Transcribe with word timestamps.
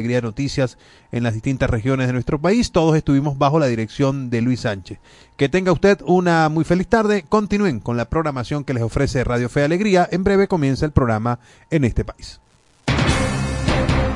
Alegría 0.00 0.22
Noticias 0.22 0.78
en 1.12 1.22
las 1.22 1.34
distintas 1.34 1.68
regiones 1.68 2.06
de 2.06 2.14
nuestro 2.14 2.40
país. 2.40 2.72
Todos 2.72 2.96
estuvimos 2.96 3.36
bajo 3.36 3.58
la 3.58 3.66
dirección 3.66 4.30
de 4.30 4.40
Luis 4.40 4.60
Sánchez. 4.60 4.98
Que 5.36 5.50
tenga 5.50 5.72
usted 5.72 6.00
una 6.06 6.48
muy 6.48 6.64
feliz 6.64 6.88
tarde. 6.88 7.24
Continúen 7.28 7.80
con 7.80 7.98
la 7.98 8.06
programación 8.06 8.64
que 8.64 8.72
les 8.72 8.82
ofrece 8.82 9.24
Radio 9.24 9.50
Fe 9.50 9.62
Alegría. 9.62 10.08
En 10.10 10.24
breve 10.24 10.48
comienza 10.48 10.86
el 10.86 10.92
programa 10.92 11.38
en 11.70 11.84
este 11.84 12.04
país. 12.04 12.40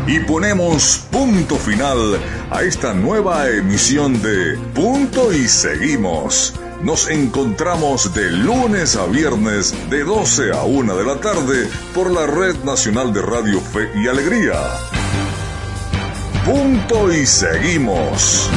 Y 0.07 0.21
ponemos 0.21 1.07
punto 1.11 1.57
final 1.57 2.19
a 2.51 2.63
esta 2.63 2.93
nueva 2.93 3.49
emisión 3.49 4.21
de 4.23 4.59
Punto 4.75 5.33
y 5.33 5.49
Seguimos. 5.49 6.55
Nos 6.83 7.09
encontramos 7.09 8.15
de 8.15 8.31
lunes 8.31 8.97
a 8.97 9.07
viernes 9.07 9.75
de 9.89 10.05
12 10.05 10.53
a 10.53 10.65
1 10.65 10.97
de 10.97 11.05
la 11.05 11.17
tarde 11.17 11.69
por 11.95 12.11
la 12.11 12.27
Red 12.27 12.65
Nacional 12.65 13.13
de 13.15 13.23
Radio 13.23 13.61
Fe 13.61 13.89
y 13.95 14.09
Alegría. 14.09 15.04
Punto 16.45 17.11
y 17.11 17.25
seguimos. 17.25 18.51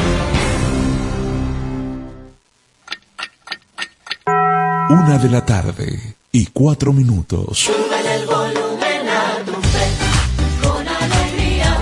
Una 4.89 5.17
de 5.17 5.29
la 5.29 5.45
tarde 5.45 6.15
y 6.33 6.47
cuatro 6.47 6.91
minutos. 6.91 7.59
Súbele 7.59 8.15
el 8.15 8.25
volumen 8.25 9.07
a 9.07 9.45
tu 9.45 9.53
fe, 9.53 9.87
con 10.61 10.85
alegría. 10.85 11.77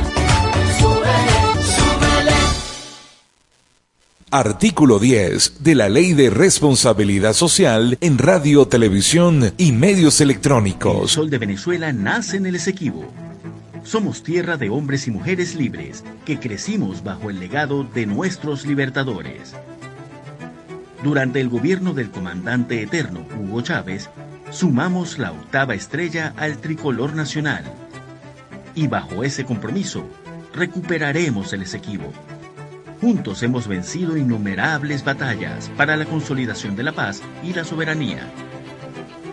Súbele, 0.80 1.64
súbele. 1.76 2.32
Artículo 4.30 5.00
10 5.00 5.64
de 5.64 5.76
la 5.76 5.90
Ley 5.90 6.14
de 6.14 6.30
Responsabilidad 6.30 7.34
Social 7.34 7.98
en 8.02 8.20
Radio, 8.20 8.68
Televisión 8.68 9.54
y 9.58 9.72
Medios 9.72 10.22
El 10.22 10.30
Electrónicos. 10.30 11.14
sol 11.14 11.32
de 11.32 11.40
Venezuela 11.40 11.92
nace 11.92 12.38
en 12.38 12.46
el 12.46 12.56
Esequibo. 12.56 13.06
Somos 13.86 14.24
tierra 14.24 14.58
de 14.58 14.72
hombres 14.72 15.08
y 15.08 15.12
mujeres 15.12 15.54
libres 15.54 16.04
que 16.26 16.40
crecimos 16.40 17.04
bajo 17.04 17.30
el 17.30 17.40
legado 17.40 17.84
de 17.84 18.08
nuestros 18.08 18.66
libertadores. 18.66 19.56
Durante 21.04 21.40
el 21.40 21.50
gobierno 21.50 21.94
del 21.94 22.10
comandante 22.10 22.82
eterno 22.82 23.28
Hugo 23.40 23.62
Chávez, 23.62 24.10
sumamos 24.50 25.20
la 25.20 25.32
octava 25.32 25.76
estrella 25.76 26.34
al 26.36 26.58
tricolor 26.58 27.16
nacional. 27.16 27.64
Y 28.74 28.88
bajo 28.88 29.24
ese 29.24 29.46
compromiso, 29.46 30.10
recuperaremos 30.52 31.54
el 31.54 31.62
Esequibo. 31.62 32.12
Juntos 33.02 33.44
hemos 33.44 33.68
vencido 33.68 34.18
innumerables 34.18 35.06
batallas 35.06 35.70
para 35.78 35.96
la 35.96 36.06
consolidación 36.06 36.76
de 36.76 36.82
la 36.82 36.92
paz 36.92 37.22
y 37.44 37.54
la 37.54 37.64
soberanía. 37.64 38.28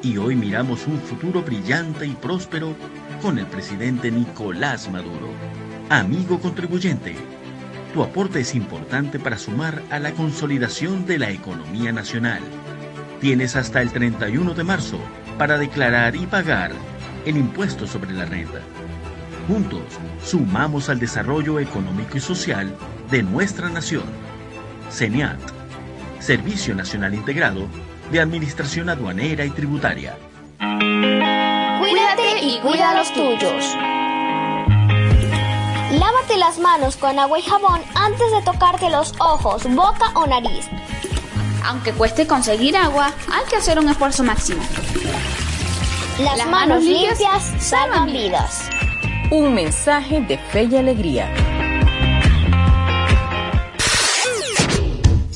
Y 0.03 0.19
hoy 0.19 0.37
miramos 0.37 0.87
un 0.87 1.01
futuro 1.01 1.43
brillante 1.43 2.07
y 2.07 2.11
próspero 2.11 2.75
con 3.23 3.39
el 3.39 3.47
presidente 3.47 4.11
Nicolás 4.11 4.91
Maduro. 4.91 5.29
Amigo 5.89 6.41
contribuyente, 6.41 7.15
tu 7.95 8.03
aporte 8.03 8.41
es 8.41 8.55
importante 8.55 9.21
para 9.21 9.39
sumar 9.39 9.81
a 9.91 10.01
la 10.01 10.13
consolidación 10.13 11.07
de 11.07 11.19
la 11.19 11.31
economía 11.31 11.93
nacional. 11.93 12.41
Tienes 13.21 13.55
hasta 13.55 13.81
el 13.81 13.93
31 13.93 14.55
de 14.55 14.65
marzo 14.65 14.99
para 15.39 15.57
declarar 15.57 16.17
y 16.17 16.27
pagar 16.27 16.73
el 17.25 17.37
impuesto 17.37 17.87
sobre 17.87 18.13
la 18.13 18.25
renta. 18.25 18.61
Juntos, 19.47 19.85
sumamos 20.25 20.89
al 20.89 20.99
desarrollo 20.99 21.61
económico 21.61 22.17
y 22.17 22.21
social 22.21 22.75
de 23.11 23.23
nuestra 23.23 23.69
nación. 23.69 24.05
CENIAT, 24.91 25.41
Servicio 26.19 26.75
Nacional 26.75 27.15
Integrado 27.15 27.69
de 28.11 28.21
Administración 28.21 28.89
Aduanera 28.89 29.45
y 29.45 29.51
Tributaria. 29.51 30.17
Cuídate 31.83 32.45
y 32.45 32.61
cuida 32.61 32.91
a 32.91 32.95
los 32.95 33.13
tuyos. 33.13 33.75
Lávate 35.99 36.37
las 36.37 36.61
manos 36.61 36.97
con 36.97 37.19
agua 37.19 37.41
y 37.41 37.43
jabón 37.43 37.81
antes 37.97 38.31
de 38.31 38.41
tocarte 38.43 38.89
los 38.89 39.13
ojos, 39.19 39.65
boca 39.75 40.13
o 40.15 40.25
nariz. 40.25 40.69
Aunque 41.65 41.93
cueste 41.93 42.25
conseguir 42.29 42.77
agua, 42.77 43.13
hay 43.33 43.45
que 43.51 43.57
hacer 43.57 43.81
un 43.81 43.89
esfuerzo 43.89 44.23
máximo. 44.23 44.63
Las, 46.21 46.39
Las 46.39 46.47
manos 46.47 46.69
manos 46.69 46.85
limpias 46.85 47.19
limpias 47.19 47.43
salvan 47.43 47.61
salvan 47.61 48.13
vidas. 48.13 48.69
Un 49.33 49.53
mensaje 49.53 50.21
de 50.21 50.39
fe 50.39 50.69
y 50.71 50.77
alegría. 50.77 51.35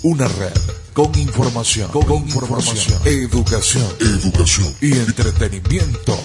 Una 0.04 0.28
red 0.28 0.66
con 0.96 1.14
información, 1.18 1.90
con, 1.90 2.26
información, 2.26 3.02
educación, 3.04 3.84
educación 4.00 4.74
y 4.80 4.92
entretenimiento. 4.92 6.16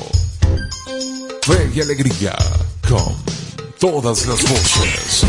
Fe 1.41 1.69
y 1.75 1.81
alegría 1.81 2.33
con 2.87 3.13
todas 3.77 4.25
las 4.27 4.41
voces. 4.49 5.25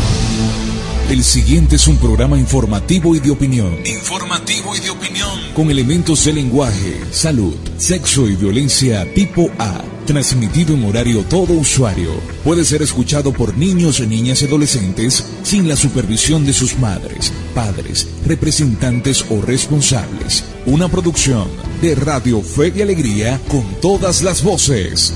El 1.09 1.21
siguiente 1.25 1.75
es 1.75 1.87
un 1.87 1.97
programa 1.97 2.37
informativo 2.37 3.17
y 3.17 3.19
de 3.19 3.31
opinión. 3.31 3.85
Informativo 3.85 4.77
y 4.77 4.79
de 4.79 4.91
opinión. 4.91 5.37
Con 5.53 5.69
elementos 5.69 6.23
de 6.23 6.31
lenguaje, 6.31 7.01
salud, 7.11 7.57
sexo 7.75 8.29
y 8.29 8.37
violencia 8.37 9.13
tipo 9.13 9.51
A. 9.59 9.81
Transmitido 10.05 10.73
en 10.73 10.83
horario 10.83 11.23
todo 11.23 11.53
usuario. 11.53 12.11
Puede 12.43 12.65
ser 12.65 12.81
escuchado 12.81 13.31
por 13.31 13.57
niños, 13.57 14.01
niñas 14.01 14.41
y 14.41 14.45
adolescentes 14.45 15.23
sin 15.43 15.69
la 15.69 15.77
supervisión 15.77 16.45
de 16.45 16.51
sus 16.51 16.77
madres, 16.77 17.31
padres, 17.55 18.09
representantes 18.25 19.25
o 19.29 19.41
responsables. 19.41 20.43
Una 20.65 20.89
producción 20.89 21.47
de 21.81 21.95
Radio 21.95 22.41
Fe 22.41 22.73
y 22.75 22.81
Alegría 22.81 23.39
con 23.47 23.63
todas 23.81 24.23
las 24.23 24.43
voces. 24.43 25.13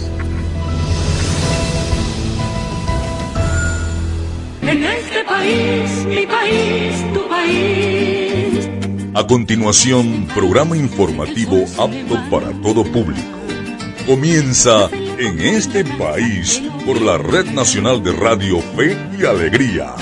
En 4.61 4.83
este 4.83 5.23
país, 5.25 6.05
mi 6.07 6.25
país, 6.25 7.13
tu 7.13 7.27
país. 7.27 8.69
A 9.13 9.27
continuación, 9.27 10.27
programa 10.33 10.77
informativo 10.77 11.65
apto 11.77 12.29
para 12.29 12.51
todo 12.61 12.83
público. 12.85 13.46
Comienza 14.07 14.89
en 14.89 15.37
este 15.41 15.83
país 15.83 16.63
por 16.85 17.01
la 17.01 17.17
Red 17.17 17.47
Nacional 17.47 18.01
de 18.01 18.13
Radio 18.13 18.61
Fe 18.61 18.97
y 19.19 19.25
Alegría. 19.25 19.93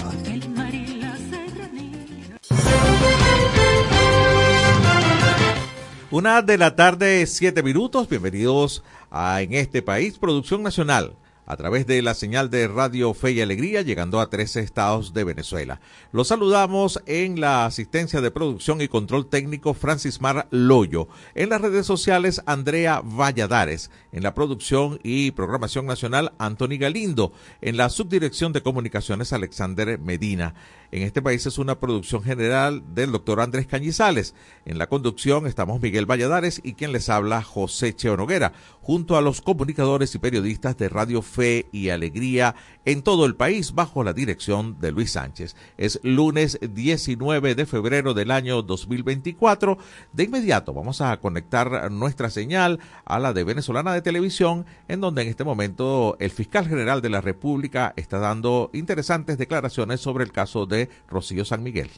Una 6.11 6.43
de 6.43 6.59
la 6.59 6.75
tarde, 6.75 7.25
siete 7.25 7.63
minutos. 7.63 8.07
Bienvenidos 8.07 8.83
a 9.09 9.41
En 9.41 9.53
este 9.53 9.81
país, 9.81 10.19
Producción 10.19 10.61
Nacional, 10.61 11.15
a 11.45 11.57
través 11.57 11.85
de 11.87 12.01
la 12.01 12.13
señal 12.13 12.49
de 12.49 12.67
Radio 12.67 13.13
Fe 13.13 13.31
y 13.31 13.41
Alegría, 13.41 13.81
llegando 13.81 14.19
a 14.19 14.29
13 14.29 14.61
estados 14.61 15.13
de 15.13 15.23
Venezuela. 15.23 15.79
Los 16.11 16.29
saludamos 16.29 17.01
en 17.05 17.39
la 17.39 17.65
asistencia 17.65 18.21
de 18.21 18.31
producción 18.31 18.81
y 18.81 18.87
control 18.87 19.27
técnico 19.27 19.73
Francis 19.73 20.21
Mar 20.21 20.47
Loyo, 20.51 21.07
en 21.35 21.49
las 21.49 21.61
redes 21.61 21.85
sociales 21.85 22.41
Andrea 22.45 23.01
Valladares, 23.03 23.91
en 24.11 24.23
la 24.23 24.33
producción 24.33 24.99
y 25.03 25.31
programación 25.31 25.85
nacional 25.85 26.33
Anthony 26.37 26.77
Galindo, 26.79 27.33
en 27.61 27.77
la 27.77 27.89
subdirección 27.89 28.53
de 28.53 28.63
comunicaciones 28.63 29.33
Alexander 29.33 29.99
Medina. 29.99 30.55
En 30.91 31.03
este 31.03 31.21
país 31.21 31.45
es 31.45 31.57
una 31.57 31.79
producción 31.79 32.23
general 32.23 32.83
del 32.93 33.11
doctor 33.11 33.41
Andrés 33.41 33.67
Cañizales. 33.67 34.35
En 34.65 34.77
la 34.77 34.87
conducción 34.87 35.47
estamos 35.47 35.81
Miguel 35.81 36.05
Valladares 36.05 36.61
y 36.63 36.73
quien 36.73 36.91
les 36.91 37.09
habla 37.09 37.41
José 37.41 37.95
Cheo 37.95 38.17
Noguera, 38.17 38.53
junto 38.81 39.17
a 39.17 39.21
los 39.21 39.41
comunicadores 39.41 40.13
y 40.13 40.19
periodistas 40.19 40.77
de 40.77 40.89
Radio 40.89 41.21
Fe 41.21 41.67
y 41.71 41.89
Alegría 41.89 42.55
en 42.85 43.01
todo 43.01 43.25
el 43.25 43.35
país 43.35 43.73
bajo 43.73 44.03
la 44.03 44.13
dirección 44.13 44.79
de 44.79 44.91
Luis 44.91 45.11
Sánchez. 45.11 45.55
Es 45.77 45.99
lunes 46.03 46.59
19 46.61 47.55
de 47.55 47.65
febrero 47.65 48.13
del 48.13 48.31
año 48.31 48.61
2024. 48.61 49.77
De 50.13 50.23
inmediato 50.23 50.73
vamos 50.73 51.01
a 51.01 51.17
conectar 51.19 51.91
nuestra 51.91 52.29
señal 52.29 52.79
a 53.05 53.19
la 53.19 53.33
de 53.33 53.43
Venezolana 53.43 53.93
de 53.93 54.01
Televisión, 54.01 54.65
en 54.87 55.01
donde 55.01 55.23
en 55.23 55.29
este 55.29 55.43
momento 55.43 56.15
el 56.19 56.29
fiscal 56.29 56.67
general 56.67 57.01
de 57.01 57.09
la 57.09 57.21
República 57.21 57.93
está 57.95 58.19
dando 58.19 58.69
interesantes 58.73 59.37
declaraciones 59.37 59.99
sobre 59.99 60.23
el 60.23 60.31
caso 60.31 60.65
de 60.65 60.84
Rocío 61.07 61.45
San 61.45 61.63
Miguel. 61.63 61.89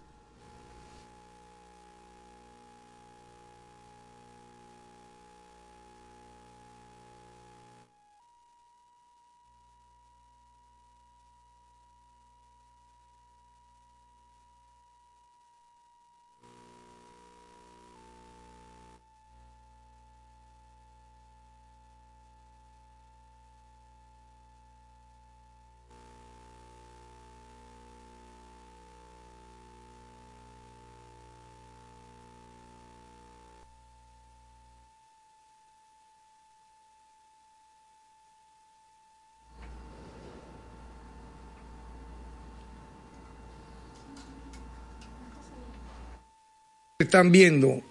Están 47.08 47.32
viendo 47.32 47.82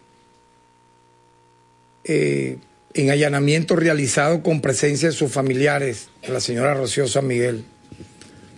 eh, 2.04 2.58
en 2.94 3.10
allanamiento 3.10 3.76
realizado 3.76 4.42
con 4.42 4.60
presencia 4.60 5.08
de 5.08 5.14
sus 5.14 5.32
familiares, 5.32 6.08
la 6.28 6.40
señora 6.40 6.74
Rocío 6.74 7.08
San 7.08 7.26
Miguel, 7.26 7.64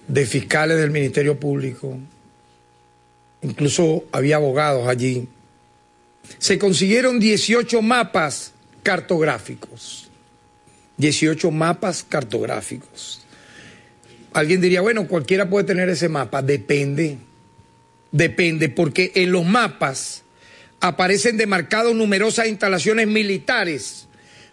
de 0.07 0.27
fiscales 0.27 0.79
del 0.79 0.91
Ministerio 0.91 1.39
Público, 1.39 1.99
incluso 3.43 4.05
había 4.13 4.37
abogados 4.37 4.87
allí, 4.87 5.29
se 6.39 6.59
consiguieron 6.59 7.19
18 7.19 7.81
mapas 7.83 8.53
cartográficos. 8.83 10.11
18 10.99 11.51
mapas 11.51 12.03
cartográficos. 12.03 13.23
Alguien 14.33 14.61
diría, 14.61 14.81
bueno, 14.81 15.07
cualquiera 15.07 15.49
puede 15.49 15.65
tener 15.65 15.89
ese 15.89 16.09
mapa. 16.09 16.43
Depende. 16.43 17.19
Depende, 18.11 18.69
porque 18.69 19.13
en 19.15 19.33
los 19.33 19.45
mapas 19.45 20.23
aparecen 20.81 21.37
demarcados 21.37 21.95
numerosas 21.95 22.47
instalaciones 22.47 23.07
militares 23.07 24.07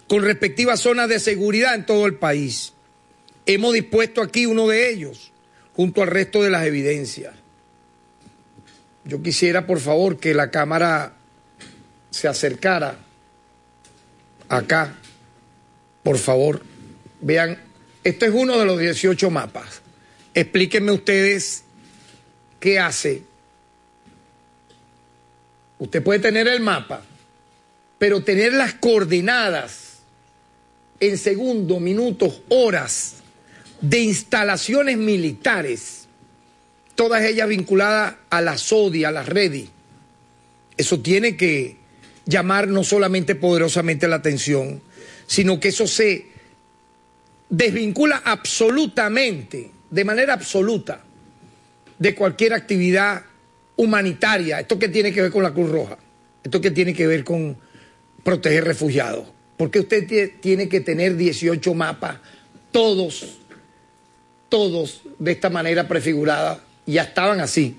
con 0.07 0.23
respectivas 0.23 0.79
zonas 0.79 1.09
de 1.09 1.19
seguridad 1.19 1.75
en 1.75 1.85
todo 1.85 2.05
el 2.05 2.15
país. 2.15 2.73
Hemos 3.45 3.73
dispuesto 3.73 4.21
aquí 4.21 4.45
uno 4.45 4.67
de 4.67 4.89
ellos, 4.89 5.31
junto 5.75 6.01
al 6.01 6.07
resto 6.07 6.41
de 6.41 6.49
las 6.49 6.65
evidencias. 6.65 7.33
Yo 9.03 9.21
quisiera, 9.21 9.67
por 9.67 9.79
favor, 9.79 10.17
que 10.17 10.33
la 10.33 10.49
cámara 10.49 11.13
se 12.09 12.27
acercara 12.27 12.97
acá. 14.49 14.95
Por 16.01 16.17
favor, 16.17 16.63
vean, 17.21 17.59
este 18.03 18.27
es 18.27 18.31
uno 18.33 18.57
de 18.57 18.65
los 18.65 18.79
18 18.79 19.29
mapas. 19.29 19.81
Explíquenme 20.33 20.91
ustedes 20.91 21.63
qué 22.59 22.79
hace 22.79 23.23
Usted 25.79 26.03
puede 26.03 26.19
tener 26.19 26.47
el 26.47 26.61
mapa, 26.61 27.03
pero 27.97 28.23
tener 28.23 28.53
las 28.53 28.73
coordenadas 28.75 29.99
en 30.99 31.17
segundos, 31.17 31.81
minutos, 31.81 32.41
horas 32.49 33.15
de 33.81 33.99
instalaciones 33.99 34.97
militares, 34.97 36.07
todas 36.95 37.23
ellas 37.23 37.49
vinculadas 37.49 38.15
a 38.29 38.41
la 38.41 38.57
SODI, 38.57 39.03
a 39.03 39.11
la 39.11 39.23
REDI, 39.23 39.69
eso 40.77 40.99
tiene 40.99 41.37
que 41.37 41.77
llamar 42.25 42.67
no 42.67 42.83
solamente 42.83 43.35
poderosamente 43.35 44.07
la 44.07 44.17
atención, 44.17 44.81
sino 45.27 45.59
que 45.59 45.69
eso 45.69 45.87
se 45.87 46.27
desvincula 47.49 48.21
absolutamente, 48.25 49.71
de 49.89 50.05
manera 50.05 50.33
absoluta, 50.33 51.03
de 51.99 52.15
cualquier 52.15 52.53
actividad 52.53 53.23
humanitaria. 53.75 54.59
¿Esto 54.59 54.79
qué 54.79 54.89
tiene 54.89 55.11
que 55.11 55.21
ver 55.21 55.31
con 55.31 55.43
la 55.43 55.53
Cruz 55.53 55.69
Roja? 55.69 55.97
¿Esto 56.43 56.61
qué 56.61 56.71
tiene 56.71 56.93
que 56.93 57.07
ver 57.07 57.23
con 57.23 57.57
proteger 58.23 58.65
refugiados? 58.65 59.27
Porque 59.57 59.79
usted 59.79 60.31
tiene 60.41 60.67
que 60.67 60.81
tener 60.81 61.15
18 61.15 61.73
mapas, 61.73 62.17
todos, 62.71 63.39
todos 64.49 65.01
de 65.17 65.31
esta 65.31 65.49
manera 65.49 65.87
prefigurada, 65.87 66.61
ya 66.85 67.03
estaban 67.03 67.39
así, 67.39 67.77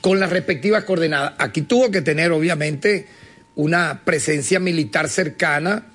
con 0.00 0.20
las 0.20 0.30
respectivas 0.30 0.84
coordenadas. 0.84 1.34
Aquí 1.38 1.62
tuvo 1.62 1.90
que 1.90 2.00
tener, 2.00 2.30
obviamente, 2.30 3.06
una 3.56 4.02
presencia 4.04 4.60
militar 4.60 5.08
cercana 5.08 5.86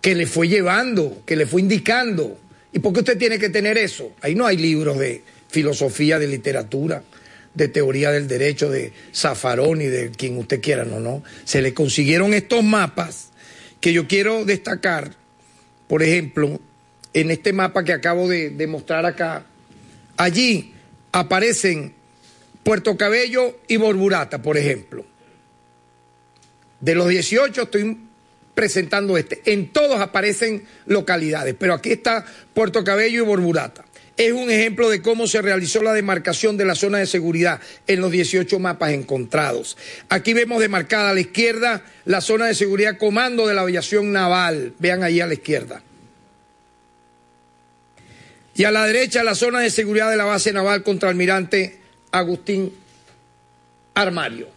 que 0.00 0.14
le 0.14 0.26
fue 0.26 0.48
llevando, 0.48 1.22
que 1.26 1.34
le 1.34 1.46
fue 1.46 1.62
indicando. 1.62 2.38
¿Y 2.72 2.78
por 2.78 2.92
qué 2.92 3.00
usted 3.00 3.18
tiene 3.18 3.38
que 3.38 3.48
tener 3.48 3.76
eso? 3.76 4.12
Ahí 4.20 4.36
no 4.36 4.46
hay 4.46 4.56
libros 4.56 4.98
de 4.98 5.22
filosofía, 5.48 6.18
de 6.18 6.28
literatura 6.28 7.02
de 7.56 7.68
teoría 7.68 8.12
del 8.12 8.28
derecho 8.28 8.70
de 8.70 8.92
Zafarón 9.14 9.80
y 9.80 9.86
de 9.86 10.10
quien 10.10 10.36
usted 10.36 10.60
quiera, 10.60 10.84
no, 10.84 11.00
no. 11.00 11.24
Se 11.44 11.62
le 11.62 11.72
consiguieron 11.72 12.34
estos 12.34 12.62
mapas 12.62 13.30
que 13.80 13.94
yo 13.94 14.06
quiero 14.06 14.44
destacar, 14.44 15.12
por 15.88 16.02
ejemplo, 16.02 16.60
en 17.14 17.30
este 17.30 17.54
mapa 17.54 17.82
que 17.82 17.94
acabo 17.94 18.28
de, 18.28 18.50
de 18.50 18.66
mostrar 18.66 19.06
acá, 19.06 19.46
allí 20.18 20.74
aparecen 21.12 21.94
Puerto 22.62 22.96
Cabello 22.98 23.58
y 23.66 23.78
Borburata, 23.78 24.42
por 24.42 24.58
ejemplo. 24.58 25.06
De 26.80 26.94
los 26.94 27.08
18 27.08 27.62
estoy 27.62 27.98
presentando 28.54 29.16
este. 29.16 29.40
En 29.46 29.72
todos 29.72 29.98
aparecen 29.98 30.64
localidades, 30.84 31.54
pero 31.58 31.72
aquí 31.72 31.92
está 31.92 32.26
Puerto 32.52 32.84
Cabello 32.84 33.22
y 33.22 33.26
Borburata 33.26 33.86
es 34.16 34.32
un 34.32 34.50
ejemplo 34.50 34.88
de 34.88 35.02
cómo 35.02 35.26
se 35.26 35.42
realizó 35.42 35.82
la 35.82 35.92
demarcación 35.92 36.56
de 36.56 36.64
la 36.64 36.74
zona 36.74 36.98
de 36.98 37.06
seguridad 37.06 37.60
en 37.86 38.00
los 38.00 38.10
18 38.10 38.58
mapas 38.58 38.92
encontrados. 38.92 39.76
Aquí 40.08 40.32
vemos 40.32 40.60
demarcada 40.60 41.10
a 41.10 41.14
la 41.14 41.20
izquierda 41.20 41.84
la 42.06 42.22
zona 42.22 42.46
de 42.46 42.54
seguridad 42.54 42.96
comando 42.96 43.46
de 43.46 43.54
la 43.54 43.60
aviación 43.60 44.12
naval. 44.12 44.72
Vean 44.78 45.02
ahí 45.02 45.20
a 45.20 45.26
la 45.26 45.34
izquierda. 45.34 45.82
Y 48.54 48.64
a 48.64 48.70
la 48.70 48.86
derecha 48.86 49.22
la 49.22 49.34
zona 49.34 49.60
de 49.60 49.68
seguridad 49.68 50.10
de 50.10 50.16
la 50.16 50.24
base 50.24 50.50
naval 50.50 50.82
contra 50.82 51.10
almirante 51.10 51.78
Agustín 52.10 52.72
Armario. 53.92 54.48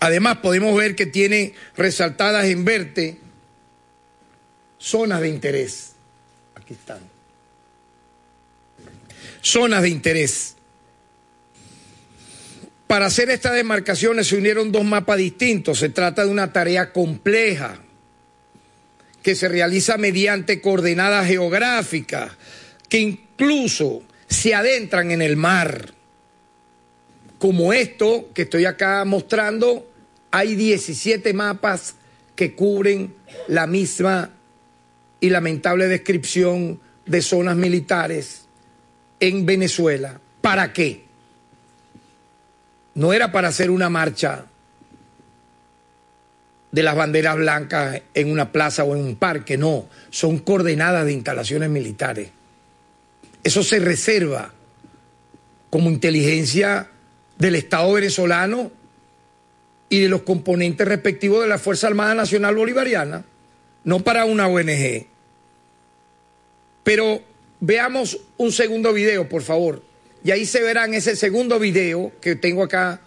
Además 0.00 0.38
podemos 0.38 0.74
ver 0.74 0.96
que 0.96 1.04
tiene 1.04 1.52
resaltadas 1.76 2.46
en 2.46 2.64
verde 2.64 3.18
zonas 4.78 5.20
de 5.20 5.28
interés 5.28 5.91
Zonas 9.42 9.82
de 9.82 9.88
interés. 9.88 10.56
Para 12.86 13.06
hacer 13.06 13.30
estas 13.30 13.54
demarcaciones 13.54 14.26
se 14.26 14.36
unieron 14.36 14.70
dos 14.70 14.84
mapas 14.84 15.16
distintos. 15.16 15.78
Se 15.78 15.88
trata 15.88 16.24
de 16.24 16.30
una 16.30 16.52
tarea 16.52 16.92
compleja 16.92 17.80
que 19.22 19.34
se 19.34 19.48
realiza 19.48 19.96
mediante 19.96 20.60
coordenadas 20.60 21.26
geográficas 21.26 22.32
que 22.88 22.98
incluso 22.98 24.02
se 24.28 24.54
adentran 24.54 25.10
en 25.10 25.22
el 25.22 25.36
mar. 25.36 25.94
Como 27.38 27.72
esto 27.72 28.30
que 28.34 28.42
estoy 28.42 28.66
acá 28.66 29.04
mostrando, 29.04 29.90
hay 30.30 30.54
17 30.54 31.32
mapas 31.32 31.94
que 32.36 32.54
cubren 32.54 33.14
la 33.48 33.66
misma 33.66 34.30
y 35.22 35.30
lamentable 35.30 35.86
descripción 35.86 36.80
de 37.06 37.22
zonas 37.22 37.56
militares 37.56 38.46
en 39.20 39.46
Venezuela. 39.46 40.20
¿Para 40.40 40.72
qué? 40.72 41.04
No 42.94 43.12
era 43.12 43.30
para 43.30 43.48
hacer 43.48 43.70
una 43.70 43.88
marcha 43.88 44.46
de 46.72 46.82
las 46.82 46.96
banderas 46.96 47.36
blancas 47.36 48.02
en 48.14 48.32
una 48.32 48.50
plaza 48.50 48.82
o 48.82 48.96
en 48.96 49.04
un 49.04 49.14
parque, 49.14 49.56
no, 49.56 49.86
son 50.10 50.38
coordenadas 50.38 51.06
de 51.06 51.12
instalaciones 51.12 51.70
militares. 51.70 52.30
Eso 53.44 53.62
se 53.62 53.78
reserva 53.78 54.52
como 55.70 55.88
inteligencia 55.88 56.88
del 57.38 57.54
Estado 57.54 57.92
venezolano 57.92 58.72
y 59.88 60.00
de 60.00 60.08
los 60.08 60.22
componentes 60.22 60.88
respectivos 60.88 61.42
de 61.42 61.48
la 61.48 61.58
Fuerza 61.58 61.86
Armada 61.86 62.16
Nacional 62.16 62.56
Bolivariana, 62.56 63.24
no 63.84 64.00
para 64.00 64.24
una 64.24 64.48
ONG. 64.48 65.11
Pero 66.82 67.22
veamos 67.60 68.18
un 68.36 68.52
segundo 68.52 68.92
video, 68.92 69.28
por 69.28 69.42
favor. 69.42 69.82
Y 70.24 70.30
ahí 70.30 70.46
se 70.46 70.62
verán 70.62 70.94
ese 70.94 71.16
segundo 71.16 71.58
video 71.58 72.12
que 72.20 72.36
tengo 72.36 72.62
acá 72.62 73.00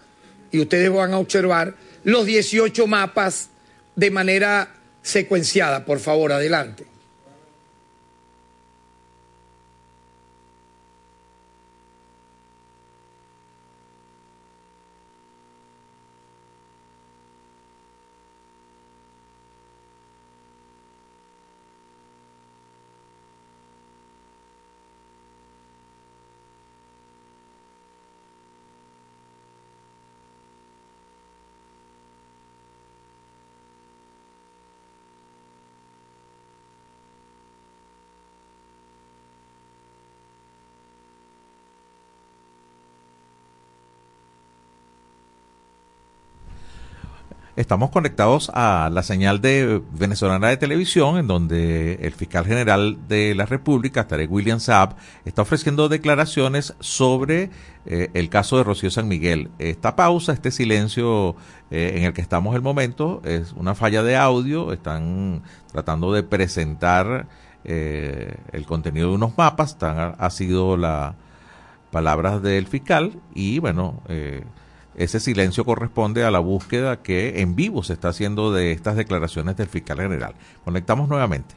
y 0.52 0.60
ustedes 0.60 0.92
van 0.92 1.14
a 1.14 1.20
observar 1.20 1.76
los 2.04 2.26
18 2.26 2.88
mapas 2.88 3.50
de 3.96 4.12
manera 4.12 4.74
secuenciada. 5.02 5.86
Por 5.86 6.00
favor, 6.00 6.32
adelante. 6.32 6.95
Estamos 47.56 47.90
conectados 47.90 48.52
a 48.54 48.90
la 48.92 49.02
señal 49.02 49.40
de 49.40 49.82
venezolana 49.94 50.50
de 50.50 50.58
televisión, 50.58 51.18
en 51.18 51.28
donde 51.28 51.94
el 52.02 52.14
fiscal 52.14 52.46
general 52.46 52.98
de 53.08 53.34
la 53.34 53.46
República, 53.46 54.08
Tarek 54.08 54.32
William 54.32 54.60
Saab, 54.60 54.96
está 55.24 55.44
ofreciendo 55.44 55.88
declaraciones 55.88 56.76
sobre 56.80 57.50
eh, 57.86 58.10
el 58.14 58.30
caso 58.30 58.58
de 58.58 58.64
Rocío 58.64 58.92
San 58.92 59.08
Miguel. 59.08 59.52
Esta 59.58 59.96
pausa, 59.96 60.34
este 60.34 60.52
silencio 60.52 61.36
eh, 61.72 61.94
en 61.96 62.04
el 62.04 62.14
que 62.14 62.22
estamos 62.22 62.56
el 62.56 62.62
momento, 62.62 63.22
es 63.24 63.54
una 63.54 63.74
falla 63.74 64.04
de 64.04 64.18
audio. 64.18 64.74
Están 64.74 65.44
tratando 65.72 66.12
de 66.12 66.24
presentar 66.24 67.28
eh, 67.64 68.36
el 68.52 68.66
contenido 68.66 69.10
de 69.10 69.16
unos 69.16 69.38
mapas. 69.38 69.78
Tan, 69.78 70.16
ha 70.18 70.30
sido 70.30 70.76
las 70.76 71.16
palabras 71.92 72.42
del 72.42 72.68
fiscal 72.68 73.14
y 73.34 73.60
bueno. 73.60 74.02
Eh, 74.10 74.44
ese 74.98 75.20
silencio 75.20 75.66
corresponde 75.66 76.24
a 76.24 76.32
la 76.32 76.40
búsqueda 76.40 77.02
que 77.02 77.42
en 77.42 77.56
vivo 77.56 77.84
se 77.84 77.94
está 77.94 78.10
haciendo 78.10 78.52
de 78.54 78.72
estas 78.72 78.96
declaraciones 78.96 79.58
del 79.58 79.68
fiscal 79.68 79.98
general. 79.98 80.36
Conectamos 80.64 81.10
nuevamente. 81.10 81.56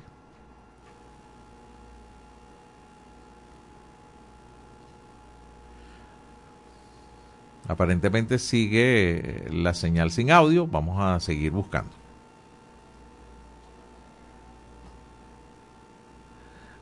Aparentemente 7.69 8.39
sigue 8.39 9.45
la 9.51 9.75
señal 9.75 10.11
sin 10.11 10.31
audio. 10.31 10.67
Vamos 10.67 10.97
a 11.01 11.21
seguir 11.21 11.53
buscando. 11.53 11.98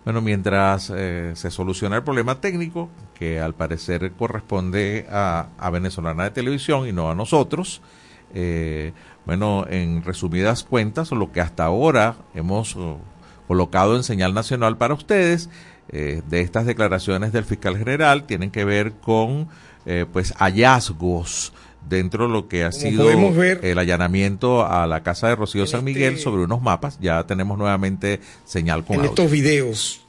Bueno, 0.07 0.21
mientras 0.21 0.93
eh, 0.95 1.33
se 1.35 1.51
soluciona 1.51 1.97
el 1.97 2.05
problema 2.05 2.41
técnico, 2.41 2.89
que 3.13 3.41
al 3.41 3.55
parecer 3.55 4.13
corresponde 4.13 5.05
a, 5.11 5.49
a 5.59 5.71
Venezolana 5.71 6.23
de 6.23 6.31
Televisión 6.31 6.87
y 6.87 6.93
no 6.93 7.11
a 7.11 7.17
nosotros, 7.17 7.83
eh, 8.33 8.93
bueno, 9.25 9.67
en 9.69 10.05
resumidas 10.05 10.63
cuentas, 10.63 11.11
lo 11.11 11.33
que 11.33 11.41
hasta 11.41 11.65
ahora 11.65 12.15
hemos 12.35 12.77
uh, 12.77 12.99
colocado 13.49 13.97
en 13.97 14.05
señal 14.05 14.33
nacional 14.33 14.77
para 14.77 14.95
ustedes, 14.95 15.51
eh, 15.89 16.23
de 16.29 16.41
estas 16.41 16.67
declaraciones 16.67 17.33
del 17.33 17.45
fiscal 17.45 17.77
general, 17.77 18.29
tienen 18.29 18.53
que 18.53 18.65
ver 18.65 18.93
con 18.93 19.49
eh, 19.87 20.07
pues 20.13 20.35
hallazgos 20.35 21.53
dentro 21.89 22.27
de 22.27 22.33
lo 22.33 22.49
que 22.49 22.65
ha 22.65 22.71
Como 22.71 22.81
sido 22.81 23.33
ver, 23.33 23.65
el 23.65 23.79
allanamiento 23.79 24.67
a 24.67 24.87
la 24.87 25.03
casa 25.03 25.29
de 25.29 25.37
Rocío 25.37 25.67
San 25.67 25.85
Miguel 25.85 26.15
este- 26.15 26.25
sobre 26.25 26.43
unos 26.43 26.61
mapas. 26.63 26.99
Ya 27.01 27.25
tenemos 27.27 27.57
nuevamente 27.59 28.21
señal 28.45 28.85
con 28.85 28.95
en 28.95 29.01
audio. 29.01 29.11
estos 29.11 29.31
videos. 29.31 30.01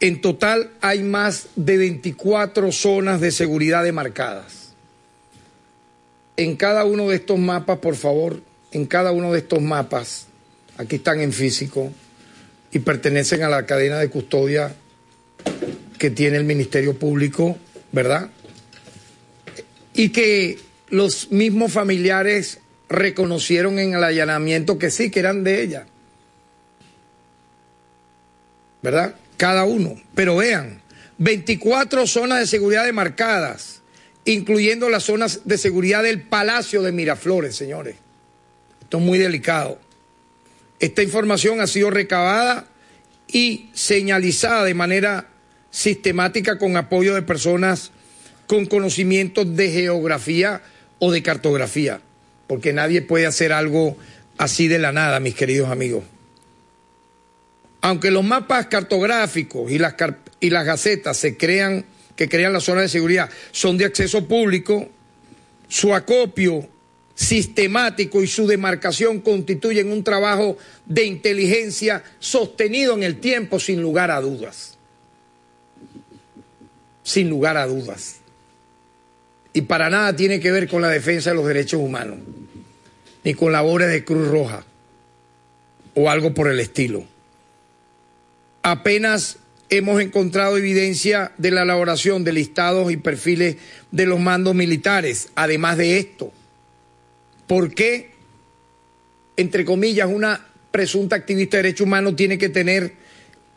En 0.00 0.20
total 0.20 0.70
hay 0.80 1.02
más 1.02 1.46
de 1.56 1.76
24 1.78 2.72
zonas 2.72 3.20
de 3.20 3.30
seguridad 3.30 3.84
demarcadas. 3.84 4.74
En 6.36 6.56
cada 6.56 6.84
uno 6.84 7.08
de 7.08 7.16
estos 7.16 7.38
mapas, 7.38 7.78
por 7.78 7.94
favor, 7.94 8.42
en 8.72 8.86
cada 8.86 9.12
uno 9.12 9.32
de 9.32 9.38
estos 9.38 9.62
mapas, 9.62 10.26
aquí 10.76 10.96
están 10.96 11.20
en 11.20 11.32
físico 11.32 11.92
y 12.72 12.80
pertenecen 12.80 13.44
a 13.44 13.48
la 13.48 13.64
cadena 13.66 13.98
de 14.00 14.10
custodia 14.10 14.74
que 15.96 16.10
tiene 16.10 16.36
el 16.36 16.44
Ministerio 16.44 16.98
Público, 16.98 17.56
¿verdad? 17.92 18.30
Y 19.94 20.08
que 20.08 20.58
los 20.94 21.32
mismos 21.32 21.72
familiares 21.72 22.60
reconocieron 22.88 23.78
en 23.78 23.94
el 23.94 24.04
allanamiento 24.04 24.78
que 24.78 24.90
sí, 24.90 25.10
que 25.10 25.20
eran 25.20 25.42
de 25.42 25.62
ella. 25.62 25.86
¿verdad? 28.84 29.14
Cada 29.38 29.64
uno. 29.64 29.96
Pero 30.14 30.36
vean, 30.36 30.82
24 31.16 32.06
zonas 32.06 32.38
de 32.40 32.46
seguridad 32.46 32.84
demarcadas, 32.84 33.80
incluyendo 34.26 34.90
las 34.90 35.04
zonas 35.04 35.40
de 35.46 35.56
seguridad 35.56 36.02
del 36.02 36.20
Palacio 36.20 36.82
de 36.82 36.92
Miraflores, 36.92 37.56
señores. 37.56 37.96
Esto 38.82 38.98
es 38.98 39.02
muy 39.02 39.18
delicado. 39.18 39.80
Esta 40.80 41.02
información 41.02 41.62
ha 41.62 41.66
sido 41.66 41.90
recabada 41.90 42.66
y 43.26 43.70
señalizada 43.72 44.64
de 44.64 44.74
manera 44.74 45.28
sistemática 45.70 46.58
con 46.58 46.76
apoyo 46.76 47.14
de 47.14 47.22
personas 47.22 47.90
con 48.46 48.66
conocimientos 48.66 49.56
de 49.56 49.70
geografía 49.70 50.60
o 51.04 51.12
de 51.12 51.22
cartografía, 51.22 52.00
porque 52.46 52.72
nadie 52.72 53.02
puede 53.02 53.26
hacer 53.26 53.52
algo 53.52 53.94
así 54.38 54.68
de 54.68 54.78
la 54.78 54.90
nada, 54.90 55.20
mis 55.20 55.34
queridos 55.34 55.68
amigos. 55.68 56.02
Aunque 57.82 58.10
los 58.10 58.24
mapas 58.24 58.68
cartográficos 58.68 59.70
y 59.70 59.76
las, 59.76 59.96
y 60.40 60.48
las 60.48 60.64
gacetas 60.64 61.18
se 61.18 61.36
crean, 61.36 61.84
que 62.16 62.30
crean 62.30 62.54
las 62.54 62.64
zonas 62.64 62.84
de 62.84 62.88
seguridad, 62.88 63.28
son 63.52 63.76
de 63.76 63.84
acceso 63.84 64.26
público, 64.26 64.88
su 65.68 65.94
acopio 65.94 66.66
sistemático 67.14 68.22
y 68.22 68.26
su 68.26 68.46
demarcación 68.46 69.20
constituyen 69.20 69.92
un 69.92 70.04
trabajo 70.04 70.56
de 70.86 71.04
inteligencia 71.04 72.02
sostenido 72.18 72.94
en 72.94 73.02
el 73.02 73.20
tiempo 73.20 73.60
sin 73.60 73.82
lugar 73.82 74.10
a 74.10 74.22
dudas. 74.22 74.78
Sin 77.02 77.28
lugar 77.28 77.58
a 77.58 77.66
dudas. 77.66 78.23
Y 79.54 79.62
para 79.62 79.88
nada 79.88 80.14
tiene 80.14 80.38
que 80.38 80.52
ver 80.52 80.68
con 80.68 80.82
la 80.82 80.90
defensa 80.90 81.30
de 81.30 81.36
los 81.36 81.46
derechos 81.46 81.80
humanos, 81.80 82.18
ni 83.24 83.32
con 83.32 83.52
labores 83.52 83.88
de 83.88 84.04
Cruz 84.04 84.28
Roja 84.28 84.64
o 85.94 86.10
algo 86.10 86.34
por 86.34 86.48
el 86.48 86.60
estilo 86.60 87.06
apenas 88.64 89.36
hemos 89.68 90.00
encontrado 90.00 90.56
evidencia 90.56 91.32
de 91.36 91.50
la 91.50 91.62
elaboración 91.62 92.24
de 92.24 92.32
listados 92.32 92.90
y 92.90 92.96
perfiles 92.96 93.56
de 93.92 94.06
los 94.06 94.18
mandos 94.18 94.54
militares. 94.54 95.28
Además 95.36 95.76
de 95.76 95.98
esto, 95.98 96.32
¿por 97.46 97.74
qué, 97.74 98.12
entre 99.36 99.64
comillas, 99.64 100.08
una 100.10 100.46
presunta 100.70 101.14
activista 101.14 101.58
de 101.58 101.64
derechos 101.64 101.86
humanos 101.86 102.16
tiene 102.16 102.38
que 102.38 102.48
tener 102.48 102.94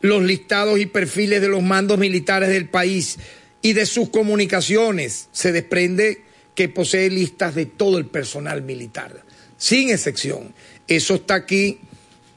los 0.02 0.22
listados 0.22 0.78
y 0.78 0.86
perfiles 0.86 1.40
de 1.40 1.48
los 1.48 1.62
mandos 1.62 1.98
militares 1.98 2.50
del 2.50 2.68
país 2.68 3.18
y 3.62 3.72
de 3.72 3.86
sus 3.86 4.10
comunicaciones? 4.10 5.28
Se 5.32 5.52
desprende 5.52 6.22
que 6.54 6.68
posee 6.68 7.10
listas 7.10 7.54
de 7.54 7.66
todo 7.66 7.98
el 7.98 8.06
personal 8.06 8.62
militar, 8.62 9.24
sin 9.56 9.90
excepción. 9.90 10.52
Eso 10.88 11.16
está 11.16 11.34
aquí 11.34 11.80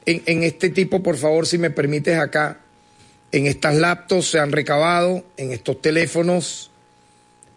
en, 0.04 0.42
este 0.42 0.70
tipo, 0.70 1.02
por 1.02 1.16
favor, 1.16 1.46
si 1.46 1.58
me 1.58 1.70
permites 1.70 2.18
acá, 2.18 2.60
en 3.30 3.46
estas 3.46 3.76
laptops 3.76 4.30
se 4.30 4.38
han 4.38 4.52
recabado, 4.52 5.24
en 5.36 5.52
estos 5.52 5.80
teléfonos, 5.80 6.70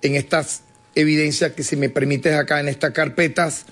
en 0.01 0.15
estas 0.15 0.61
evidencias 0.93 1.51
que 1.51 1.63
si 1.63 1.75
me 1.75 1.89
permites 1.89 2.33
acá, 2.33 2.59
en 2.59 2.69
estas 2.69 2.91
carpetas. 2.91 3.65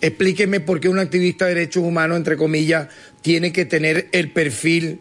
Explíqueme 0.00 0.60
por 0.60 0.80
qué 0.80 0.88
un 0.88 0.98
activista 0.98 1.46
de 1.46 1.54
derechos 1.54 1.84
humanos, 1.84 2.16
entre 2.16 2.36
comillas, 2.36 2.88
tiene 3.20 3.52
que 3.52 3.64
tener 3.64 4.08
el 4.12 4.32
perfil 4.32 5.00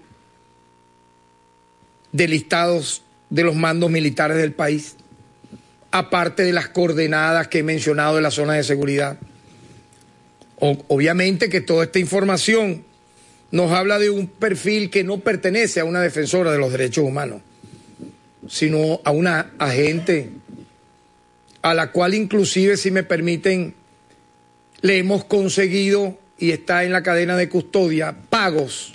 de 2.12 2.28
listados 2.28 3.04
de 3.30 3.44
los 3.44 3.56
mandos 3.56 3.90
militares 3.90 4.38
del 4.38 4.54
país, 4.54 4.96
aparte 5.92 6.44
de 6.44 6.54
las 6.54 6.70
coordenadas 6.70 7.48
que 7.48 7.60
he 7.60 7.64
mencionado 7.64 8.16
de 8.16 8.22
la 8.22 8.32
zona 8.32 8.54
de 8.54 8.64
seguridad. 8.64 9.18
Obviamente 10.60 11.50
que 11.50 11.62
toda 11.62 11.86
esta 11.86 12.00
información 12.00 12.84
nos 13.52 13.72
habla 13.72 14.00
de 14.00 14.10
un 14.10 14.28
perfil 14.28 14.90
que 14.90 15.04
no 15.04 15.20
pertenece 15.20 15.80
a 15.80 15.86
una 15.86 16.02
defensora 16.02 16.52
de 16.52 16.58
los 16.58 16.72
derechos 16.72 17.06
humanos, 17.06 17.42
sino 18.48 19.02
a 19.04 19.12
una 19.12 19.52
agente 19.60 20.32
a 21.62 21.74
la 21.74 21.92
cual 21.92 22.14
inclusive, 22.14 22.78
si 22.78 22.92
me 22.92 23.04
permiten, 23.04 23.76
le 24.82 24.98
hemos 24.98 25.26
conseguido 25.26 26.18
y 26.38 26.52
está 26.52 26.84
en 26.84 26.92
la 26.92 27.04
cadena 27.04 27.36
de 27.36 27.50
custodia 27.50 28.16
pagos 28.30 28.94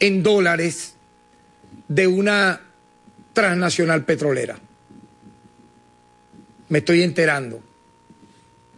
en 0.00 0.22
dólares 0.22 0.94
de 1.88 2.08
una 2.08 2.60
transnacional 3.32 4.04
petrolera. 4.04 4.58
Me 6.68 6.78
estoy 6.78 7.02
enterando 7.02 7.62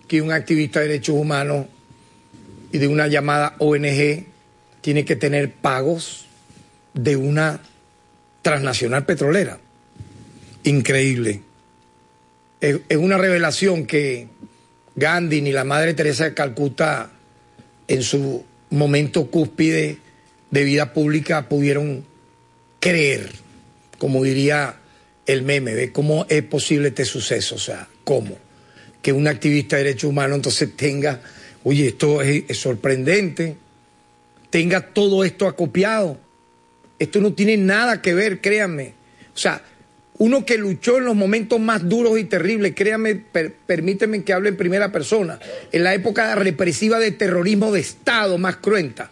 que 0.09 0.21
un 0.21 0.33
activista 0.33 0.81
de 0.81 0.89
derechos 0.89 1.17
humanos 1.17 1.67
y 2.73 2.79
de 2.79 2.89
una 2.89 3.07
llamada 3.07 3.55
ONG 3.59 4.27
tiene 4.81 5.05
que 5.05 5.17
tener 5.17 5.53
pagos 5.53 6.27
de 6.93 7.17
una 7.17 7.61
transnacional 8.43 9.05
petrolera. 9.07 9.59
Increíble. 10.65 11.43
Es, 12.61 12.81
una 12.97 13.19
revelación 13.19 13.87
que 13.87 14.29
Gandhi 14.97 15.43
ni 15.43 15.53
la 15.53 15.65
Madre 15.65 15.95
Teresa 15.95 16.25
de 16.25 16.35
Calcuta 16.35 17.11
en 17.89 18.03
su 18.03 18.45
momento 18.71 19.31
cúspide 19.31 19.99
de 20.51 20.65
vida 20.65 20.93
pública 20.93 21.49
pudieron 21.49 22.05
creer, 22.81 23.31
como 23.99 24.23
diría 24.23 24.77
el 25.27 25.43
meme, 25.43 25.75
¿ve? 25.75 25.93
¿Cómo 25.93 26.27
es 26.29 26.43
posible 26.43 26.89
este 26.89 27.05
suceso? 27.05 27.55
O 27.55 27.59
sea, 27.59 27.89
¿cómo? 28.05 28.37
Que 29.03 29.13
un 29.13 29.27
activista 29.27 29.77
de 29.77 29.85
derechos 29.85 30.11
humanos 30.11 30.37
entonces 30.37 30.77
tenga, 30.77 31.21
oye, 31.63 31.89
esto 31.89 32.23
es, 32.23 32.45
sorprendente, 32.59 33.57
tenga 34.51 34.81
todo 34.93 35.25
esto 35.25 35.47
acopiado. 35.47 36.19
Esto 36.99 37.21
no 37.21 37.33
tiene 37.33 37.57
nada 37.57 38.01
que 38.03 38.15
ver, 38.15 38.41
créanme. 38.41 38.95
O 39.35 39.39
sea, 39.39 39.63
uno 40.19 40.47
que 40.47 40.57
luchó 40.59 40.99
en 40.99 41.07
los 41.07 41.17
momentos 41.17 41.59
más 41.59 41.89
duros 41.89 42.19
y 42.19 42.25
terribles, 42.25 42.73
créanme, 42.75 43.17
per- 43.17 43.53
permíteme 43.67 44.23
que 44.23 44.33
hable 44.33 44.51
en 44.51 44.57
primera 44.57 44.93
persona, 44.93 45.41
en 45.73 45.83
la 45.83 45.93
época 45.93 46.35
represiva 46.37 46.99
de 47.01 47.11
terrorismo 47.11 47.73
de 47.73 47.81
Estado 47.81 48.39
más 48.39 48.57
cruenta. 48.57 49.11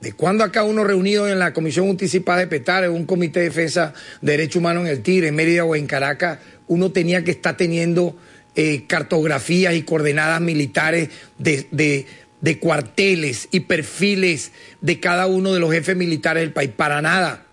De 0.00 0.12
cuando 0.14 0.44
acá 0.44 0.64
uno 0.64 0.82
reunido 0.82 1.28
en 1.28 1.38
la 1.38 1.52
Comisión 1.52 1.88
Anticipada 1.90 2.40
de 2.40 2.46
Petare, 2.46 2.88
un 2.88 3.04
comité 3.04 3.40
de 3.40 3.46
defensa 3.46 3.92
de 4.22 4.32
derechos 4.32 4.56
humanos 4.56 4.84
en 4.86 4.90
el 4.92 5.02
Tigre, 5.02 5.28
en 5.28 5.34
Mérida 5.34 5.64
o 5.64 5.76
en 5.76 5.86
Caracas, 5.86 6.38
uno 6.68 6.90
tenía 6.90 7.22
que 7.22 7.32
estar 7.32 7.56
teniendo 7.56 8.16
eh, 8.56 8.86
cartografías 8.86 9.74
y 9.74 9.82
coordenadas 9.82 10.40
militares 10.40 11.10
de, 11.38 11.66
de- 11.70 12.06
de 12.40 12.58
cuarteles 12.58 13.48
y 13.50 13.60
perfiles 13.60 14.52
de 14.80 14.98
cada 14.98 15.26
uno 15.26 15.52
de 15.52 15.60
los 15.60 15.70
jefes 15.72 15.94
militares 15.94 16.42
del 16.42 16.54
país. 16.54 16.70
Para 16.74 17.02
nada. 17.02 17.44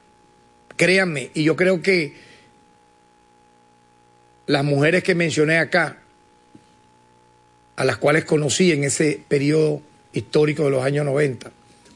Créanme, 0.78 1.30
y 1.34 1.44
yo 1.44 1.58
creo 1.58 1.82
que 1.82 2.14
las 4.46 4.64
mujeres 4.64 5.04
que 5.04 5.14
mencioné 5.16 5.58
acá, 5.58 5.98
a 7.76 7.84
las 7.84 7.98
cuales 7.98 8.24
conocí 8.24 8.72
en 8.72 8.86
ese 8.86 9.20
periodo 9.28 9.82
histórico 10.14 10.64
de 10.64 10.70
los 10.72 10.84
años 10.84 11.06
90, 11.06 11.52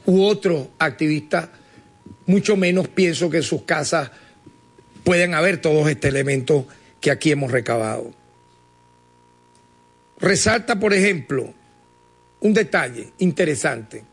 u 0.06 0.22
otros 0.24 0.68
activistas, 0.78 1.48
mucho 2.26 2.56
menos 2.56 2.88
pienso 2.88 3.30
que 3.30 3.38
en 3.38 3.42
sus 3.42 3.62
casas 3.62 4.10
pueden 5.04 5.34
haber 5.34 5.60
todos 5.60 5.88
estos 5.88 6.08
elementos 6.08 6.64
que 7.00 7.10
aquí 7.10 7.32
hemos 7.32 7.50
recabado. 7.50 8.12
Resalta, 10.18 10.78
por 10.78 10.94
ejemplo, 10.94 11.52
un 12.40 12.54
detalle 12.54 13.12
interesante, 13.18 14.04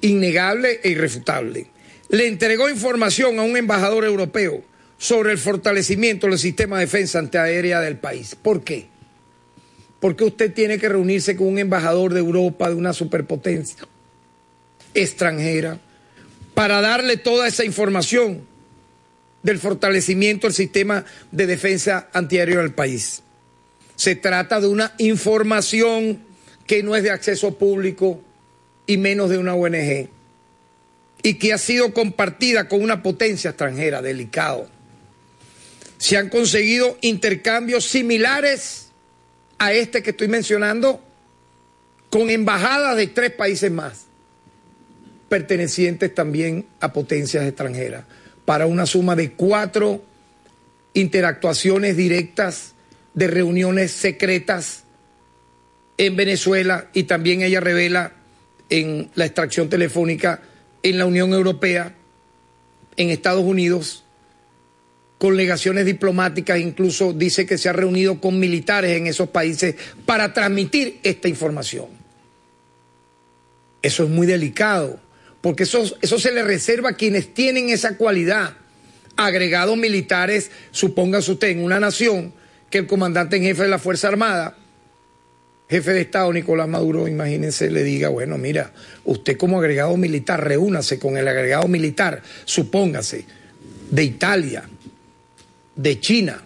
innegable 0.00 0.80
e 0.82 0.90
irrefutable. 0.90 1.66
Le 2.08 2.28
entregó 2.28 2.68
información 2.68 3.38
a 3.38 3.42
un 3.42 3.56
embajador 3.56 4.04
europeo 4.04 4.62
sobre 4.96 5.32
el 5.32 5.38
fortalecimiento 5.38 6.28
del 6.28 6.38
sistema 6.38 6.78
de 6.78 6.86
defensa 6.86 7.18
antiaérea 7.18 7.80
del 7.80 7.98
país. 7.98 8.36
¿Por 8.36 8.62
qué? 8.62 8.86
Porque 9.98 10.24
usted 10.24 10.52
tiene 10.52 10.78
que 10.78 10.88
reunirse 10.88 11.36
con 11.36 11.48
un 11.48 11.58
embajador 11.58 12.14
de 12.14 12.20
Europa, 12.20 12.68
de 12.68 12.76
una 12.76 12.92
superpotencia 12.92 13.88
extranjera, 14.96 15.78
para 16.54 16.80
darle 16.80 17.16
toda 17.16 17.46
esa 17.46 17.64
información 17.64 18.46
del 19.42 19.58
fortalecimiento 19.58 20.46
del 20.46 20.54
sistema 20.54 21.04
de 21.30 21.46
defensa 21.46 22.08
antiaéreo 22.12 22.60
del 22.60 22.74
país. 22.74 23.22
Se 23.94 24.16
trata 24.16 24.60
de 24.60 24.66
una 24.66 24.94
información 24.98 26.20
que 26.66 26.82
no 26.82 26.96
es 26.96 27.02
de 27.02 27.10
acceso 27.10 27.56
público 27.56 28.20
y 28.86 28.96
menos 28.96 29.30
de 29.30 29.38
una 29.38 29.54
ONG 29.54 30.08
y 31.22 31.34
que 31.34 31.52
ha 31.52 31.58
sido 31.58 31.92
compartida 31.92 32.68
con 32.68 32.82
una 32.82 33.02
potencia 33.02 33.50
extranjera, 33.50 34.02
delicado. 34.02 34.68
Se 35.98 36.16
han 36.16 36.28
conseguido 36.28 36.98
intercambios 37.00 37.84
similares 37.84 38.88
a 39.58 39.72
este 39.72 40.02
que 40.02 40.10
estoy 40.10 40.28
mencionando 40.28 41.02
con 42.10 42.30
embajadas 42.30 42.96
de 42.96 43.06
tres 43.08 43.32
países 43.32 43.70
más, 43.70 44.05
pertenecientes 45.28 46.14
también 46.14 46.66
a 46.80 46.92
potencias 46.92 47.44
extranjeras, 47.44 48.04
para 48.44 48.66
una 48.66 48.86
suma 48.86 49.16
de 49.16 49.32
cuatro 49.32 50.02
interactuaciones 50.94 51.96
directas 51.96 52.74
de 53.14 53.26
reuniones 53.26 53.92
secretas 53.92 54.84
en 55.98 56.16
Venezuela 56.16 56.88
y 56.92 57.04
también 57.04 57.42
ella 57.42 57.60
revela 57.60 58.12
en 58.68 59.10
la 59.14 59.26
extracción 59.26 59.68
telefónica 59.68 60.42
en 60.82 60.98
la 60.98 61.06
Unión 61.06 61.32
Europea, 61.32 61.94
en 62.96 63.10
Estados 63.10 63.44
Unidos, 63.44 64.04
con 65.18 65.36
legaciones 65.36 65.86
diplomáticas, 65.86 66.60
incluso 66.60 67.12
dice 67.12 67.46
que 67.46 67.58
se 67.58 67.68
ha 67.68 67.72
reunido 67.72 68.20
con 68.20 68.38
militares 68.38 68.96
en 68.96 69.06
esos 69.06 69.30
países 69.30 69.74
para 70.04 70.32
transmitir 70.32 71.00
esta 71.02 71.28
información. 71.28 71.86
Eso 73.80 74.04
es 74.04 74.10
muy 74.10 74.26
delicado, 74.26 75.00
porque 75.46 75.62
eso, 75.62 75.86
se 76.00 76.32
le 76.32 76.42
reserva 76.42 76.88
a 76.88 76.94
quienes 76.94 77.32
tienen 77.32 77.68
esa 77.68 77.96
cualidad. 77.96 78.54
Agregados 79.16 79.76
militares, 79.76 80.50
supóngase 80.72 81.30
usted 81.30 81.50
en 81.50 81.62
una 81.62 81.78
nación 81.78 82.34
que 82.68 82.78
el 82.78 82.88
comandante 82.88 83.36
en 83.36 83.44
jefe 83.44 83.62
de 83.62 83.68
la 83.68 83.78
Fuerza 83.78 84.08
Armada 84.08 84.56
jefe 85.68 85.92
de 85.92 86.00
Estado 86.00 86.32
Nicolás 86.32 86.66
Maduro, 86.66 87.06
imagínense, 87.06 87.70
le 87.70 87.84
diga, 87.84 88.08
bueno, 88.08 88.36
mira, 88.38 88.72
usted 89.04 89.36
como 89.36 89.60
agregado 89.60 89.96
militar, 89.96 90.42
reúnase 90.42 90.98
con 90.98 91.16
el 91.16 91.28
agregado 91.28 91.68
militar, 91.68 92.24
supóngase, 92.44 93.24
de 93.88 94.02
Italia, 94.02 94.68
de 95.76 96.00
China, 96.00 96.42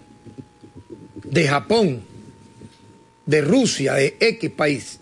de 1.25 1.49
Japón, 1.49 2.03
de 3.25 3.41
Rusia, 3.41 3.95
de 3.95 4.19
X 4.21 4.51
país, 4.51 5.01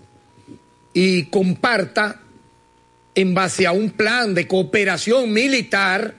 y 0.94 1.24
comparta 1.24 2.22
en 3.18 3.34
base 3.34 3.66
a 3.66 3.72
un 3.72 3.90
plan 3.90 4.32
de 4.32 4.46
cooperación 4.46 5.32
militar 5.32 6.14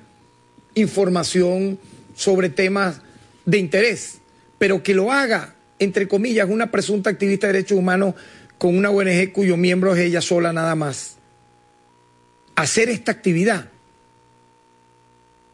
información 0.75 1.79
sobre 2.13 2.49
temas 2.49 2.99
de 3.45 3.57
interés, 3.57 4.19
pero 4.57 4.83
que 4.83 4.93
lo 4.93 5.09
haga 5.11 5.55
entre 5.79 6.09
comillas, 6.09 6.49
una 6.49 6.71
presunta 6.71 7.09
activista 7.09 7.47
de 7.47 7.53
derechos 7.53 7.77
humanos 7.77 8.13
con 8.57 8.77
una 8.77 8.89
ONG 8.89 9.31
cuyo 9.31 9.55
miembro 9.55 9.95
es 9.95 10.01
ella 10.01 10.19
sola 10.19 10.51
nada 10.51 10.75
más. 10.75 11.15
Hacer 12.55 12.89
esta 12.89 13.13
actividad, 13.13 13.69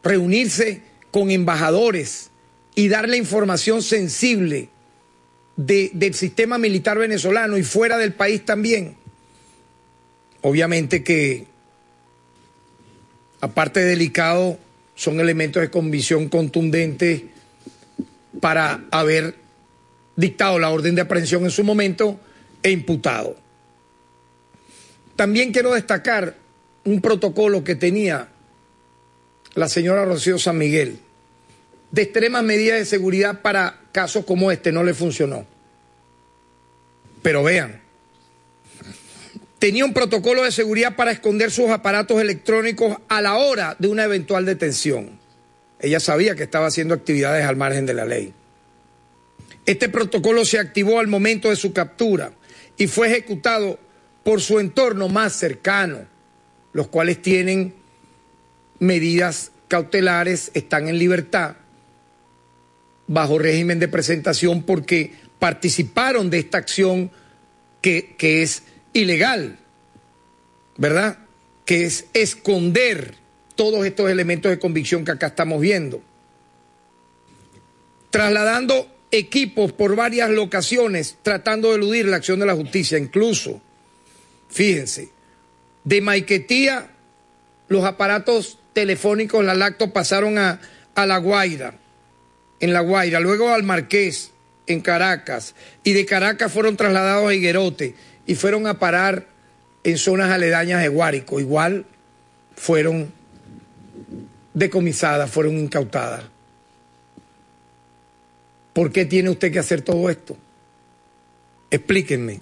reunirse 0.03 0.81
con 1.11 1.29
embajadores 1.29 2.31
y 2.73 2.87
darle 2.87 3.17
información 3.17 3.83
sensible 3.83 4.69
de- 5.57 5.91
del 5.93 6.15
sistema 6.15 6.57
militar 6.57 6.97
venezolano 6.97 7.55
y 7.57 7.63
fuera 7.63 7.99
del 7.99 8.13
país 8.13 8.43
también. 8.45 8.97
Obviamente 10.47 11.03
que, 11.03 11.47
aparte 13.41 13.79
de 13.79 13.87
delicado, 13.87 14.59
son 14.93 15.19
elementos 15.19 15.59
de 15.59 15.71
convicción 15.71 16.29
contundentes 16.29 17.23
para 18.39 18.83
haber 18.91 19.33
dictado 20.15 20.59
la 20.59 20.69
orden 20.69 20.93
de 20.93 21.01
aprehensión 21.01 21.45
en 21.45 21.49
su 21.49 21.63
momento 21.63 22.19
e 22.61 22.69
imputado. 22.69 23.35
También 25.15 25.51
quiero 25.51 25.73
destacar 25.73 26.35
un 26.83 27.01
protocolo 27.01 27.63
que 27.63 27.73
tenía 27.73 28.27
la 29.55 29.67
señora 29.67 30.05
Rocío 30.05 30.37
San 30.37 30.59
Miguel 30.59 30.99
de 31.89 32.03
extremas 32.03 32.43
medidas 32.43 32.77
de 32.77 32.85
seguridad 32.85 33.41
para 33.41 33.79
casos 33.91 34.25
como 34.25 34.51
este, 34.51 34.71
no 34.71 34.83
le 34.83 34.93
funcionó. 34.93 35.43
Pero 37.23 37.41
vean, 37.41 37.81
tenía 39.65 39.83
un 39.83 39.93
protocolo 39.93 40.43
de 40.43 40.51
seguridad 40.51 40.95
para 40.95 41.11
esconder 41.11 41.49
sus 41.49 41.71
aparatos 41.71 42.21
electrónicos 42.21 42.97
a 43.07 43.19
la 43.19 43.33
hora 43.33 43.75
de 43.79 43.87
una 43.87 44.03
eventual 44.03 44.45
detención. 44.45 45.17
Ella 45.79 45.99
sabía 45.99 46.35
que 46.35 46.43
estaba 46.43 46.67
haciendo 46.67 46.93
actividades 46.93 47.43
al 47.47 47.55
margen 47.55 47.87
de 47.87 47.95
la 47.95 48.05
ley. 48.05 48.31
Este 49.65 49.89
protocolo 49.89 50.45
se 50.45 50.59
activó 50.59 50.99
al 50.99 51.07
momento 51.07 51.49
de 51.49 51.55
su 51.55 51.73
captura 51.73 52.31
y 52.77 52.85
fue 52.85 53.07
ejecutado 53.07 53.79
por 54.23 54.39
su 54.39 54.59
entorno 54.59 55.09
más 55.09 55.33
cercano, 55.33 56.05
los 56.71 56.87
cuales 56.89 57.23
tienen 57.23 57.73
medidas 58.77 59.51
cautelares, 59.67 60.51
están 60.53 60.87
en 60.89 60.99
libertad, 60.99 61.55
bajo 63.07 63.39
régimen 63.39 63.79
de 63.79 63.87
presentación 63.87 64.61
porque 64.61 65.11
participaron 65.39 66.29
de 66.29 66.37
esta 66.37 66.59
acción 66.59 67.09
que, 67.81 68.13
que 68.15 68.43
es 68.43 68.61
ilegal, 68.95 69.57
¿verdad? 70.77 71.19
Que 71.65 71.83
es 71.85 72.07
esconder 72.13 73.13
todos 73.55 73.85
estos 73.85 74.09
elementos 74.09 74.49
de 74.49 74.57
convicción 74.57 75.05
que 75.05 75.11
acá 75.11 75.27
estamos 75.27 75.61
viendo. 75.61 76.01
Trasladando 78.09 78.89
equipos 79.11 79.73
por 79.73 79.95
varias 79.95 80.29
locaciones 80.29 81.17
tratando 81.21 81.69
de 81.69 81.75
eludir 81.75 82.07
la 82.07 82.17
acción 82.17 82.39
de 82.39 82.45
la 82.45 82.55
justicia, 82.55 82.97
incluso, 82.97 83.61
fíjense, 84.49 85.09
de 85.83 86.01
Maiquetía 86.01 86.89
los 87.67 87.83
aparatos 87.83 88.59
telefónicos, 88.73 89.43
la 89.43 89.55
lacto 89.55 89.91
pasaron 89.91 90.37
a, 90.37 90.61
a 90.95 91.05
La 91.05 91.17
Guaira, 91.17 91.77
en 92.61 92.71
La 92.71 92.79
Guaira, 92.79 93.19
luego 93.19 93.49
al 93.49 93.63
Marqués, 93.63 94.31
en 94.67 94.79
Caracas, 94.79 95.53
y 95.83 95.91
de 95.91 96.05
Caracas 96.05 96.51
fueron 96.51 96.77
trasladados 96.77 97.29
a 97.29 97.33
Higuerote 97.33 97.95
y 98.25 98.35
fueron 98.35 98.67
a 98.67 98.79
parar 98.79 99.27
en 99.83 99.97
zonas 99.97 100.31
aledañas 100.31 100.81
de 100.81 100.87
Guárico. 100.87 101.39
Igual 101.39 101.85
fueron 102.55 103.11
decomisadas, 104.53 105.29
fueron 105.29 105.57
incautadas. 105.57 106.23
¿Por 108.73 108.91
qué 108.91 109.05
tiene 109.05 109.29
usted 109.29 109.51
que 109.51 109.59
hacer 109.59 109.81
todo 109.81 110.09
esto? 110.09 110.35
Explíquenme. 111.71 112.41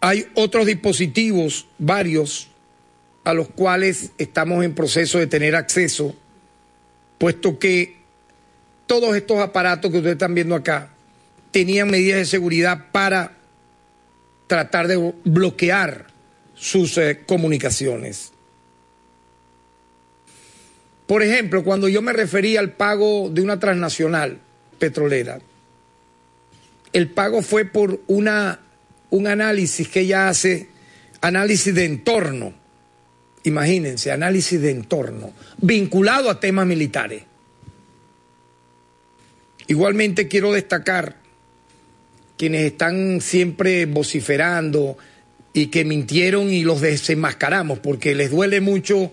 Hay 0.00 0.26
otros 0.34 0.66
dispositivos, 0.66 1.66
varios, 1.78 2.48
a 3.24 3.34
los 3.34 3.48
cuales 3.48 4.10
estamos 4.18 4.64
en 4.64 4.74
proceso 4.74 5.18
de 5.18 5.26
tener 5.26 5.54
acceso 5.54 6.14
puesto 7.18 7.60
que 7.60 7.98
todos 8.88 9.14
estos 9.14 9.38
aparatos 9.38 9.92
que 9.92 9.98
ustedes 9.98 10.14
están 10.14 10.34
viendo 10.34 10.56
acá 10.56 10.90
tenían 11.52 11.88
medidas 11.88 12.18
de 12.18 12.24
seguridad 12.24 12.86
para 12.90 13.36
tratar 14.52 14.86
de 14.86 15.14
bloquear 15.24 16.08
sus 16.54 16.98
eh, 16.98 17.20
comunicaciones. 17.24 18.32
Por 21.06 21.22
ejemplo, 21.22 21.64
cuando 21.64 21.88
yo 21.88 22.02
me 22.02 22.12
refería 22.12 22.60
al 22.60 22.72
pago 22.72 23.30
de 23.30 23.40
una 23.40 23.58
transnacional 23.58 24.40
petrolera, 24.78 25.40
el 26.92 27.08
pago 27.08 27.40
fue 27.40 27.64
por 27.64 28.02
una, 28.08 28.60
un 29.08 29.26
análisis 29.26 29.88
que 29.88 30.00
ella 30.00 30.28
hace, 30.28 30.68
análisis 31.22 31.74
de 31.74 31.86
entorno, 31.86 32.52
imagínense, 33.44 34.12
análisis 34.12 34.60
de 34.60 34.70
entorno, 34.70 35.32
vinculado 35.62 36.28
a 36.28 36.40
temas 36.40 36.66
militares. 36.66 37.22
Igualmente 39.66 40.28
quiero 40.28 40.52
destacar 40.52 41.21
quienes 42.42 42.64
están 42.64 43.20
siempre 43.20 43.86
vociferando 43.86 44.98
y 45.52 45.68
que 45.68 45.84
mintieron 45.84 46.50
y 46.50 46.64
los 46.64 46.80
desenmascaramos, 46.80 47.78
porque 47.78 48.16
les 48.16 48.32
duele 48.32 48.60
mucho 48.60 49.12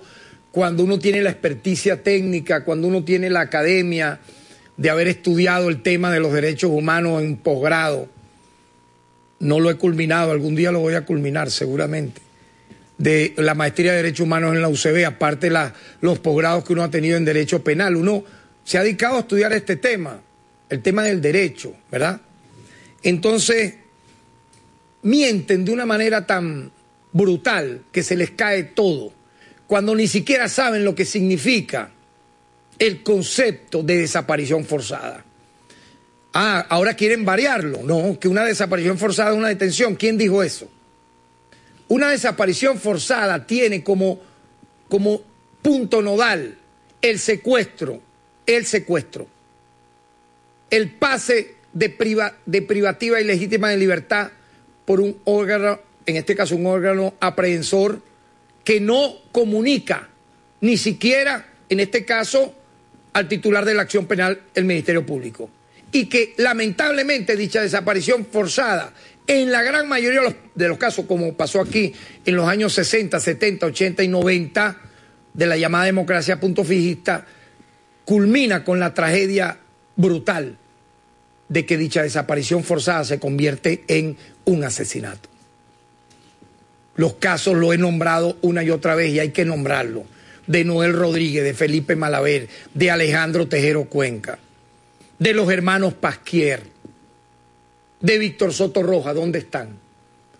cuando 0.49 0.83
uno 0.83 0.97
tiene 0.97 1.21
la 1.21 1.29
experticia 1.29 2.01
técnica, 2.01 2.63
cuando 2.63 2.87
uno 2.87 3.03
tiene 3.03 3.29
la 3.29 3.41
academia 3.41 4.19
de 4.77 4.89
haber 4.89 5.09
estudiado 5.09 5.69
el 5.69 5.83
tema 5.83 6.11
de 6.11 6.19
los 6.19 6.33
derechos 6.33 6.71
humanos 6.71 7.21
en 7.21 7.37
posgrado. 7.37 8.09
No 9.37 9.59
lo 9.59 9.69
he 9.69 9.75
culminado, 9.75 10.31
algún 10.31 10.55
día 10.55 10.71
lo 10.71 10.79
voy 10.79 10.95
a 10.95 11.05
culminar 11.05 11.51
seguramente. 11.51 12.21
De 12.97 13.35
la 13.37 13.53
maestría 13.53 13.91
de 13.91 13.97
Derechos 13.97 14.25
Humanos 14.25 14.55
en 14.55 14.61
la 14.63 14.69
UCB, 14.69 15.05
aparte 15.05 15.51
de 15.51 15.71
los 16.01 16.17
posgrados 16.17 16.63
que 16.63 16.73
uno 16.73 16.81
ha 16.81 16.89
tenido 16.89 17.15
en 17.15 17.25
Derecho 17.25 17.63
Penal. 17.63 17.95
Uno 17.95 18.23
se 18.63 18.79
ha 18.79 18.81
dedicado 18.81 19.17
a 19.17 19.19
estudiar 19.19 19.53
este 19.53 19.75
tema, 19.75 20.19
el 20.67 20.81
tema 20.81 21.03
del 21.03 21.21
derecho, 21.21 21.75
¿verdad? 21.91 22.21
Entonces, 23.03 23.75
mienten 25.01 25.65
de 25.65 25.71
una 25.71 25.85
manera 25.85 26.25
tan 26.25 26.71
brutal 27.11 27.83
que 27.91 28.03
se 28.03 28.15
les 28.15 28.31
cae 28.31 28.63
todo, 28.63 29.13
cuando 29.67 29.95
ni 29.95 30.07
siquiera 30.07 30.49
saben 30.49 30.83
lo 30.83 30.95
que 30.95 31.05
significa 31.05 31.91
el 32.77 33.03
concepto 33.03 33.83
de 33.83 33.97
desaparición 33.97 34.65
forzada. 34.65 35.25
Ah, 36.33 36.65
ahora 36.69 36.93
quieren 36.93 37.25
variarlo. 37.25 37.81
No, 37.83 38.19
que 38.19 38.27
una 38.27 38.45
desaparición 38.45 38.97
forzada 38.97 39.31
es 39.31 39.37
una 39.37 39.49
detención. 39.49 39.95
¿Quién 39.95 40.17
dijo 40.17 40.43
eso? 40.43 40.69
Una 41.87 42.09
desaparición 42.09 42.77
forzada 42.77 43.45
tiene 43.45 43.83
como, 43.83 44.19
como 44.87 45.21
punto 45.61 46.01
nodal 46.01 46.57
el 47.01 47.19
secuestro, 47.19 48.01
el 48.45 48.65
secuestro, 48.65 49.27
el 50.69 50.91
pase 50.91 51.55
de, 51.73 51.89
priva, 51.89 52.35
de 52.45 52.61
privativa 52.61 53.21
y 53.21 53.23
legítima 53.23 53.69
de 53.69 53.77
libertad 53.77 54.31
por 54.85 54.99
un 54.99 55.17
órgano, 55.25 55.79
en 56.05 56.15
este 56.15 56.35
caso 56.35 56.55
un 56.55 56.65
órgano 56.65 57.13
aprehensor, 57.19 58.01
que 58.63 58.79
no 58.79 59.15
comunica 59.31 60.09
ni 60.61 60.77
siquiera, 60.77 61.47
en 61.69 61.79
este 61.79 62.05
caso, 62.05 62.53
al 63.13 63.27
titular 63.27 63.65
de 63.65 63.73
la 63.73 63.83
acción 63.83 64.05
penal, 64.05 64.41
el 64.55 64.65
Ministerio 64.65 65.05
Público. 65.05 65.49
Y 65.91 66.05
que 66.05 66.33
lamentablemente 66.37 67.35
dicha 67.35 67.61
desaparición 67.61 68.25
forzada, 68.25 68.93
en 69.25 69.51
la 69.51 69.61
gran 69.61 69.87
mayoría 69.87 70.21
de 70.21 70.25
los, 70.25 70.35
de 70.55 70.67
los 70.67 70.77
casos, 70.77 71.05
como 71.05 71.35
pasó 71.35 71.61
aquí 71.61 71.93
en 72.25 72.35
los 72.35 72.47
años 72.47 72.73
60, 72.73 73.19
70, 73.19 73.67
80 73.67 74.03
y 74.03 74.07
90, 74.07 74.77
de 75.33 75.45
la 75.45 75.55
llamada 75.55 75.85
democracia 75.85 76.39
punto 76.39 76.63
fijista, 76.63 77.25
culmina 78.05 78.63
con 78.63 78.79
la 78.79 78.93
tragedia 78.93 79.59
brutal 79.95 80.57
de 81.49 81.65
que 81.65 81.77
dicha 81.77 82.03
desaparición 82.03 82.63
forzada 82.63 83.03
se 83.03 83.19
convierte 83.19 83.83
en 83.87 84.17
un 84.45 84.63
asesinato. 84.63 85.29
Los 86.95 87.15
casos 87.15 87.55
lo 87.55 87.73
he 87.73 87.77
nombrado 87.77 88.37
una 88.41 88.63
y 88.63 88.69
otra 88.69 88.95
vez 88.95 89.11
y 89.11 89.19
hay 89.19 89.29
que 89.29 89.45
nombrarlo. 89.45 90.05
De 90.47 90.63
Noel 90.63 90.93
Rodríguez, 90.93 91.43
de 91.43 91.53
Felipe 91.53 91.95
Malaver, 91.95 92.47
de 92.73 92.91
Alejandro 92.91 93.47
Tejero 93.47 93.85
Cuenca, 93.85 94.39
de 95.17 95.33
los 95.33 95.51
hermanos 95.51 95.93
Pasquier, 95.93 96.63
de 98.01 98.17
Víctor 98.17 98.53
Soto 98.53 98.81
Roja, 98.81 99.13
¿dónde 99.13 99.39
están? 99.39 99.77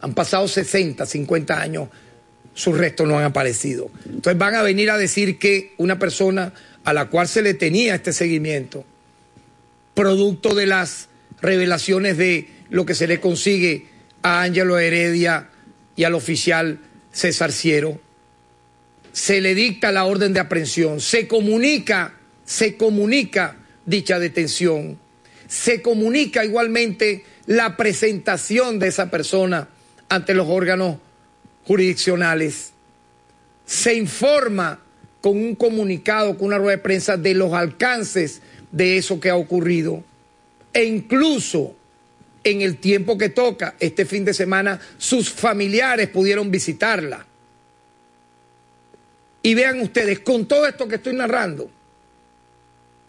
Han 0.01 0.13
pasado 0.13 0.47
60, 0.47 1.05
50 1.05 1.61
años, 1.61 1.89
sus 2.53 2.77
restos 2.77 3.07
no 3.07 3.17
han 3.17 3.25
aparecido. 3.25 3.89
Entonces 4.05 4.37
van 4.37 4.55
a 4.55 4.61
venir 4.61 4.89
a 4.89 4.97
decir 4.97 5.37
que 5.37 5.73
una 5.77 5.99
persona 5.99 6.53
a 6.83 6.93
la 6.93 7.05
cual 7.05 7.27
se 7.27 7.41
le 7.41 7.53
tenía 7.53 7.95
este 7.95 8.13
seguimiento, 8.13 8.85
producto 9.99 10.55
de 10.55 10.65
las 10.65 11.09
revelaciones 11.41 12.15
de 12.15 12.47
lo 12.69 12.85
que 12.85 12.95
se 12.95 13.05
le 13.05 13.19
consigue 13.19 13.88
a 14.21 14.43
Ángelo 14.43 14.79
Heredia 14.79 15.49
y 15.97 16.05
al 16.05 16.15
oficial 16.15 16.79
César 17.12 17.51
Ciero, 17.51 17.99
se 19.12 19.41
le 19.41 19.53
dicta 19.55 19.91
la 19.91 20.05
orden 20.05 20.31
de 20.31 20.39
aprehensión, 20.39 21.01
se 21.01 21.27
comunica, 21.27 22.13
se 22.45 22.77
comunica 22.77 23.57
dicha 23.85 24.19
detención, 24.19 24.97
se 25.49 25.81
comunica 25.81 26.45
igualmente 26.45 27.25
la 27.45 27.75
presentación 27.75 28.79
de 28.79 28.88
esa 28.88 29.12
persona 29.12 29.67
ante 30.07 30.33
los 30.33 30.47
órganos 30.47 30.95
jurisdiccionales, 31.65 32.71
se 33.65 33.95
informa 33.95 34.79
con 35.19 35.35
un 35.35 35.55
comunicado, 35.55 36.38
con 36.38 36.47
una 36.47 36.57
rueda 36.57 36.77
de 36.77 36.83
prensa 36.83 37.17
de 37.17 37.33
los 37.33 37.51
alcances 37.51 38.41
de 38.71 38.97
eso 38.97 39.19
que 39.19 39.29
ha 39.29 39.36
ocurrido. 39.36 40.03
E 40.73 40.84
incluso 40.84 41.75
en 42.43 42.62
el 42.62 42.77
tiempo 42.77 43.17
que 43.17 43.29
toca, 43.29 43.75
este 43.79 44.05
fin 44.05 44.25
de 44.25 44.34
semana, 44.34 44.79
sus 44.97 45.29
familiares 45.29 46.10
pudieron 46.10 46.51
visitarla. 46.51 47.25
Y 49.41 49.53
vean 49.53 49.79
ustedes, 49.82 50.19
con 50.19 50.47
todo 50.47 50.67
esto 50.67 50.88
que 50.88 50.95
estoy 50.95 51.13
narrando, 51.13 51.69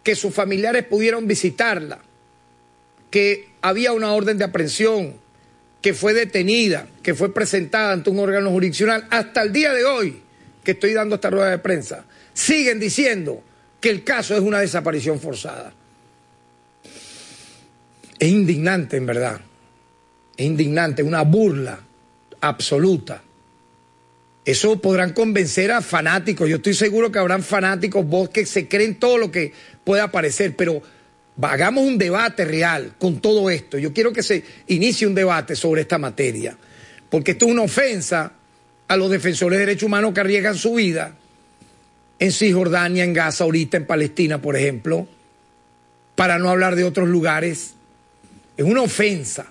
que 0.03 0.15
sus 0.15 0.35
familiares 0.35 0.85
pudieron 0.85 1.27
visitarla, 1.27 2.01
que 3.11 3.49
había 3.61 3.93
una 3.93 4.13
orden 4.13 4.39
de 4.39 4.45
aprehensión, 4.45 5.15
que 5.83 5.95
fue 5.95 6.13
detenida, 6.13 6.87
que 7.03 7.15
fue 7.15 7.33
presentada 7.33 7.93
ante 7.93 8.11
un 8.11 8.19
órgano 8.19 8.51
jurisdiccional, 8.51 9.07
hasta 9.11 9.43
el 9.43 9.53
día 9.53 9.73
de 9.73 9.85
hoy 9.85 10.23
que 10.63 10.73
estoy 10.73 10.93
dando 10.93 11.17
esta 11.17 11.31
rueda 11.31 11.51
de 11.51 11.59
prensa, 11.59 12.05
siguen 12.33 12.79
diciendo 12.79 13.43
que 13.81 13.91
el 13.91 14.05
caso 14.05 14.35
es 14.35 14.41
una 14.41 14.61
desaparición 14.61 15.19
forzada. 15.19 15.73
Es 18.19 18.29
indignante, 18.29 18.99
en 18.99 19.07
verdad. 19.07 19.41
Es 20.37 20.47
indignante, 20.47 21.03
una 21.03 21.23
burla 21.23 21.81
absoluta. 22.41 23.23
Eso 24.45 24.81
podrán 24.81 25.13
convencer 25.13 25.73
a 25.73 25.81
fanáticos. 25.81 26.49
Yo 26.49 26.57
estoy 26.57 26.75
seguro 26.75 27.11
que 27.11 27.19
habrán 27.19 27.43
fanáticos, 27.43 28.07
vos 28.07 28.29
que 28.31 28.47
se 28.47 28.69
creen 28.69 28.97
todo 28.97 29.17
lo 29.19 29.31
que 29.31 29.53
pueda 29.85 30.05
aparecer, 30.05 30.57
pero 30.57 30.83
hagamos 31.41 31.85
un 31.85 31.99
debate 31.99 32.45
real 32.45 32.95
con 32.99 33.21
todo 33.21 33.51
esto. 33.51 33.79
Yo 33.79 33.93
quiero 33.93 34.13
que 34.13 34.23
se 34.23 34.45
inicie 34.69 35.07
un 35.07 35.15
debate 35.15 35.57
sobre 35.57 35.83
esta 35.83 35.99
materia, 35.99 36.57
porque 37.09 37.33
esto 37.33 37.47
es 37.47 37.53
una 37.53 37.63
ofensa 37.63 38.33
a 38.89 38.97
los 38.97 39.11
defensores 39.11 39.59
de 39.59 39.67
derechos 39.67 39.85
humanos 39.85 40.13
que 40.13 40.21
arriesgan 40.21 40.57
su 40.57 40.75
vida 40.75 41.17
en 42.21 42.33
Cisjordania, 42.33 43.03
en 43.03 43.15
Gaza, 43.15 43.45
ahorita 43.45 43.79
en 43.79 43.87
Palestina, 43.87 44.41
por 44.41 44.55
ejemplo, 44.55 45.09
para 46.15 46.39
no 46.39 46.51
hablar 46.51 46.77
de 46.77 46.85
otros 46.85 47.09
lugares. 47.09 47.75
Es 48.57 48.65
una 48.65 48.83
ofensa, 48.83 49.47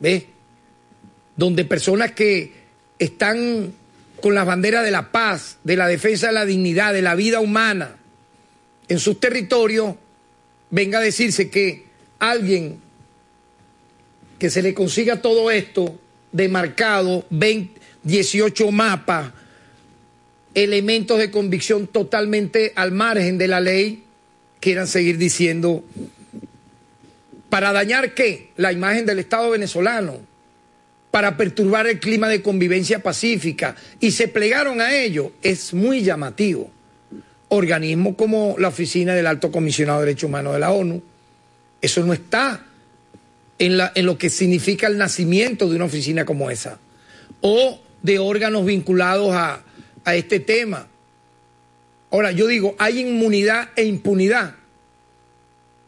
¿ves? 0.00 0.24
Donde 1.36 1.64
personas 1.66 2.12
que 2.12 2.54
están 2.98 3.74
con 4.20 4.34
la 4.34 4.44
bandera 4.44 4.82
de 4.82 4.90
la 4.90 5.12
paz, 5.12 5.58
de 5.62 5.76
la 5.76 5.86
defensa 5.86 6.28
de 6.28 6.32
la 6.32 6.46
dignidad, 6.46 6.94
de 6.94 7.02
la 7.02 7.14
vida 7.14 7.40
humana 7.40 7.96
en 8.88 8.98
sus 8.98 9.20
territorios, 9.20 9.94
venga 10.70 10.98
a 10.98 11.02
decirse 11.02 11.50
que 11.50 11.84
alguien 12.18 12.80
que 14.38 14.48
se 14.48 14.62
le 14.62 14.72
consiga 14.72 15.20
todo 15.20 15.50
esto 15.50 16.00
demarcado, 16.32 17.26
20, 17.28 17.78
18 18.04 18.70
mapas, 18.70 19.32
elementos 20.54 21.18
de 21.18 21.30
convicción 21.30 21.86
totalmente 21.86 22.72
al 22.74 22.92
margen 22.92 23.38
de 23.38 23.48
la 23.48 23.60
ley, 23.60 24.04
quieran 24.60 24.86
seguir 24.86 25.16
diciendo, 25.16 25.84
¿para 27.48 27.72
dañar 27.72 28.14
qué? 28.14 28.50
La 28.56 28.72
imagen 28.72 29.06
del 29.06 29.20
Estado 29.20 29.50
venezolano, 29.50 30.20
para 31.10 31.36
perturbar 31.36 31.86
el 31.86 31.98
clima 31.98 32.28
de 32.28 32.42
convivencia 32.42 33.02
pacífica, 33.02 33.76
y 34.00 34.12
se 34.12 34.28
plegaron 34.28 34.80
a 34.80 34.94
ello, 34.94 35.32
es 35.42 35.72
muy 35.74 36.02
llamativo. 36.02 36.70
Organismos 37.48 38.14
como 38.16 38.56
la 38.58 38.68
Oficina 38.68 39.14
del 39.14 39.26
Alto 39.26 39.50
Comisionado 39.50 40.00
de 40.00 40.06
Derechos 40.06 40.28
Humanos 40.28 40.52
de 40.52 40.60
la 40.60 40.70
ONU, 40.70 41.02
eso 41.80 42.04
no 42.04 42.12
está 42.12 42.66
en, 43.58 43.76
la, 43.76 43.92
en 43.94 44.06
lo 44.06 44.18
que 44.18 44.30
significa 44.30 44.86
el 44.86 44.98
nacimiento 44.98 45.68
de 45.68 45.76
una 45.76 45.86
oficina 45.86 46.24
como 46.24 46.50
esa, 46.50 46.78
o 47.40 47.80
de 48.02 48.18
órganos 48.18 48.64
vinculados 48.64 49.34
a, 49.34 49.64
a 50.04 50.14
este 50.14 50.40
tema. 50.40 50.88
Ahora, 52.10 52.32
yo 52.32 52.46
digo, 52.46 52.74
hay 52.78 53.00
inmunidad 53.00 53.70
e 53.76 53.84
impunidad. 53.84 54.56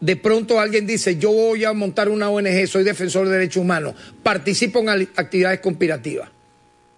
De 0.01 0.16
pronto 0.16 0.59
alguien 0.59 0.87
dice, 0.87 1.16
yo 1.16 1.31
voy 1.33 1.64
a 1.64 1.72
montar 1.72 2.09
una 2.09 2.29
ONG, 2.29 2.66
soy 2.66 2.83
defensor 2.83 3.27
de 3.29 3.35
derechos 3.35 3.62
humanos, 3.62 3.94
participo 4.22 4.81
en 4.81 4.88
actividades 4.88 5.61
conspirativas 5.61 6.29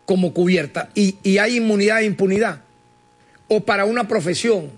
como 0.06 0.32
cubierta 0.32 0.90
y, 0.94 1.16
y 1.22 1.38
hay 1.38 1.56
inmunidad 1.56 2.00
e 2.00 2.06
impunidad. 2.06 2.62
O 3.48 3.60
para 3.60 3.84
una 3.84 4.08
profesión, 4.08 4.70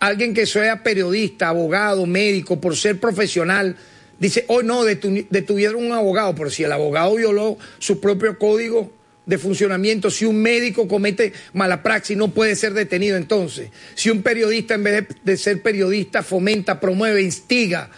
alguien 0.00 0.34
que 0.34 0.44
sea 0.46 0.82
periodista, 0.82 1.48
abogado, 1.48 2.04
médico, 2.06 2.60
por 2.60 2.76
ser 2.76 2.98
profesional, 2.98 3.76
dice, 4.18 4.44
oh 4.48 4.62
no, 4.62 4.84
detu- 4.84 5.26
detuvieron 5.30 5.84
un 5.86 5.92
abogado, 5.92 6.34
pero 6.34 6.50
si 6.50 6.64
el 6.64 6.72
abogado 6.72 7.14
violó 7.14 7.58
su 7.78 8.00
propio 8.00 8.38
código 8.38 8.90
de 9.26 9.38
funcionamiento, 9.38 10.08
si 10.08 10.24
un 10.24 10.40
médico 10.40 10.86
comete 10.86 11.32
mala 11.52 11.82
praxis, 11.82 12.16
no 12.16 12.28
puede 12.28 12.54
ser 12.54 12.72
detenido 12.72 13.16
entonces. 13.16 13.70
Si 13.96 14.08
un 14.08 14.22
periodista, 14.22 14.74
en 14.74 14.84
vez 14.84 15.06
de, 15.22 15.36
ser 15.36 15.62
periodista, 15.62 16.22
fomenta, 16.22 16.78
promueve, 16.78 17.22
instiga 17.22 17.90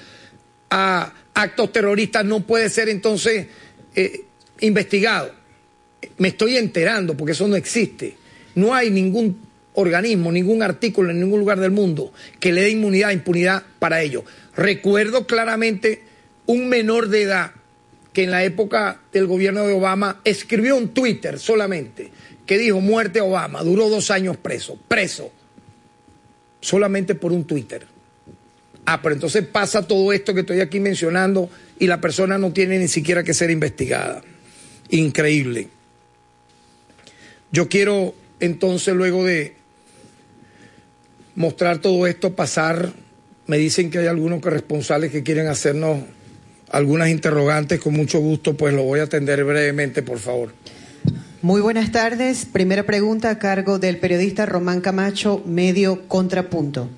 a 0.71 1.13
actos 1.35 1.71
terroristas, 1.71 2.25
no 2.25 2.41
puede 2.47 2.71
ser 2.71 2.89
entonces 2.89 3.47
eh, 3.95 4.23
investigado. 4.61 5.35
Me 6.17 6.29
estoy 6.29 6.57
enterando 6.57 7.15
porque 7.15 7.33
eso 7.33 7.47
no 7.47 7.57
existe. 7.57 8.17
No 8.55 8.75
hay 8.75 8.91
ningún 8.91 9.39
organismo, 9.75 10.33
ningún 10.33 10.63
artículo 10.63 11.11
en 11.11 11.21
ningún 11.21 11.41
lugar 11.41 11.61
del 11.61 11.71
mundo 11.71 12.13
que 12.41 12.53
le 12.53 12.63
dé 12.63 12.71
inmunidad, 12.71 13.11
impunidad 13.11 13.63
para 13.79 14.01
ello. 14.01 14.25
Recuerdo 14.57 15.27
claramente 15.27 16.03
un 16.47 16.69
menor 16.69 17.09
de 17.09 17.23
edad 17.23 17.53
que 18.19 18.25
en 18.25 18.33
la 18.33 18.43
época 18.43 19.01
del 19.13 19.29
gobierno 19.29 19.65
de 19.65 19.73
Obama 19.73 20.21
escribió 20.25 20.75
un 20.75 20.89
Twitter 20.89 21.39
solamente 21.39 22.11
que 22.45 22.59
dijo 22.59 22.81
muerte 22.81 23.21
a 23.21 23.23
Obama, 23.23 23.63
duró 23.63 23.89
dos 23.89 24.11
años 24.11 24.37
preso, 24.37 24.77
preso, 24.89 25.31
solamente 26.61 27.15
por 27.15 27.31
un 27.31 27.45
Twitter. 27.45 27.87
Ah, 28.87 29.01
pero 29.01 29.15
entonces 29.15 29.47
pasa 29.47 29.87
todo 29.87 30.13
esto 30.13 30.35
que 30.35 30.41
estoy 30.41 30.59
aquí 30.59 30.81
mencionando 30.81 31.49
y 31.79 31.87
la 31.87 32.01
persona 32.01 32.39
no 32.39 32.53
tiene 32.53 32.81
ni 32.81 32.89
siquiera 32.89 33.23
que 33.23 33.35
ser 33.35 33.51
investigada. 33.51 34.21
Increíble. 34.91 35.69
Yo 37.53 37.69
quiero 37.69 38.17
entonces 38.41 38.97
luego 38.97 39.25
de 39.25 39.55
mostrar 41.37 41.79
todo 41.79 42.05
esto 42.09 42.35
pasar, 42.35 42.93
me 43.47 43.59
dicen 43.59 43.93
que 43.93 43.99
hay 43.99 44.09
algunos 44.09 44.41
corresponsales 44.41 45.13
que 45.13 45.23
quieren 45.23 45.47
hacernos 45.47 46.01
algunas 46.71 47.09
interrogantes, 47.09 47.81
con 47.81 47.95
mucho 47.95 48.19
gusto 48.21 48.57
pues 48.57 48.75
lo 48.75 48.83
voy 48.83 49.01
a 49.01 49.05
atender 49.05 49.45
brevemente, 49.45 50.03
por 50.03 50.19
favor. 50.19 50.53
Muy 51.41 51.61
buenas 51.61 51.93
tardes. 51.93 52.47
Primera 52.47 52.83
pregunta 52.83 53.31
a 53.31 53.39
cargo 53.39 53.79
del 53.79 53.99
periodista 53.99 54.45
Román 54.45 54.81
Camacho, 54.81 55.43
medio 55.47 56.09
Contrapunto. 56.09 56.89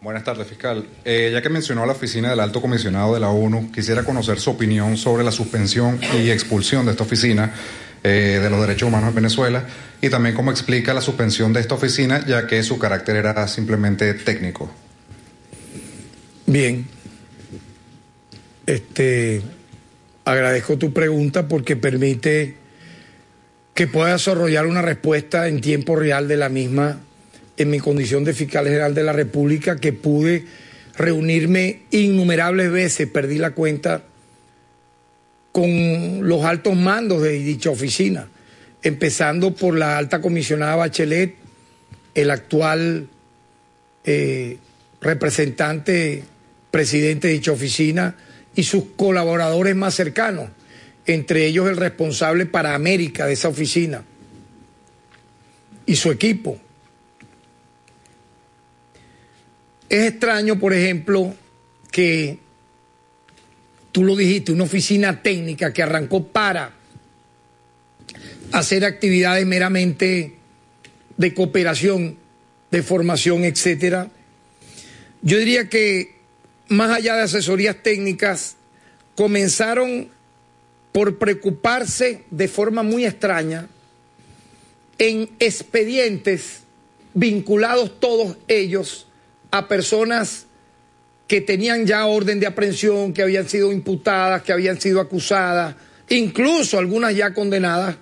Buenas 0.00 0.24
tardes, 0.24 0.46
fiscal. 0.46 0.86
Eh, 1.04 1.30
ya 1.32 1.40
que 1.40 1.48
mencionó 1.48 1.82
a 1.82 1.86
la 1.86 1.92
oficina 1.92 2.28
del 2.28 2.40
alto 2.40 2.60
comisionado 2.60 3.14
de 3.14 3.20
la 3.20 3.30
ONU, 3.30 3.72
quisiera 3.72 4.02
conocer 4.02 4.38
su 4.38 4.50
opinión 4.50 4.98
sobre 4.98 5.24
la 5.24 5.32
suspensión 5.32 5.98
y 6.18 6.30
expulsión 6.30 6.84
de 6.84 6.92
esta 6.92 7.04
oficina 7.04 7.54
eh, 8.02 8.38
de 8.42 8.50
los 8.50 8.60
derechos 8.60 8.88
humanos 8.88 9.08
en 9.08 9.14
Venezuela 9.14 9.64
y 10.02 10.10
también 10.10 10.34
cómo 10.34 10.50
explica 10.50 10.92
la 10.92 11.00
suspensión 11.00 11.54
de 11.54 11.60
esta 11.60 11.74
oficina, 11.74 12.22
ya 12.26 12.46
que 12.46 12.62
su 12.62 12.78
carácter 12.78 13.16
era 13.16 13.48
simplemente 13.48 14.12
técnico. 14.12 14.70
Bien. 16.46 16.86
Este, 18.66 19.42
agradezco 20.24 20.78
tu 20.78 20.92
pregunta 20.92 21.48
porque 21.48 21.76
permite 21.76 22.54
que 23.74 23.86
pueda 23.86 24.12
desarrollar 24.12 24.66
una 24.66 24.82
respuesta 24.82 25.48
en 25.48 25.60
tiempo 25.60 25.96
real 25.96 26.28
de 26.28 26.36
la 26.36 26.48
misma 26.48 27.00
en 27.56 27.70
mi 27.70 27.78
condición 27.78 28.24
de 28.24 28.32
fiscal 28.32 28.64
general 28.64 28.94
de 28.94 29.04
la 29.04 29.12
República, 29.12 29.76
que 29.76 29.92
pude 29.92 30.44
reunirme 30.96 31.82
innumerables 31.90 32.70
veces, 32.70 33.08
perdí 33.08 33.38
la 33.38 33.52
cuenta, 33.52 34.02
con 35.52 36.26
los 36.26 36.44
altos 36.44 36.74
mandos 36.74 37.22
de 37.22 37.32
dicha 37.32 37.70
oficina, 37.70 38.28
empezando 38.82 39.54
por 39.54 39.76
la 39.76 39.98
alta 39.98 40.20
comisionada 40.20 40.76
Bachelet, 40.76 41.36
el 42.14 42.30
actual 42.30 43.08
eh, 44.04 44.58
representante, 45.00 46.24
presidente 46.70 47.28
de 47.28 47.34
dicha 47.34 47.52
oficina, 47.52 48.16
y 48.54 48.62
sus 48.62 48.84
colaboradores 48.96 49.74
más 49.74 49.94
cercanos, 49.94 50.48
entre 51.06 51.46
ellos 51.46 51.68
el 51.68 51.76
responsable 51.76 52.46
para 52.46 52.74
América 52.74 53.26
de 53.26 53.34
esa 53.34 53.48
oficina 53.48 54.04
y 55.86 55.96
su 55.96 56.10
equipo. 56.10 56.58
Es 59.88 60.08
extraño, 60.12 60.58
por 60.58 60.72
ejemplo, 60.72 61.34
que 61.90 62.38
tú 63.92 64.02
lo 64.02 64.16
dijiste, 64.16 64.50
una 64.50 64.64
oficina 64.64 65.22
técnica 65.22 65.72
que 65.72 65.82
arrancó 65.82 66.26
para 66.26 66.72
hacer 68.52 68.84
actividades 68.84 69.46
meramente 69.46 70.34
de 71.16 71.34
cooperación, 71.34 72.16
de 72.70 72.82
formación, 72.82 73.44
etcétera. 73.44 74.10
Yo 75.22 75.38
diría 75.38 75.68
que 75.68 76.14
más 76.68 76.96
allá 76.96 77.16
de 77.16 77.22
asesorías 77.22 77.82
técnicas, 77.82 78.56
comenzaron 79.14 80.08
por 80.92 81.18
preocuparse 81.18 82.24
de 82.30 82.48
forma 82.48 82.82
muy 82.82 83.04
extraña 83.04 83.68
en 84.98 85.30
expedientes 85.38 86.62
vinculados 87.14 87.98
todos 88.00 88.36
ellos 88.48 89.06
a 89.50 89.68
personas 89.68 90.46
que 91.26 91.40
tenían 91.40 91.86
ya 91.86 92.06
orden 92.06 92.38
de 92.38 92.46
aprehensión, 92.46 93.12
que 93.12 93.22
habían 93.22 93.48
sido 93.48 93.72
imputadas, 93.72 94.42
que 94.42 94.52
habían 94.52 94.80
sido 94.80 95.00
acusadas, 95.00 95.74
incluso 96.08 96.78
algunas 96.78 97.14
ya 97.14 97.32
condenadas 97.32 97.96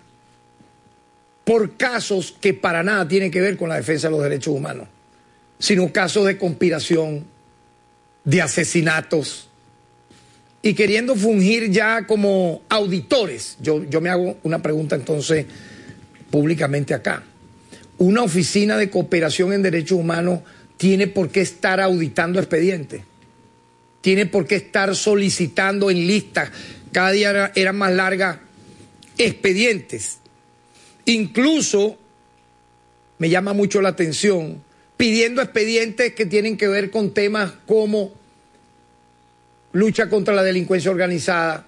por 1.45 1.77
casos 1.77 2.37
que 2.41 2.55
para 2.55 2.83
nada 2.83 3.07
tienen 3.07 3.31
que 3.31 3.41
ver 3.41 3.57
con 3.57 3.69
la 3.69 3.77
defensa 3.77 4.09
de 4.09 4.13
los 4.13 4.23
derechos 4.23 4.55
humanos, 4.55 4.89
sino 5.59 5.93
casos 5.93 6.27
de 6.27 6.39
conspiración, 6.39 7.25
de 8.25 8.43
asesinatos, 8.43 9.49
y 10.63 10.75
queriendo 10.75 11.17
fungir 11.17 11.71
ya 11.71 12.07
como 12.07 12.63
auditores. 12.69 13.57
Yo, 13.61 13.85
yo 13.85 14.01
me 14.01 14.11
hago 14.11 14.39
una 14.45 14.63
pregunta 14.63 14.95
entonces 14.95 15.47
públicamente 16.31 16.95
acá. 16.95 17.25
Una 17.99 18.23
oficina 18.23 18.77
de 18.77 18.89
cooperación 18.89 19.53
en 19.53 19.63
derechos 19.63 19.99
humanos 19.99 20.41
tiene 20.77 21.09
por 21.09 21.31
qué 21.31 21.41
estar 21.41 21.81
auditando 21.81 22.39
expedientes, 22.39 23.03
tiene 24.01 24.27
por 24.27 24.47
qué 24.47 24.57
estar 24.57 24.95
solicitando 24.97 25.91
en 25.91 26.07
listas, 26.07 26.51
cada 26.93 27.11
día 27.11 27.31
era, 27.31 27.53
era 27.55 27.73
más 27.73 27.93
larga, 27.93 28.41
expedientes. 29.19 30.19
Incluso 31.05 31.99
me 33.19 33.29
llama 33.29 33.53
mucho 33.53 33.81
la 33.81 33.91
atención 33.91 34.63
pidiendo 35.03 35.43
expedientes 35.43 36.13
que 36.13 36.27
tienen 36.27 36.57
que 36.57 36.69
ver 36.69 36.93
con 36.93 37.13
temas 37.13 37.55
como 37.67 38.13
lucha 39.73 40.09
contra 40.09 40.33
la 40.33 40.45
delincuencia 40.45 40.93
organizada. 40.93 41.67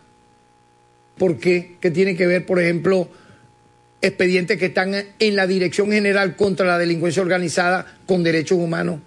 ¿Por 1.18 1.38
qué? 1.40 1.74
Que 1.80 1.90
tiene 1.90 2.14
que 2.14 2.28
ver, 2.28 2.46
por 2.46 2.60
ejemplo, 2.60 3.08
expedientes 4.00 4.56
que 4.56 4.66
están 4.66 4.94
en 5.18 5.34
la 5.34 5.48
Dirección 5.48 5.90
General 5.90 6.36
contra 6.36 6.64
la 6.64 6.78
Delincuencia 6.78 7.22
Organizada 7.22 7.98
con 8.06 8.22
Derechos 8.22 8.56
Humanos, 8.56 9.00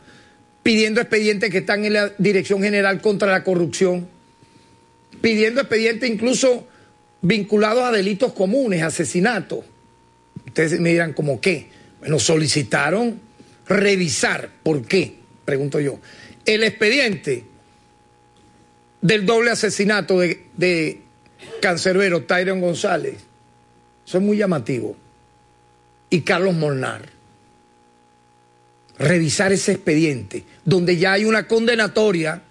pidiendo 0.61 0.99
expedientes 0.99 1.49
que 1.49 1.59
están 1.59 1.85
en 1.85 1.93
la 1.93 2.11
Dirección 2.17 2.61
General 2.61 2.99
contra 2.99 3.31
la 3.31 3.45
Corrupción, 3.45 4.09
pidiendo 5.21 5.61
expedientes 5.61 6.09
incluso 6.09 6.67
vinculados 7.21 7.85
a 7.85 7.93
delitos 7.93 8.33
comunes, 8.33 8.83
asesinatos. 8.83 9.59
Ustedes 10.45 10.81
me 10.81 10.89
dirán, 10.89 11.13
¿cómo 11.13 11.39
qué? 11.39 11.69
Bueno, 12.01 12.19
solicitaron 12.19 13.25
revisar. 13.67 14.49
¿Por 14.63 14.85
qué? 14.85 15.15
Pregunto 15.45 15.79
yo. 15.79 15.99
El 16.45 16.63
expediente 16.63 17.43
del 19.01 19.25
doble 19.25 19.51
asesinato 19.51 20.19
de, 20.19 20.45
de 20.55 21.01
cancerbero 21.61 22.23
Tyron 22.23 22.61
González. 22.61 23.15
Eso 24.05 24.17
es 24.17 24.23
muy 24.23 24.37
llamativo. 24.37 24.95
Y 26.09 26.21
Carlos 26.21 26.55
Molnar. 26.55 27.09
Revisar 28.97 29.51
ese 29.53 29.73
expediente, 29.73 30.43
donde 30.65 30.97
ya 30.97 31.13
hay 31.13 31.25
una 31.25 31.47
condenatoria 31.47 32.41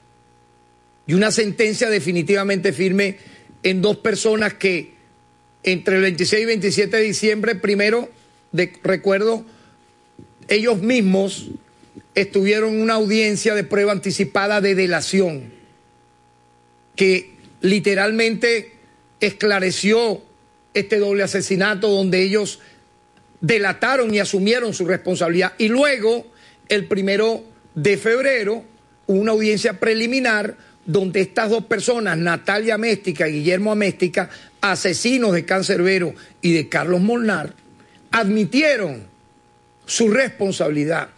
y 1.07 1.14
una 1.14 1.33
sentencia 1.33 1.90
definitivamente 1.90 2.72
firme 2.72 3.18
en 3.62 3.83
dos 3.83 3.96
personas 3.96 4.55
que 4.55 4.94
entre 5.64 5.96
el 5.96 6.02
26 6.02 6.42
y 6.42 6.46
27 6.46 6.96
de 6.96 7.02
diciembre, 7.02 7.55
primero, 7.57 8.09
de, 8.52 8.72
recuerdo, 8.85 9.44
ellos 10.48 10.80
mismos 10.80 11.48
estuvieron 12.14 12.80
una 12.80 12.94
audiencia 12.94 13.54
de 13.54 13.64
prueba 13.64 13.92
anticipada 13.92 14.61
de 14.61 14.74
delación 14.74 15.52
que 16.94 17.32
literalmente 17.61 18.72
esclareció 19.20 20.22
este 20.74 20.98
doble 20.98 21.22
asesinato 21.22 21.88
donde 21.88 22.22
ellos 22.22 22.61
delataron 23.40 24.12
y 24.14 24.18
asumieron 24.18 24.74
su 24.74 24.87
responsabilidad. 24.87 25.52
Y 25.59 25.68
luego, 25.68 26.26
el 26.68 26.87
primero 26.87 27.44
de 27.74 27.96
febrero, 27.96 28.64
una 29.06 29.32
audiencia 29.32 29.78
preliminar 29.78 30.56
donde 30.85 31.20
estas 31.20 31.50
dos 31.50 31.64
personas, 31.64 32.16
Natalia 32.16 32.74
Améstica 32.74 33.28
y 33.28 33.35
Guillermo 33.35 33.72
Améstica, 33.72 34.30
asesinos 34.61 35.32
de 35.32 35.44
Cancerbero 35.44 36.14
y 36.40 36.52
de 36.52 36.68
Carlos 36.68 37.00
Molnar, 37.00 37.54
admitieron 38.11 39.04
su 39.87 40.11
responsabilidad 40.11 41.09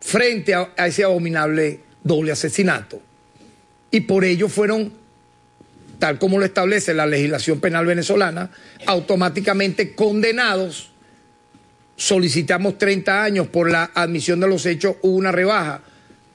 frente 0.00 0.54
a, 0.54 0.72
ese 0.86 1.04
abominable 1.04 1.80
doble 2.02 2.32
asesinato. 2.32 3.00
Y 3.90 4.00
por 4.02 4.24
ello 4.24 4.48
fueron, 4.48 4.92
tal 5.98 6.18
como 6.18 6.38
lo 6.38 6.44
establece 6.44 6.94
la 6.94 7.06
legislación 7.06 7.60
penal 7.60 7.84
venezolana, 7.84 8.50
automáticamente 8.86 9.94
condenados. 9.94 10.90
Solicitamos 11.96 12.78
30 12.78 13.22
años 13.22 13.48
por 13.48 13.70
la 13.70 13.90
admisión 13.94 14.40
de 14.40 14.48
los 14.48 14.64
hechos, 14.64 14.96
hubo 15.02 15.16
una 15.16 15.32
rebaja 15.32 15.82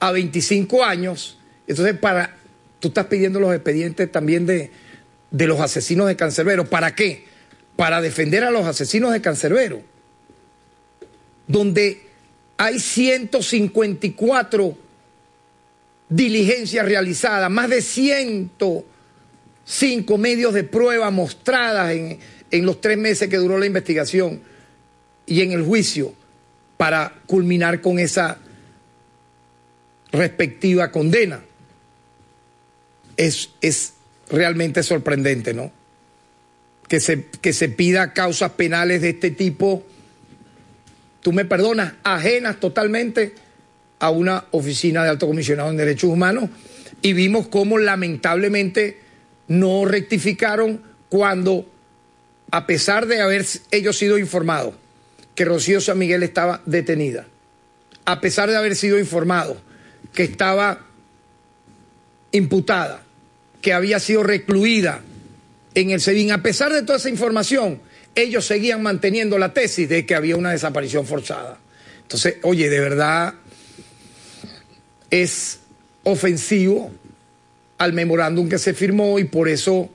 a 0.00 0.12
25 0.12 0.84
años. 0.84 1.38
Entonces, 1.66 1.98
para, 1.98 2.36
tú 2.78 2.88
estás 2.88 3.06
pidiendo 3.06 3.40
los 3.40 3.54
expedientes 3.54 4.10
también 4.12 4.46
de, 4.46 4.70
de 5.30 5.46
los 5.46 5.60
asesinos 5.60 6.06
de 6.06 6.16
Cancerbero. 6.16 6.66
¿Para 6.66 6.94
qué? 6.94 7.26
Para 7.76 8.00
defender 8.00 8.44
a 8.44 8.50
los 8.50 8.66
asesinos 8.66 9.12
de 9.12 9.20
Cancerbero. 9.20 9.82
Donde 11.48 12.02
hay 12.56 12.78
154 12.78 14.76
diligencias 16.08 16.86
realizadas, 16.86 17.50
más 17.50 17.68
de 17.70 17.82
105 17.82 20.18
medios 20.18 20.54
de 20.54 20.62
prueba 20.64 21.10
mostradas 21.10 21.92
en, 21.92 22.18
los 22.64 22.80
tres 22.80 22.98
meses 22.98 23.28
que 23.28 23.36
duró 23.36 23.58
la 23.58 23.66
investigación 23.66 24.40
y 25.26 25.42
en 25.42 25.52
el 25.52 25.64
juicio 25.64 26.14
para 26.76 27.20
culminar 27.26 27.80
con 27.80 27.98
esa 27.98 28.38
respectiva 30.10 30.90
condena. 30.90 31.42
Es, 33.16 33.50
es 33.60 33.92
realmente 34.30 34.82
sorprendente, 34.82 35.52
¿no? 35.52 35.70
Que 36.88 37.00
se, 37.00 37.26
que 37.26 37.52
se 37.52 37.68
pida 37.68 38.14
causas 38.14 38.52
penales 38.52 39.02
de 39.02 39.10
este 39.10 39.30
tipo, 39.30 39.84
tú 41.22 41.32
me 41.32 41.44
perdonas, 41.44 41.94
ajenas 42.02 42.60
totalmente 42.60 43.34
a 43.98 44.10
una 44.10 44.44
oficina 44.52 45.02
de 45.02 45.10
alto 45.10 45.26
comisionado 45.26 45.70
en 45.70 45.76
derechos 45.76 46.10
humanos 46.10 46.50
y 47.02 47.12
vimos 47.12 47.48
cómo 47.48 47.78
lamentablemente 47.78 49.00
no 49.48 49.84
rectificaron 49.84 50.82
cuando, 51.08 51.66
a 52.50 52.66
pesar 52.66 53.06
de 53.06 53.20
haber 53.20 53.44
ellos 53.70 53.96
sido 53.96 54.18
informados 54.18 54.74
que 55.34 55.44
Rocío 55.44 55.80
San 55.80 55.98
Miguel 55.98 56.22
estaba 56.22 56.62
detenida, 56.66 57.26
a 58.04 58.20
pesar 58.20 58.50
de 58.50 58.56
haber 58.56 58.76
sido 58.76 58.98
informados 58.98 59.56
que 60.12 60.24
estaba 60.24 60.86
imputada, 62.32 63.02
que 63.62 63.72
había 63.72 64.00
sido 64.00 64.22
recluida 64.22 65.00
en 65.74 65.90
el 65.90 66.00
SEBIN, 66.00 66.32
a 66.32 66.42
pesar 66.42 66.72
de 66.72 66.82
toda 66.82 66.98
esa 66.98 67.08
información, 67.08 67.80
ellos 68.22 68.46
seguían 68.46 68.82
manteniendo 68.82 69.38
la 69.38 69.52
tesis 69.52 69.88
de 69.88 70.04
que 70.04 70.14
había 70.14 70.36
una 70.36 70.50
desaparición 70.50 71.06
forzada. 71.06 71.58
Entonces, 72.02 72.36
oye, 72.42 72.68
de 72.68 72.80
verdad 72.80 73.34
es 75.10 75.60
ofensivo 76.04 76.90
al 77.78 77.92
memorándum 77.92 78.48
que 78.48 78.58
se 78.58 78.74
firmó 78.74 79.18
y 79.18 79.24
por 79.24 79.48
eso 79.48 79.88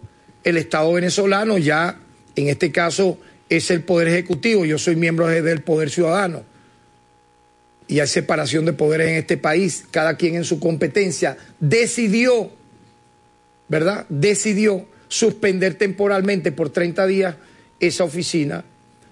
el 0.44 0.58
Estado 0.58 0.94
venezolano 0.94 1.58
ya, 1.58 2.00
en 2.36 2.50
este 2.50 2.72
caso, 2.72 3.18
es 3.50 3.70
el 3.72 3.84
Poder 3.84 4.08
Ejecutivo, 4.08 4.66
yo 4.66 4.78
soy 4.78 4.96
miembro 4.96 5.28
del 5.28 5.62
Poder 5.62 5.90
Ciudadano 5.90 6.44
y 7.88 8.00
hay 8.00 8.08
separación 8.08 8.66
de 8.66 8.74
poderes 8.74 9.10
en 9.10 9.16
este 9.16 9.38
país, 9.38 9.86
cada 9.92 10.16
quien 10.16 10.36
en 10.36 10.46
su 10.46 10.60
competencia, 10.60 11.38
decidió, 11.60 12.50
¿verdad? 13.68 14.06
Decidió 14.10 14.88
suspender 15.10 15.76
temporalmente 15.76 16.52
por 16.52 16.70
30 16.70 17.06
días 17.08 17.36
esa 17.88 18.04
oficina 18.04 18.64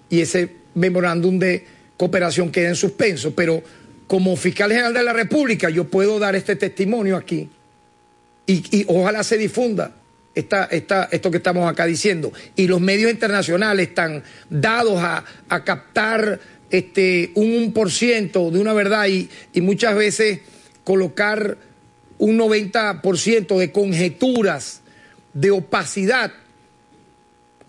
y 0.08 0.20
ese 0.20 0.50
memorándum 0.74 1.38
de 1.38 1.64
cooperación 1.96 2.50
queda 2.50 2.68
en 2.68 2.76
suspenso, 2.76 3.34
pero 3.34 3.62
como 4.06 4.36
fiscal 4.36 4.70
general 4.70 4.92
de 4.92 5.02
la 5.02 5.12
República, 5.12 5.70
yo 5.70 5.88
puedo 5.88 6.18
dar 6.18 6.34
este 6.36 6.56
testimonio 6.56 7.16
aquí 7.16 7.48
y, 8.46 8.84
ojalá 8.88 9.22
se 9.24 9.38
difunda 9.38 9.92
esta, 10.34 10.64
esta, 10.64 11.08
esto 11.10 11.30
que 11.30 11.36
estamos 11.38 11.70
acá 11.70 11.86
diciendo. 11.86 12.32
Y 12.56 12.66
los 12.66 12.80
medios 12.80 13.10
internacionales 13.10 13.88
están 13.88 14.22
dados 14.50 14.98
a, 14.98 15.24
a 15.48 15.64
captar 15.64 16.40
este, 16.70 17.30
un 17.34 17.72
1% 17.72 18.50
de 18.50 18.58
una 18.58 18.72
verdad 18.72 19.06
y, 19.06 19.28
y 19.52 19.60
muchas 19.60 19.94
veces 19.94 20.40
colocar 20.84 21.56
un 22.18 22.38
90% 22.38 23.58
de 23.58 23.72
conjeturas, 23.72 24.80
de 25.34 25.50
opacidad. 25.50 26.32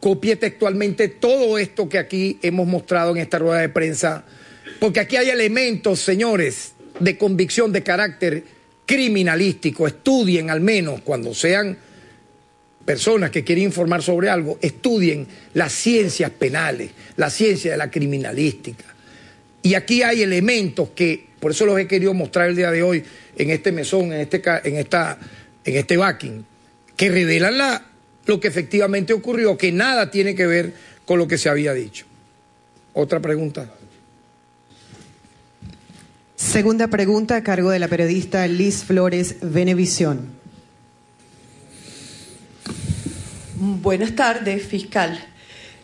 Copie 0.03 0.35
textualmente 0.35 1.07
todo 1.07 1.57
esto 1.57 1.87
que 1.87 1.97
aquí 1.97 2.37
hemos 2.41 2.67
mostrado 2.67 3.11
en 3.11 3.19
esta 3.19 3.39
rueda 3.39 3.61
de 3.61 3.69
prensa 3.69 4.25
porque 4.81 4.99
aquí 4.99 5.15
hay 5.15 5.29
elementos, 5.29 6.01
señores, 6.01 6.73
de 6.99 7.17
convicción 7.17 7.71
de 7.71 7.83
carácter 7.83 8.43
criminalístico. 8.85 9.87
Estudien 9.87 10.49
al 10.49 10.59
menos 10.59 10.99
cuando 11.05 11.33
sean 11.33 11.77
personas 12.83 13.31
que 13.31 13.45
quieren 13.45 13.63
informar 13.63 14.03
sobre 14.03 14.29
algo, 14.29 14.59
estudien 14.61 15.25
las 15.53 15.71
ciencias 15.71 16.31
penales, 16.31 16.91
la 17.15 17.29
ciencia 17.29 17.71
de 17.71 17.77
la 17.77 17.89
criminalística. 17.89 18.83
Y 19.61 19.75
aquí 19.75 20.03
hay 20.03 20.21
elementos 20.21 20.89
que, 20.93 21.27
por 21.39 21.51
eso 21.51 21.65
los 21.65 21.79
he 21.79 21.87
querido 21.87 22.13
mostrar 22.13 22.49
el 22.49 22.57
día 22.57 22.71
de 22.71 22.83
hoy 22.83 23.05
en 23.37 23.51
este 23.51 23.71
mesón, 23.71 24.11
en 24.11 24.19
este, 24.19 24.41
en 24.65 24.75
esta, 24.75 25.17
en 25.63 25.77
este 25.77 25.95
backing, 25.95 26.45
que 26.97 27.07
revelan 27.07 27.57
la, 27.57 27.92
lo 28.25 28.39
que 28.39 28.47
efectivamente 28.47 29.13
ocurrió, 29.13 29.57
que 29.57 29.71
nada 29.71 30.11
tiene 30.11 30.35
que 30.35 30.47
ver 30.47 30.73
con 31.05 31.19
lo 31.19 31.27
que 31.27 31.37
se 31.37 31.49
había 31.49 31.73
dicho. 31.73 32.05
Otra 32.93 33.19
pregunta. 33.19 33.73
Segunda 36.35 36.87
pregunta 36.87 37.37
a 37.37 37.43
cargo 37.43 37.71
de 37.71 37.79
la 37.79 37.87
periodista 37.87 38.47
Liz 38.47 38.83
Flores, 38.83 39.37
Venevisión. 39.41 40.27
Buenas 43.55 44.15
tardes, 44.15 44.63
fiscal. 44.63 45.19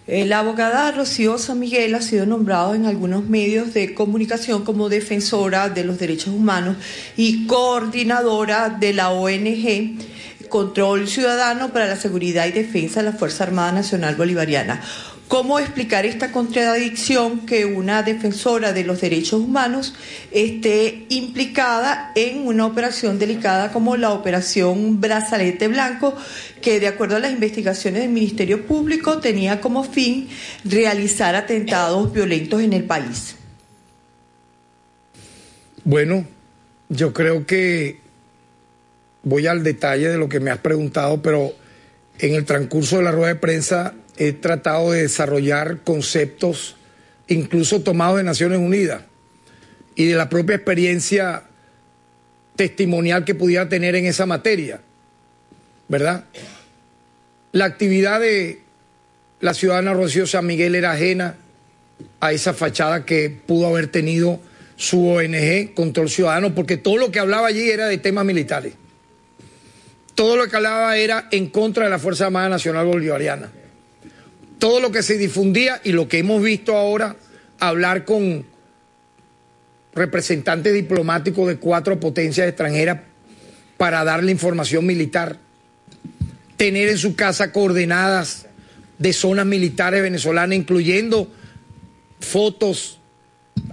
La 0.06 0.40
abogada 0.40 0.92
Rocío 0.92 1.38
San 1.38 1.60
Miguel 1.60 1.94
ha 1.94 2.02
sido 2.02 2.26
nombrada 2.26 2.76
en 2.76 2.88
algunos 2.88 3.26
medios 3.26 3.76
de 3.76 3.94
comunicación 3.94 4.66
como 4.66 4.90
defensora 4.90 5.70
de 5.70 5.84
los 5.84 6.00
derechos 6.00 6.34
humanos 6.34 6.78
y 7.16 7.46
coordinadora 7.46 8.70
de 8.70 8.94
la 8.94 9.12
ONG 9.12 9.98
Control 10.50 11.08
Ciudadano 11.08 11.72
para 11.72 11.88
la 11.88 11.96
Seguridad 11.96 12.48
y 12.48 12.52
Defensa 12.52 13.00
de 13.02 13.12
la 13.12 13.18
Fuerza 13.18 13.44
Armada 13.46 13.72
Nacional 13.72 14.16
Bolivariana. 14.16 14.82
¿Cómo 15.30 15.60
explicar 15.60 16.08
esta 16.08 16.32
contradicción 16.32 17.46
que 17.46 17.64
una 17.64 18.02
defensora 18.02 18.74
de 18.74 18.84
los 18.84 19.00
derechos 19.00 19.40
humanos 19.40 19.94
esté 20.32 21.06
implicada 21.10 22.12
en 22.16 22.48
una 22.48 22.66
operación 22.66 23.20
delicada 23.20 23.72
como 23.72 23.96
la 23.96 24.10
operación 24.10 25.00
Brazalete 25.00 25.68
Blanco, 25.68 26.16
que 26.64 26.80
de 26.80 26.88
acuerdo 26.88 27.18
a 27.18 27.20
las 27.20 27.32
investigaciones 27.32 28.02
del 28.02 28.10
Ministerio 28.10 28.66
Público 28.66 29.20
tenía 29.20 29.62
como 29.62 29.84
fin 29.84 30.28
realizar 30.66 31.36
atentados 31.36 32.12
violentos 32.12 32.64
en 32.64 32.74
el 32.74 32.86
país? 32.86 33.36
Bueno, 35.84 36.26
yo 36.90 37.14
creo 37.14 37.46
que 37.46 38.00
voy 39.24 39.48
al 39.48 39.64
detalle 39.64 40.10
de 40.10 40.18
lo 40.18 40.30
que 40.30 40.40
me 40.40 40.52
has 40.52 40.60
preguntado, 40.60 41.22
pero 41.22 41.54
en 42.20 42.36
el 42.36 42.46
transcurso 42.46 42.98
de 42.98 43.04
la 43.04 43.12
rueda 43.12 43.30
de 43.30 43.36
prensa 43.36 43.94
he 44.18 44.34
tratado 44.34 44.92
de 44.92 45.04
desarrollar 45.04 45.80
conceptos 45.84 46.76
incluso 47.28 47.82
tomados 47.82 48.18
de 48.18 48.24
Naciones 48.24 48.60
Unidas 48.60 49.04
y 49.96 50.06
de 50.06 50.16
la 50.16 50.30
propia 50.30 50.56
experiencia 50.56 51.44
testimonial 52.56 53.24
que 53.24 53.36
pudiera 53.36 53.70
tener 53.70 53.96
en 53.96 54.06
esa 54.06 54.26
materia, 54.26 54.82
¿verdad? 55.88 56.26
La 57.52 57.66
actividad 57.66 58.20
de 58.20 58.62
la 59.40 59.54
ciudadana 59.54 59.94
Rocío 59.94 60.28
San 60.28 60.46
Miguel 60.46 60.76
era 60.76 60.92
ajena 60.92 61.36
a 62.20 62.34
esa 62.34 62.54
fachada 62.54 63.06
que 63.06 63.30
pudo 63.30 63.68
haber 63.68 63.88
tenido 63.88 64.40
su 64.76 65.08
ONG, 65.08 65.74
Control 65.74 66.10
Ciudadano, 66.10 66.56
porque 66.56 66.78
todo 66.78 66.98
lo 66.98 67.12
que 67.12 67.20
hablaba 67.20 67.48
allí 67.48 67.70
era 67.70 67.88
de 67.88 67.98
temas 67.98 68.26
militares. 68.26 68.74
Todo 70.20 70.36
lo 70.36 70.50
que 70.50 70.58
hablaba 70.58 70.98
era 70.98 71.30
en 71.32 71.48
contra 71.48 71.86
de 71.86 71.90
la 71.90 71.98
Fuerza 71.98 72.26
Armada 72.26 72.50
Nacional 72.50 72.86
Bolivariana. 72.86 73.50
Todo 74.58 74.82
lo 74.82 74.92
que 74.92 75.02
se 75.02 75.18
difundía 75.18 75.80
y 75.82 75.94
lo 75.94 76.10
que 76.10 76.18
hemos 76.18 76.44
visto 76.44 76.76
ahora, 76.76 77.16
hablar 77.58 78.04
con 78.04 78.46
representantes 79.94 80.74
diplomáticos 80.74 81.48
de 81.48 81.56
cuatro 81.56 82.02
potencias 82.02 82.50
extranjeras 82.50 83.00
para 83.78 84.04
darle 84.04 84.34
información 84.34 84.86
militar, 84.86 85.38
tener 86.58 86.90
en 86.90 86.98
su 86.98 87.16
casa 87.16 87.54
coordenadas 87.54 88.48
de 88.98 89.14
zonas 89.14 89.46
militares 89.46 90.02
venezolanas, 90.02 90.58
incluyendo 90.58 91.32
fotos 92.20 93.00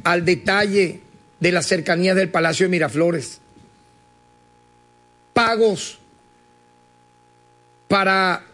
al 0.05 0.25
detalle 0.25 1.01
de 1.41 1.51
las 1.51 1.67
cercanías 1.67 2.15
del 2.15 2.29
Palacio 2.29 2.67
de 2.67 2.71
Miraflores, 2.71 3.41
pagos 5.33 5.99
para 7.89 8.45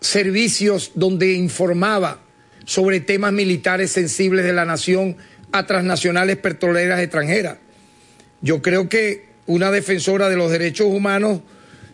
servicios 0.00 0.92
donde 0.94 1.32
informaba 1.32 2.20
sobre 2.64 3.00
temas 3.00 3.32
militares 3.32 3.92
sensibles 3.92 4.44
de 4.44 4.52
la 4.52 4.64
nación 4.64 5.16
a 5.52 5.66
transnacionales 5.66 6.36
petroleras 6.36 7.00
extranjeras. 7.00 7.58
Yo 8.40 8.60
creo 8.62 8.88
que 8.88 9.26
una 9.46 9.70
defensora 9.70 10.28
de 10.28 10.36
los 10.36 10.50
derechos 10.50 10.88
humanos, 10.88 11.40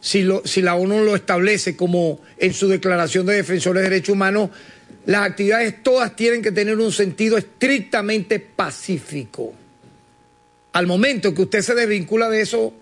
si, 0.01 0.23
lo- 0.23 0.43
si 0.47 0.63
la 0.63 0.75
ONU 0.75 1.05
lo 1.05 1.15
establece 1.15 1.77
como 1.77 2.21
en 2.39 2.55
su 2.55 2.69
declaración 2.69 3.27
de 3.27 3.35
defensores 3.35 3.83
de 3.83 3.91
derechos 3.91 4.15
humanos, 4.15 4.51
las 5.05 5.29
actividades 5.29 5.83
todas 5.83 6.17
tienen 6.17 6.43
que 6.43 6.53
tener 6.53 6.79
un 6.79 6.93
sentido 6.93 7.37
estrictamente 7.37 8.41
pacífico. 8.41 9.53
Al 10.73 10.87
momento 10.87 11.35
que 11.35 11.43
usted 11.43 11.61
se 11.61 11.75
desvincula 11.75 12.31
de 12.31 12.41
eso, 12.41 12.73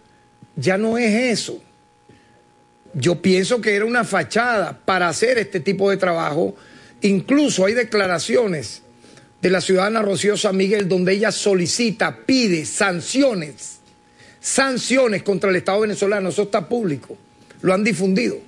ya 0.54 0.78
no 0.78 0.96
es 0.96 1.38
eso. 1.38 1.60
Yo 2.92 3.22
pienso 3.22 3.60
que 3.60 3.74
era 3.74 3.84
una 3.84 4.04
fachada 4.04 4.78
para 4.84 5.08
hacer 5.08 5.38
este 5.38 5.60
tipo 5.60 5.90
de 5.90 5.96
trabajo. 5.96 6.56
Incluso 7.02 7.64
hay 7.64 7.74
declaraciones 7.74 8.82
de 9.40 9.50
la 9.50 9.60
ciudadana 9.60 10.02
Rocío 10.02 10.36
San 10.36 10.56
Miguel 10.56 10.88
donde 10.88 11.12
ella 11.12 11.32
solicita, 11.32 12.18
pide 12.26 12.66
sanciones, 12.66 13.78
sanciones 14.40 15.22
contra 15.22 15.50
el 15.50 15.56
Estado 15.56 15.80
venezolano. 15.80 16.28
Eso 16.30 16.42
está 16.42 16.68
público, 16.68 17.16
lo 17.62 17.72
han 17.72 17.84
difundido. 17.84 18.38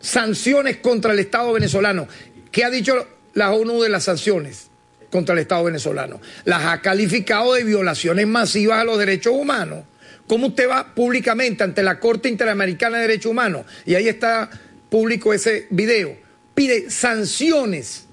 Sanciones 0.00 0.78
contra 0.78 1.12
el 1.12 1.18
Estado 1.18 1.52
venezolano. 1.52 2.08
¿Qué 2.50 2.64
ha 2.64 2.70
dicho 2.70 3.06
la 3.34 3.52
ONU 3.52 3.82
de 3.82 3.90
las 3.90 4.04
sanciones 4.04 4.68
contra 5.10 5.34
el 5.34 5.40
Estado 5.40 5.64
venezolano? 5.64 6.20
Las 6.44 6.64
ha 6.64 6.80
calificado 6.80 7.54
de 7.54 7.64
violaciones 7.64 8.26
masivas 8.26 8.80
a 8.80 8.84
los 8.84 8.98
derechos 8.98 9.34
humanos. 9.34 9.84
¿Cómo 10.30 10.46
usted 10.46 10.68
va 10.68 10.94
públicamente 10.94 11.64
ante 11.64 11.82
la 11.82 11.98
Corte 11.98 12.28
Interamericana 12.28 12.98
de 12.98 13.08
Derechos 13.08 13.32
Humanos? 13.32 13.66
Y 13.84 13.96
ahí 13.96 14.06
está 14.06 14.48
público 14.88 15.34
ese 15.34 15.66
video. 15.70 16.16
Pide 16.54 16.88
sanciones 16.88 18.04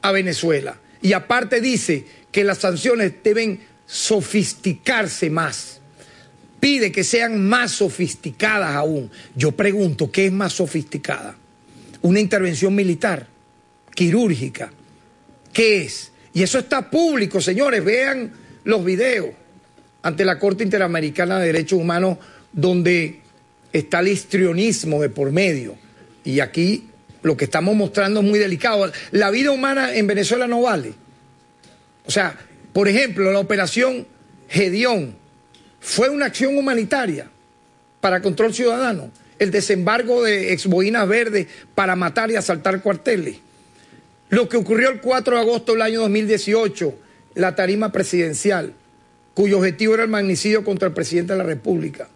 a 0.00 0.10
Venezuela. 0.10 0.80
Y 1.02 1.12
aparte 1.12 1.60
dice 1.60 2.06
que 2.32 2.44
las 2.44 2.56
sanciones 2.56 3.12
deben 3.22 3.60
sofisticarse 3.84 5.28
más. 5.28 5.82
Pide 6.60 6.90
que 6.90 7.04
sean 7.04 7.46
más 7.46 7.72
sofisticadas 7.72 8.74
aún. 8.74 9.10
Yo 9.36 9.52
pregunto, 9.52 10.10
¿qué 10.10 10.24
es 10.24 10.32
más 10.32 10.54
sofisticada? 10.54 11.36
Una 12.00 12.20
intervención 12.20 12.74
militar, 12.74 13.26
quirúrgica. 13.94 14.72
¿Qué 15.52 15.82
es? 15.82 16.10
Y 16.32 16.42
eso 16.42 16.58
está 16.58 16.88
público, 16.88 17.38
señores. 17.42 17.84
Vean 17.84 18.32
los 18.64 18.82
videos 18.82 19.28
ante 20.08 20.24
la 20.24 20.38
Corte 20.38 20.64
Interamericana 20.64 21.38
de 21.38 21.46
Derechos 21.46 21.78
Humanos 21.78 22.18
donde 22.52 23.20
está 23.72 24.00
el 24.00 24.08
histrionismo 24.08 25.00
de 25.00 25.08
por 25.08 25.30
medio. 25.30 25.76
Y 26.24 26.40
aquí 26.40 26.88
lo 27.22 27.36
que 27.36 27.44
estamos 27.44 27.76
mostrando 27.76 28.20
es 28.20 28.26
muy 28.26 28.38
delicado. 28.38 28.90
La 29.12 29.30
vida 29.30 29.50
humana 29.50 29.94
en 29.94 30.06
Venezuela 30.06 30.46
no 30.46 30.62
vale. 30.62 30.94
O 32.06 32.10
sea, 32.10 32.36
por 32.72 32.88
ejemplo, 32.88 33.30
la 33.32 33.38
operación 33.38 34.06
Gedeón 34.48 35.14
fue 35.80 36.08
una 36.08 36.26
acción 36.26 36.56
humanitaria 36.56 37.30
para 38.00 38.22
control 38.22 38.54
ciudadano. 38.54 39.10
El 39.38 39.50
desembarco 39.50 40.24
de 40.24 40.52
exboinas 40.52 41.06
verdes 41.06 41.46
para 41.74 41.94
matar 41.96 42.30
y 42.30 42.36
asaltar 42.36 42.82
cuarteles. 42.82 43.36
Lo 44.30 44.48
que 44.48 44.56
ocurrió 44.56 44.90
el 44.90 45.00
4 45.00 45.36
de 45.36 45.40
agosto 45.40 45.72
del 45.72 45.82
año 45.82 46.00
2018, 46.00 46.98
la 47.34 47.54
tarima 47.54 47.92
presidencial, 47.92 48.74
cuyo 49.38 49.58
objetivo 49.58 49.94
era 49.94 50.02
el 50.02 50.08
magnicidio 50.08 50.64
contra 50.64 50.88
el 50.88 50.94
presidente 50.94 51.32
de 51.32 51.38
la 51.38 51.44
República. 51.44 52.08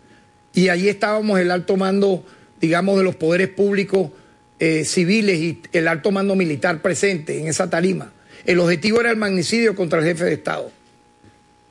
Y 0.52 0.70
allí 0.70 0.88
estábamos 0.88 1.38
el 1.38 1.52
alto 1.52 1.76
mando, 1.76 2.24
digamos, 2.60 2.98
de 2.98 3.04
los 3.04 3.14
poderes 3.14 3.46
públicos 3.46 4.10
eh, 4.58 4.84
civiles 4.84 5.38
y 5.38 5.62
el 5.72 5.86
alto 5.86 6.10
mando 6.10 6.34
militar 6.34 6.82
presente 6.82 7.38
en 7.38 7.46
esa 7.46 7.70
tarima. 7.70 8.12
El 8.44 8.58
objetivo 8.58 9.00
era 9.00 9.12
el 9.12 9.18
magnicidio 9.18 9.76
contra 9.76 10.00
el 10.00 10.04
jefe 10.04 10.24
de 10.24 10.32
Estado, 10.32 10.72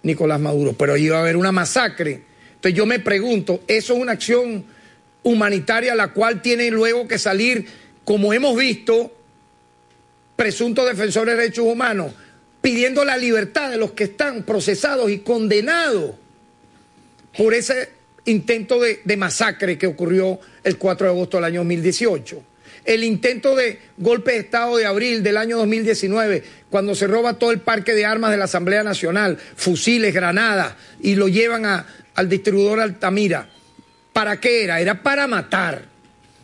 Nicolás 0.04 0.40
Maduro, 0.40 0.72
pero 0.72 0.96
iba 0.96 1.18
a 1.18 1.20
haber 1.20 1.36
una 1.36 1.52
masacre. 1.52 2.22
Entonces 2.56 2.74
yo 2.74 2.86
me 2.86 3.00
pregunto, 3.00 3.62
¿eso 3.68 3.94
es 3.94 4.00
una 4.00 4.14
acción 4.14 4.64
humanitaria 5.22 5.96
la 5.96 6.14
cual 6.14 6.42
tiene 6.42 6.72
luego 6.72 7.10
que 7.10 7.20
salir, 7.20 7.68
como 8.06 8.32
hemos 8.32 8.56
visto, 8.56 9.14
presuntos 10.38 10.88
defensores 10.88 11.36
de 11.36 11.42
derechos 11.42 11.66
humanos, 11.66 12.14
pidiendo 12.62 13.04
la 13.06 13.18
libertad 13.18 13.70
de 13.72 13.78
los 13.78 13.92
que 13.92 14.06
están 14.06 14.44
procesados 14.44 15.10
y 15.10 15.20
condenados 15.20 16.12
por 17.38 17.54
ese 17.54 17.90
intento 18.26 18.80
de, 18.80 19.02
de 19.04 19.18
masacre 19.18 19.78
que 19.78 19.88
ocurrió 19.88 20.40
el 20.64 20.78
4 20.78 21.08
de 21.08 21.14
agosto 21.14 21.38
del 21.38 21.46
año 21.46 21.62
2018? 21.62 22.44
El 22.84 23.04
intento 23.04 23.56
de 23.56 23.80
golpe 23.98 24.32
de 24.32 24.38
Estado 24.40 24.76
de 24.78 24.86
abril 24.88 25.22
del 25.22 25.38
año 25.38 25.58
2019, 25.58 26.44
cuando 26.70 26.96
se 26.96 27.06
roba 27.06 27.36
todo 27.38 27.52
el 27.52 27.60
parque 27.60 27.94
de 27.94 28.06
armas 28.06 28.32
de 28.32 28.38
la 28.38 28.46
Asamblea 28.46 28.84
Nacional, 28.84 29.38
fusiles, 29.56 30.14
granadas, 30.14 30.74
y 31.00 31.14
lo 31.16 31.28
llevan 31.28 31.66
a- 31.66 31.86
al 32.16 32.28
distribuidor 32.28 32.80
Altamira. 32.80 33.48
¿Para 34.14 34.40
qué 34.40 34.64
era? 34.64 34.82
Era 34.82 35.04
para 35.04 35.28
matar. 35.28 35.86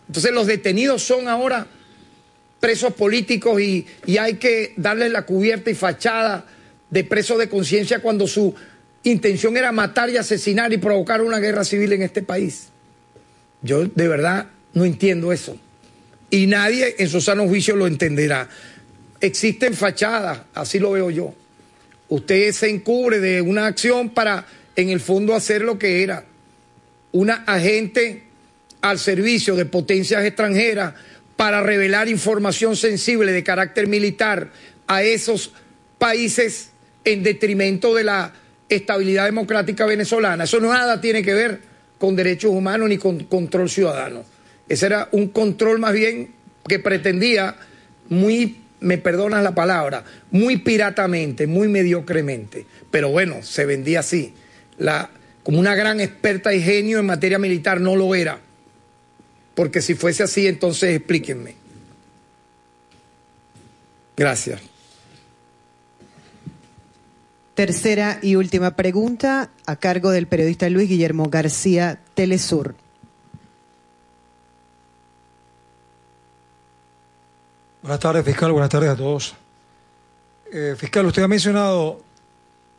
Entonces 0.08 0.32
los 0.32 0.46
detenidos 0.48 1.02
son 1.04 1.28
ahora 1.28 1.66
presos 2.60 2.94
políticos 2.94 3.62
y, 3.62 3.86
y 4.06 4.18
hay 4.18 4.36
que 4.36 4.74
darles 4.78 5.12
la 5.12 5.26
cubierta 5.26 5.70
y 5.70 5.76
fachada 5.76 6.46
de 6.90 7.04
presos 7.04 7.38
de 7.38 7.50
conciencia 7.50 8.00
cuando 8.00 8.28
su 8.28 8.56
intención 9.04 9.58
era 9.58 9.72
matar 9.72 10.10
y 10.10 10.18
asesinar 10.18 10.74
y 10.74 10.78
provocar 10.78 11.22
una 11.22 11.40
guerra 11.40 11.64
civil 11.64 11.94
en 11.94 12.02
este 12.02 12.22
país. 12.22 12.70
Yo 13.62 13.86
de 13.86 14.08
verdad 14.08 14.48
no 14.74 14.86
entiendo 14.86 15.32
eso. 15.32 15.58
Y 16.30 16.48
nadie 16.48 16.96
en 16.98 17.10
su 17.10 17.22
sano 17.22 17.48
juicio 17.48 17.76
lo 17.76 17.88
entenderá. 17.88 18.50
Existen 19.22 19.74
fachadas, 19.74 20.42
así 20.54 20.80
lo 20.80 20.92
veo 20.92 21.10
yo. 21.10 21.34
Usted 22.10 22.52
se 22.52 22.70
encubre 22.70 23.20
de 23.20 23.42
una 23.42 23.66
acción 23.66 24.10
para, 24.10 24.46
en 24.76 24.90
el 24.90 25.00
fondo, 25.00 25.36
hacer 25.36 25.62
lo 25.62 25.78
que 25.78 26.04
era 26.04 26.26
una 27.12 27.44
agente 27.46 28.24
al 28.82 29.00
servicio 29.00 29.56
de 29.56 29.66
potencias 29.66 30.24
extranjeras 30.24 30.94
para 31.38 31.62
revelar 31.62 32.10
información 32.10 32.76
sensible 32.76 33.32
de 33.32 33.44
carácter 33.44 33.88
militar 33.88 34.50
a 34.88 35.04
esos 35.04 35.54
países 35.98 36.72
en 37.06 37.24
detrimento 37.24 37.94
de 37.96 38.04
la 38.04 38.34
estabilidad 38.68 39.26
democrática 39.26 39.86
venezolana. 39.86 40.44
Eso 40.44 40.60
nada 40.60 41.00
tiene 41.00 41.24
que 41.24 41.34
ver 41.34 41.60
con 42.00 42.16
derechos 42.16 42.52
humanos 42.52 42.90
ni 42.90 42.98
con 42.98 43.24
control 43.26 43.70
ciudadano. 43.70 44.26
Ese 44.68 44.88
era 44.88 45.08
un 45.12 45.30
control 45.30 45.80
más 45.80 45.94
bien 45.94 46.32
que 46.68 46.80
pretendía 46.80 47.56
muy, 48.10 48.58
me 48.80 48.98
perdonas 48.98 49.44
la 49.44 49.56
palabra, 49.56 50.04
muy 50.32 50.58
piratamente, 50.58 51.48
muy 51.48 51.68
mediocremente. 51.68 52.66
Pero 52.92 53.10
bueno, 53.10 53.42
se 53.44 53.66
vendía 53.66 54.02
así. 54.02 54.34
La, 54.78 55.10
como 55.44 55.60
una 55.60 55.76
gran 55.76 56.02
experta 56.02 56.54
y 56.54 56.62
genio 56.62 57.00
en 57.00 57.06
materia 57.06 57.40
militar 57.40 57.80
no 57.80 57.96
lo 57.96 58.16
era. 58.16 58.40
Porque 59.58 59.82
si 59.82 59.96
fuese 59.96 60.22
así, 60.22 60.46
entonces 60.46 60.96
explíquenme. 60.96 61.56
Gracias. 64.16 64.62
Tercera 67.56 68.20
y 68.22 68.36
última 68.36 68.76
pregunta 68.76 69.50
a 69.66 69.76
cargo 69.78 70.12
del 70.12 70.28
periodista 70.28 70.70
Luis 70.70 70.88
Guillermo 70.88 71.28
García, 71.32 72.00
Telesur. 72.14 72.76
Buenas 77.82 78.00
tardes, 78.00 78.24
fiscal. 78.24 78.52
Buenas 78.52 78.70
tardes 78.70 78.92
a 78.92 78.96
todos. 78.96 79.34
Eh, 80.54 80.76
fiscal, 80.78 81.04
usted 81.08 81.24
ha 81.24 81.28
mencionado 81.28 82.04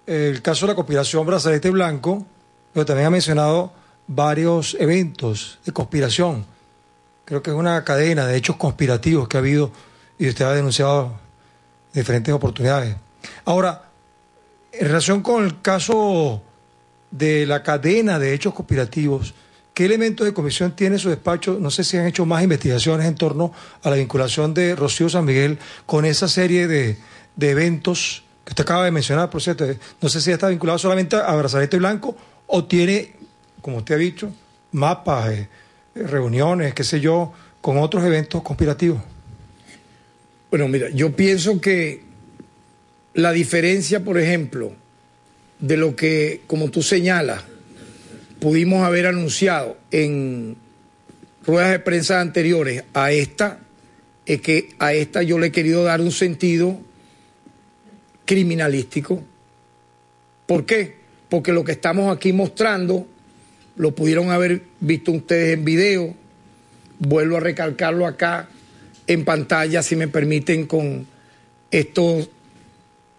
el 0.06 0.40
caso 0.42 0.64
de 0.64 0.74
la 0.74 0.76
conspiración 0.76 1.26
Brazalete 1.26 1.70
Blanco, 1.70 2.24
pero 2.72 2.86
también 2.86 3.08
ha 3.08 3.10
mencionado 3.10 3.72
varios 4.06 4.76
eventos 4.78 5.58
de 5.64 5.72
conspiración. 5.72 6.57
Creo 7.28 7.42
que 7.42 7.50
es 7.50 7.56
una 7.56 7.84
cadena 7.84 8.26
de 8.26 8.38
hechos 8.38 8.56
conspirativos 8.56 9.28
que 9.28 9.36
ha 9.36 9.40
habido 9.40 9.70
y 10.18 10.30
usted 10.30 10.46
ha 10.46 10.54
denunciado 10.54 11.20
en 11.92 12.00
diferentes 12.00 12.32
oportunidades. 12.32 12.96
Ahora, 13.44 13.90
en 14.72 14.86
relación 14.86 15.20
con 15.20 15.44
el 15.44 15.60
caso 15.60 16.42
de 17.10 17.44
la 17.44 17.62
cadena 17.62 18.18
de 18.18 18.32
hechos 18.32 18.54
conspirativos, 18.54 19.34
¿qué 19.74 19.84
elementos 19.84 20.26
de 20.26 20.32
comisión 20.32 20.74
tiene 20.74 20.98
su 20.98 21.10
despacho? 21.10 21.58
No 21.60 21.70
sé 21.70 21.84
si 21.84 21.98
han 21.98 22.06
hecho 22.06 22.24
más 22.24 22.42
investigaciones 22.42 23.06
en 23.06 23.14
torno 23.14 23.52
a 23.82 23.90
la 23.90 23.96
vinculación 23.96 24.54
de 24.54 24.74
Rocío 24.74 25.10
San 25.10 25.26
Miguel 25.26 25.58
con 25.84 26.06
esa 26.06 26.28
serie 26.28 26.66
de, 26.66 26.96
de 27.36 27.50
eventos 27.50 28.24
que 28.46 28.52
usted 28.52 28.64
acaba 28.64 28.86
de 28.86 28.90
mencionar, 28.90 29.28
por 29.28 29.42
cierto. 29.42 29.66
No 30.00 30.08
sé 30.08 30.22
si 30.22 30.30
está 30.30 30.48
vinculado 30.48 30.78
solamente 30.78 31.16
a 31.16 31.34
Brazalete 31.34 31.76
Blanco 31.76 32.16
o 32.46 32.64
tiene, 32.64 33.16
como 33.60 33.76
usted 33.76 33.96
ha 33.96 33.98
dicho, 33.98 34.32
mapas, 34.72 35.28
eh, 35.28 35.48
reuniones, 36.06 36.74
qué 36.74 36.84
sé 36.84 37.00
yo, 37.00 37.32
con 37.60 37.78
otros 37.78 38.04
eventos 38.04 38.42
conspirativos. 38.42 39.00
Bueno, 40.50 40.68
mira, 40.68 40.88
yo 40.90 41.14
pienso 41.14 41.60
que 41.60 42.02
la 43.14 43.32
diferencia, 43.32 44.04
por 44.04 44.18
ejemplo, 44.18 44.72
de 45.58 45.76
lo 45.76 45.96
que, 45.96 46.42
como 46.46 46.70
tú 46.70 46.82
señalas, 46.82 47.42
pudimos 48.40 48.84
haber 48.84 49.06
anunciado 49.06 49.76
en 49.90 50.56
ruedas 51.44 51.70
de 51.70 51.78
prensa 51.80 52.20
anteriores 52.20 52.84
a 52.94 53.12
esta, 53.12 53.58
es 54.24 54.40
que 54.40 54.70
a 54.78 54.92
esta 54.92 55.22
yo 55.22 55.38
le 55.38 55.48
he 55.48 55.52
querido 55.52 55.82
dar 55.84 56.00
un 56.00 56.12
sentido 56.12 56.78
criminalístico. 58.24 59.22
¿Por 60.46 60.66
qué? 60.66 60.96
Porque 61.28 61.52
lo 61.52 61.64
que 61.64 61.72
estamos 61.72 62.14
aquí 62.14 62.32
mostrando 62.32 63.06
lo 63.78 63.94
pudieron 63.94 64.30
haber 64.30 64.62
visto 64.80 65.12
ustedes 65.12 65.54
en 65.54 65.64
video. 65.64 66.14
Vuelvo 66.98 67.36
a 67.38 67.40
recalcarlo 67.40 68.06
acá 68.06 68.48
en 69.06 69.24
pantalla, 69.24 69.82
si 69.82 69.96
me 69.96 70.08
permiten, 70.08 70.66
con 70.66 71.06
estos, 71.70 72.28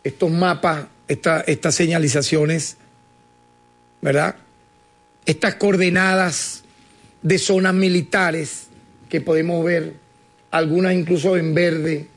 estos 0.04 0.30
mapas, 0.30 0.86
esta- 1.08 1.42
estas 1.42 1.74
señalizaciones, 1.76 2.78
¿verdad? 4.02 4.36
Estas 5.26 5.56
coordenadas 5.56 6.64
de 7.22 7.38
zonas 7.40 7.74
militares 7.74 8.68
que 9.10 9.22
podemos 9.22 9.64
ver, 9.66 9.96
algunas 10.52 10.94
incluso 10.94 11.38
en 11.38 11.54
verde, 11.54 12.08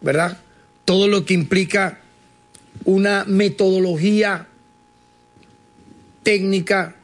¿verdad? 0.00 0.38
Todo 0.84 1.08
lo 1.08 1.24
que 1.24 1.34
implica 1.34 2.00
una 2.84 3.24
metodología 3.24 4.46
técnica 6.22 6.96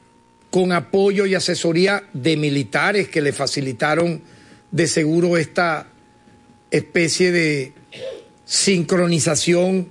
con 0.55 0.71
apoyo 0.71 1.27
y 1.27 1.35
asesoría 1.35 2.05
de 2.13 2.37
militares 2.37 3.09
que 3.09 3.21
le 3.21 3.33
facilitaron 3.33 4.23
de 4.71 4.87
seguro 4.87 5.37
esta 5.37 5.89
especie 6.71 7.33
de 7.33 7.73
sincronización 8.45 9.89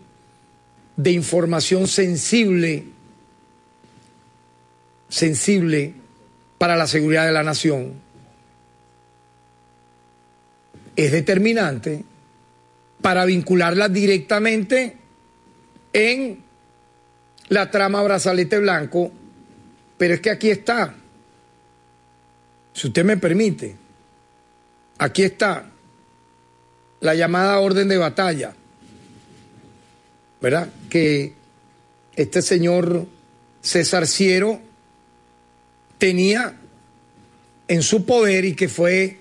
de 0.95 1.11
información 1.11 1.85
sensible, 1.85 2.85
sensible 5.09 5.95
para 6.57 6.77
la 6.77 6.87
seguridad 6.87 7.25
de 7.25 7.33
la 7.33 7.43
nación, 7.43 7.95
es 10.95 11.11
determinante 11.11 12.05
para 13.01 13.25
vincularla 13.25 13.89
directamente 13.89 14.95
en 15.91 16.41
la 17.49 17.69
trama 17.69 18.01
brazalete 18.01 18.59
blanco, 18.59 19.11
pero 19.97 20.13
es 20.13 20.21
que 20.21 20.29
aquí 20.29 20.49
está, 20.49 20.95
si 22.73 22.87
usted 22.87 23.03
me 23.03 23.17
permite, 23.17 23.75
aquí 24.97 25.23
está 25.23 25.69
la 26.99 27.15
llamada 27.15 27.59
orden 27.59 27.87
de 27.87 27.97
batalla, 27.97 28.53
¿verdad? 30.41 30.69
Que 30.89 31.33
este 32.15 32.41
señor 32.41 33.05
César 33.61 34.07
Ciero 34.07 34.59
tenía 35.97 36.55
en 37.67 37.81
su 37.81 38.05
poder 38.05 38.45
y 38.45 38.55
que 38.55 38.67
fue 38.67 39.19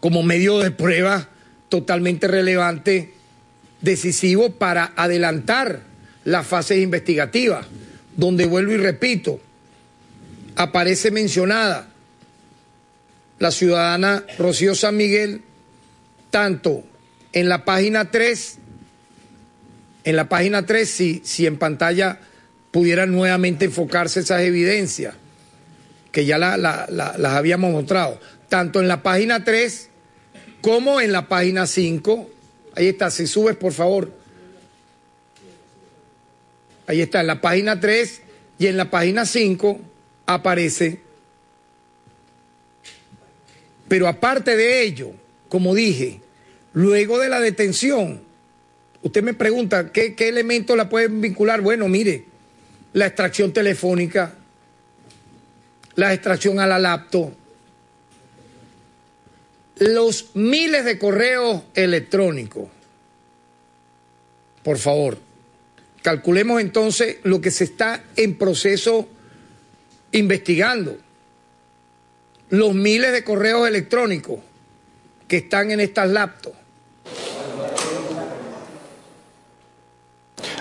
como 0.00 0.22
medio 0.22 0.58
de 0.58 0.70
prueba 0.70 1.28
totalmente 1.68 2.28
relevante, 2.28 3.12
decisivo 3.80 4.50
para 4.52 4.92
adelantar 4.96 5.82
las 6.24 6.46
fases 6.46 6.78
investigativas, 6.78 7.66
donde 8.18 8.46
vuelvo 8.46 8.72
y 8.72 8.76
repito, 8.78 9.38
aparece 10.56 11.12
mencionada 11.12 11.88
la 13.38 13.52
ciudadana 13.52 14.24
Rocío 14.38 14.74
San 14.74 14.96
Miguel, 14.96 15.42
tanto 16.30 16.82
en 17.32 17.48
la 17.48 17.64
página 17.64 18.10
3, 18.10 18.58
en 20.02 20.16
la 20.16 20.28
página 20.28 20.66
3, 20.66 20.90
si, 20.90 21.22
si 21.24 21.46
en 21.46 21.58
pantalla 21.58 22.18
pudieran 22.72 23.12
nuevamente 23.12 23.66
enfocarse 23.66 24.18
esas 24.20 24.42
evidencias, 24.42 25.14
que 26.10 26.24
ya 26.24 26.38
la- 26.38 26.56
la- 26.56 26.86
la- 26.90 27.16
las 27.16 27.32
habíamos 27.34 27.70
mostrado, 27.70 28.18
tanto 28.48 28.80
en 28.80 28.88
la 28.88 29.02
página 29.04 29.44
3 29.44 29.90
como 30.60 31.00
en 31.00 31.12
la 31.12 31.28
página 31.28 31.68
5. 31.68 32.28
Ahí 32.74 32.88
está, 32.88 33.12
si 33.12 33.28
subes 33.28 33.54
por 33.56 33.72
favor. 33.72 34.17
Ahí 36.88 37.02
está, 37.02 37.20
en 37.20 37.26
la 37.26 37.42
página 37.42 37.78
3 37.78 38.22
y 38.58 38.66
en 38.66 38.78
la 38.78 38.90
página 38.90 39.26
5 39.26 39.78
aparece. 40.24 41.00
Pero 43.88 44.08
aparte 44.08 44.56
de 44.56 44.82
ello, 44.84 45.12
como 45.50 45.74
dije, 45.74 46.22
luego 46.72 47.18
de 47.18 47.28
la 47.28 47.40
detención, 47.40 48.22
usted 49.02 49.22
me 49.22 49.34
pregunta, 49.34 49.92
¿qué, 49.92 50.14
qué 50.14 50.28
elementos 50.28 50.78
la 50.78 50.88
pueden 50.88 51.20
vincular? 51.20 51.60
Bueno, 51.60 51.88
mire, 51.88 52.24
la 52.94 53.06
extracción 53.06 53.52
telefónica, 53.52 54.32
la 55.94 56.14
extracción 56.14 56.58
a 56.58 56.66
la 56.66 56.78
laptop, 56.78 57.32
los 59.76 60.30
miles 60.34 60.86
de 60.86 60.98
correos 60.98 61.64
electrónicos. 61.74 62.66
Por 64.62 64.78
favor, 64.78 65.27
calculemos 66.08 66.62
entonces 66.62 67.18
lo 67.24 67.42
que 67.42 67.50
se 67.50 67.64
está 67.64 68.02
en 68.16 68.38
proceso 68.38 69.06
investigando. 70.12 70.96
Los 72.48 72.72
miles 72.72 73.12
de 73.12 73.22
correos 73.22 73.68
electrónicos 73.68 74.38
que 75.28 75.36
están 75.36 75.70
en 75.70 75.80
estas 75.80 76.08
laptops. 76.08 76.56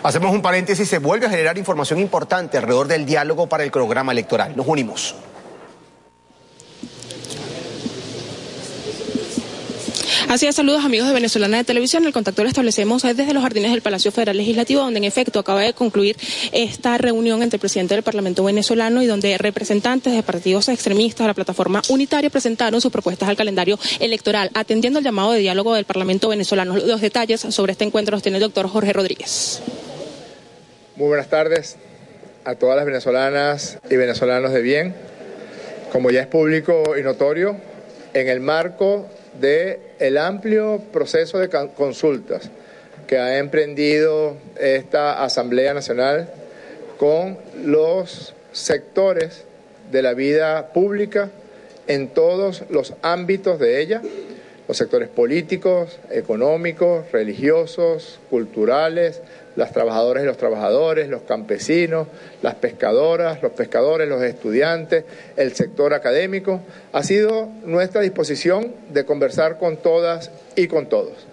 Hacemos 0.04 0.34
un 0.34 0.42
paréntesis, 0.42 0.90
se 0.90 0.98
vuelve 0.98 1.28
a 1.28 1.30
generar 1.30 1.58
información 1.58 2.00
importante 2.00 2.58
alrededor 2.58 2.90
del 2.90 3.06
diálogo 3.06 3.48
para 3.48 3.64
el 3.64 3.72
programa 3.72 4.12
electoral. 4.12 4.54
Nos 4.54 4.68
unimos. 4.68 5.16
Así 10.30 10.46
es, 10.46 10.56
saludos 10.56 10.84
amigos 10.84 11.08
de 11.08 11.14
Venezolana 11.14 11.56
de 11.56 11.64
Televisión. 11.64 12.06
El 12.06 12.12
contacto 12.12 12.44
lo 12.44 12.50
establecemos 12.50 13.02
desde 13.02 13.34
los 13.34 13.42
jardines 13.44 13.72
del 13.72 13.82
Palacio 13.82 14.12
Federal 14.12 14.36
Legislativo, 14.36 14.82
donde 14.82 14.98
en 14.98 15.06
efecto 15.06 15.40
acaba 15.40 15.62
de 15.62 15.72
concluir 15.72 16.18
esta 16.52 16.98
reunión 16.98 17.42
entre 17.44 17.56
el 17.56 17.62
presidente 17.62 17.94
del 17.94 18.04
Parlamento 18.04 18.44
venezolano 18.44 19.02
y 19.02 19.06
donde 19.06 19.38
representantes 19.38 20.14
de 20.14 20.22
partidos 20.24 20.68
extremistas 20.68 21.24
de 21.24 21.28
la 21.30 21.34
plataforma 21.34 21.82
unitaria 21.88 22.30
presentaron 22.30 22.82
sus 22.82 22.92
propuestas 22.92 23.30
al 23.30 23.38
calendario 23.38 23.80
electoral, 24.02 24.52
atendiendo 24.54 25.00
el 25.00 25.06
llamado 25.06 25.32
de 25.32 25.40
diálogo 25.40 25.74
del 25.74 25.86
Parlamento 25.86 26.28
venezolano. 26.28 26.76
Los 26.76 27.00
detalles 27.00 27.40
sobre 27.40 27.72
este 27.72 27.86
encuentro 27.86 28.14
los 28.14 28.22
tiene 28.22 28.38
el 28.38 28.44
doctor 28.44 28.68
Jorge 28.68 28.92
Rodríguez. 28.92 29.62
Muy 30.98 31.08
buenas 31.08 31.30
tardes 31.30 31.78
a 32.44 32.56
todas 32.56 32.76
las 32.76 32.86
venezolanas 32.86 33.80
y 33.90 33.96
venezolanos 33.96 34.52
de 34.52 34.62
bien. 34.62 34.94
Como 35.90 36.12
ya 36.12 36.20
es 36.20 36.28
público 36.28 36.98
y 37.00 37.02
notorio, 37.02 37.56
en 38.14 38.28
el 38.28 38.42
marco 38.42 39.08
de 39.40 39.80
el 40.00 40.18
amplio 40.18 40.82
proceso 40.92 41.40
de 41.40 41.50
consultas 41.50 42.50
que 43.08 43.18
ha 43.18 43.38
emprendido 43.38 44.36
esta 44.60 45.24
Asamblea 45.24 45.74
Nacional 45.74 46.30
con 46.98 47.38
los 47.64 48.34
sectores 48.52 49.46
de 49.92 50.02
la 50.02 50.14
vida 50.14 50.74
pública 50.74 51.30
en 51.88 52.10
todos 52.10 52.64
los 52.70 52.94
ámbitos 53.02 53.60
de 53.60 53.82
ella, 53.82 54.02
los 54.68 54.78
sectores 54.78 55.08
políticos, 55.08 56.00
económicos, 56.10 57.10
religiosos, 57.12 58.20
culturales, 58.30 59.22
las 59.58 59.74
trabajadoras 59.74 60.24
y 60.24 60.28
los 60.28 60.38
trabajadores, 60.38 61.10
los 61.10 61.24
campesinos, 61.24 62.08
las 62.44 62.56
pescadoras, 62.56 63.42
los 63.42 63.52
pescadores, 63.52 64.08
los 64.08 64.22
estudiantes, 64.22 65.04
el 65.36 65.54
sector 65.54 65.96
académico. 65.96 66.62
Ha 66.94 67.04
sido 67.04 67.50
nuestra 67.66 68.02
disposición 68.02 68.74
de 68.94 69.04
conversar 69.04 69.58
con 69.58 69.78
todas 69.78 70.30
y 70.56 70.68
con 70.68 70.88
todos. 70.88 71.26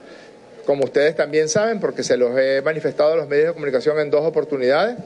Como 0.64 0.85
ustedes 0.85 1.14
también 1.14 1.51
saben, 1.51 1.81
porque 1.81 2.03
se 2.03 2.16
los 2.16 2.37
he 2.39 2.62
manifestado 2.62 3.12
a 3.12 3.16
los 3.16 3.29
medios 3.29 3.49
de 3.49 3.53
comunicación 3.53 4.01
en 4.01 4.11
dos 4.11 4.22
oportunidades, 4.25 4.97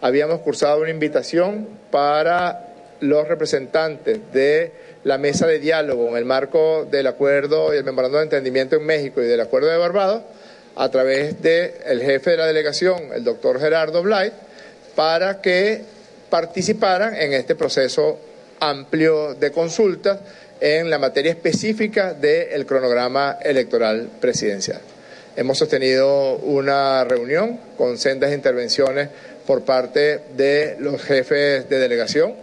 habíamos 0.00 0.40
cursado 0.40 0.80
una 0.80 0.90
invitación 0.90 1.68
para 1.92 2.74
los 2.98 3.28
representantes 3.28 4.18
de 4.32 4.72
la 5.04 5.16
mesa 5.18 5.46
de 5.46 5.60
diálogo 5.60 6.08
en 6.08 6.16
el 6.16 6.24
marco 6.24 6.86
del 6.90 7.06
acuerdo 7.06 7.72
y 7.72 7.76
el 7.76 7.84
memorando 7.84 8.18
de 8.18 8.24
entendimiento 8.24 8.74
en 8.74 8.84
México 8.84 9.22
y 9.22 9.26
del 9.26 9.40
acuerdo 9.40 9.68
de 9.68 9.76
Barbados, 9.76 10.22
a 10.76 10.90
través 10.90 11.40
del 11.40 12.00
jefe 12.02 12.30
de 12.30 12.36
la 12.36 12.46
delegación, 12.46 13.10
el 13.14 13.24
doctor 13.24 13.60
Gerardo 13.60 14.02
Blight, 14.02 14.32
para 14.94 15.40
que 15.40 15.82
participaran 16.30 17.14
en 17.14 17.32
este 17.32 17.54
proceso 17.54 18.18
amplio 18.60 19.34
de 19.34 19.52
consultas 19.52 20.18
en 20.60 20.90
la 20.90 20.98
materia 20.98 21.32
específica 21.32 22.14
del 22.14 22.64
cronograma 22.66 23.38
electoral 23.42 24.08
presidencial. 24.20 24.80
Hemos 25.36 25.58
sostenido 25.58 26.36
una 26.36 27.04
reunión 27.04 27.58
con 27.76 27.98
sendas 27.98 28.32
intervenciones 28.32 29.08
por 29.46 29.64
parte 29.64 30.20
de 30.36 30.76
los 30.78 31.02
jefes 31.02 31.68
de 31.68 31.78
delegación. 31.78 32.34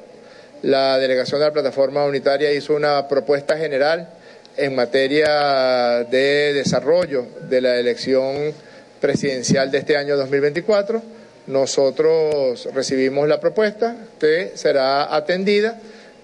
La 0.62 1.00
delegación 1.00 1.40
de 1.40 1.48
la 1.48 1.54
plataforma 1.54 2.06
unitaria 2.06 2.52
hizo 2.52 2.76
una 2.76 3.08
propuesta 3.08 3.58
general 3.58 4.10
en 4.58 4.76
materia 4.76 6.04
de 6.10 6.54
desarrollo 6.54 7.26
de 7.50 7.62
la 7.62 7.78
elección 7.78 8.54
presidencial 9.00 9.72
de 9.72 9.80
este 9.80 9.98
año 9.98 10.18
2024. 10.18 11.02
Nosotros 11.48 12.68
recibimos 12.74 13.28
la 13.28 13.40
propuesta 13.40 13.96
que 14.20 14.52
será 14.56 15.14
atendida 15.16 15.80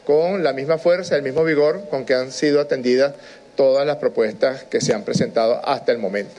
con 0.06 0.44
la 0.44 0.54
misma 0.54 0.78
fuerza, 0.78 1.16
el 1.16 1.24
mismo 1.24 1.44
vigor 1.44 1.90
con 1.90 2.06
que 2.06 2.14
han 2.14 2.32
sido 2.32 2.62
atendidas 2.62 3.14
todas 3.56 3.86
las 3.86 3.98
propuestas 3.98 4.64
que 4.64 4.80
se 4.80 4.94
han 4.94 5.04
presentado 5.04 5.60
hasta 5.66 5.92
el 5.92 5.98
momento. 5.98 6.36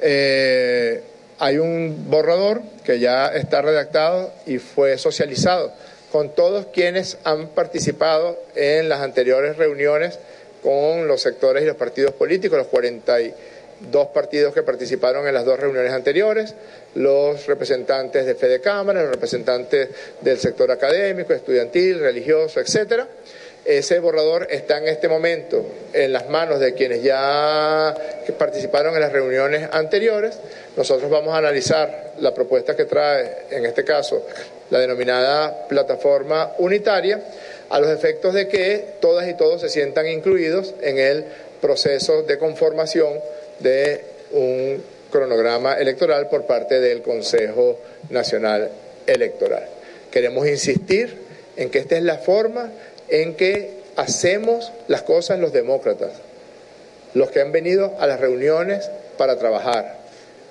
Eh, 0.00 1.02
hay 1.38 1.58
un 1.58 2.06
borrador 2.08 2.62
que 2.84 3.00
ya 3.00 3.26
está 3.26 3.62
redactado 3.62 4.32
y 4.46 4.58
fue 4.58 4.96
socializado 4.96 5.72
con 6.12 6.34
todos 6.34 6.66
quienes 6.66 7.18
han 7.24 7.48
participado 7.48 8.38
en 8.54 8.88
las 8.88 9.00
anteriores 9.00 9.56
reuniones 9.56 10.18
con 10.62 11.08
los 11.08 11.20
sectores 11.20 11.62
y 11.62 11.66
los 11.66 11.76
partidos 11.76 12.12
políticos, 12.12 12.58
los 12.58 12.68
42 12.68 14.06
partidos 14.08 14.54
que 14.54 14.62
participaron 14.62 15.26
en 15.26 15.34
las 15.34 15.44
dos 15.44 15.58
reuniones 15.58 15.92
anteriores, 15.92 16.54
los 16.94 17.46
representantes 17.46 18.24
de 18.26 18.34
Fede 18.34 18.60
Cámara, 18.60 19.02
los 19.02 19.10
representantes 19.10 19.88
del 20.20 20.38
sector 20.38 20.70
académico, 20.70 21.32
estudiantil, 21.32 21.98
religioso, 21.98 22.60
etcétera. 22.60 23.08
Ese 23.64 24.00
borrador 24.00 24.48
está 24.50 24.78
en 24.78 24.88
este 24.88 25.08
momento 25.08 25.64
en 25.92 26.12
las 26.12 26.28
manos 26.28 26.58
de 26.58 26.74
quienes 26.74 27.00
ya 27.02 27.94
participaron 28.36 28.94
en 28.94 29.00
las 29.00 29.12
reuniones 29.12 29.68
anteriores. 29.70 30.36
Nosotros 30.76 31.08
vamos 31.08 31.32
a 31.32 31.38
analizar 31.38 32.14
la 32.18 32.34
propuesta 32.34 32.74
que 32.74 32.86
trae, 32.86 33.46
en 33.50 33.64
este 33.64 33.84
caso, 33.84 34.26
la 34.70 34.80
denominada 34.80 35.68
plataforma 35.68 36.54
unitaria, 36.58 37.22
a 37.72 37.80
los 37.80 37.88
efectos 37.88 38.34
de 38.34 38.48
que 38.48 38.84
todas 39.00 39.26
y 39.26 39.34
todos 39.34 39.62
se 39.62 39.70
sientan 39.70 40.06
incluidos 40.06 40.74
en 40.82 40.98
el 40.98 41.24
proceso 41.62 42.22
de 42.22 42.36
conformación 42.36 43.14
de 43.60 44.04
un 44.32 44.82
cronograma 45.10 45.78
electoral 45.78 46.28
por 46.28 46.44
parte 46.44 46.80
del 46.80 47.00
Consejo 47.00 47.78
Nacional 48.10 48.68
Electoral. 49.06 49.64
Queremos 50.10 50.46
insistir 50.46 51.16
en 51.56 51.70
que 51.70 51.78
esta 51.78 51.96
es 51.96 52.02
la 52.02 52.18
forma 52.18 52.70
en 53.08 53.36
que 53.36 53.70
hacemos 53.96 54.70
las 54.86 55.00
cosas 55.00 55.38
los 55.38 55.54
demócratas, 55.54 56.12
los 57.14 57.30
que 57.30 57.40
han 57.40 57.52
venido 57.52 57.94
a 57.98 58.06
las 58.06 58.20
reuniones 58.20 58.90
para 59.16 59.38
trabajar 59.38 59.96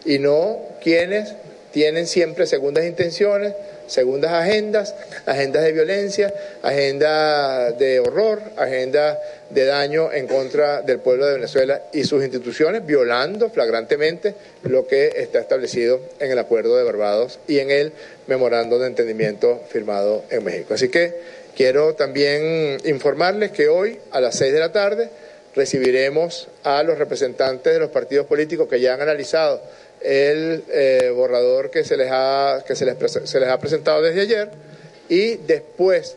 y 0.05 0.17
no 0.17 0.57
quienes 0.81 1.35
tienen 1.71 2.07
siempre 2.07 2.45
segundas 2.45 2.85
intenciones, 2.85 3.53
segundas 3.87 4.31
agendas, 4.31 4.95
agendas 5.25 5.63
de 5.63 5.71
violencia, 5.71 6.33
agendas 6.61 7.77
de 7.77 7.99
horror, 7.99 8.41
agendas 8.57 9.17
de 9.49 9.65
daño 9.65 10.11
en 10.11 10.27
contra 10.27 10.81
del 10.81 10.99
pueblo 10.99 11.25
de 11.25 11.35
Venezuela 11.35 11.81
y 11.91 12.03
sus 12.03 12.23
instituciones, 12.23 12.85
violando 12.85 13.49
flagrantemente 13.49 14.35
lo 14.63 14.87
que 14.87 15.13
está 15.17 15.39
establecido 15.39 15.99
en 16.19 16.31
el 16.31 16.39
Acuerdo 16.39 16.77
de 16.77 16.83
Barbados 16.83 17.39
y 17.47 17.59
en 17.59 17.71
el 17.71 17.91
memorando 18.27 18.79
de 18.79 18.87
entendimiento 18.87 19.61
firmado 19.69 20.23
en 20.29 20.43
México. 20.43 20.73
Así 20.73 20.89
que 20.89 21.15
quiero 21.55 21.95
también 21.95 22.77
informarles 22.85 23.51
que 23.51 23.67
hoy 23.67 23.99
a 24.11 24.21
las 24.21 24.35
seis 24.35 24.53
de 24.53 24.59
la 24.59 24.71
tarde 24.71 25.09
recibiremos 25.53 26.47
a 26.63 26.81
los 26.83 26.97
representantes 26.97 27.73
de 27.73 27.79
los 27.79 27.89
partidos 27.89 28.25
políticos 28.25 28.67
que 28.69 28.79
ya 28.79 28.93
han 28.93 29.01
analizado 29.01 29.61
el 30.03 30.63
eh, 30.69 31.11
borrador 31.15 31.69
que 31.69 31.83
se 31.83 31.97
les 31.97 32.09
ha 32.11 32.63
que 32.65 32.75
se 32.75 32.85
les, 32.85 32.97
se 33.11 33.39
les 33.39 33.49
ha 33.49 33.59
presentado 33.59 34.01
desde 34.01 34.21
ayer 34.21 34.49
y 35.09 35.35
después 35.35 36.15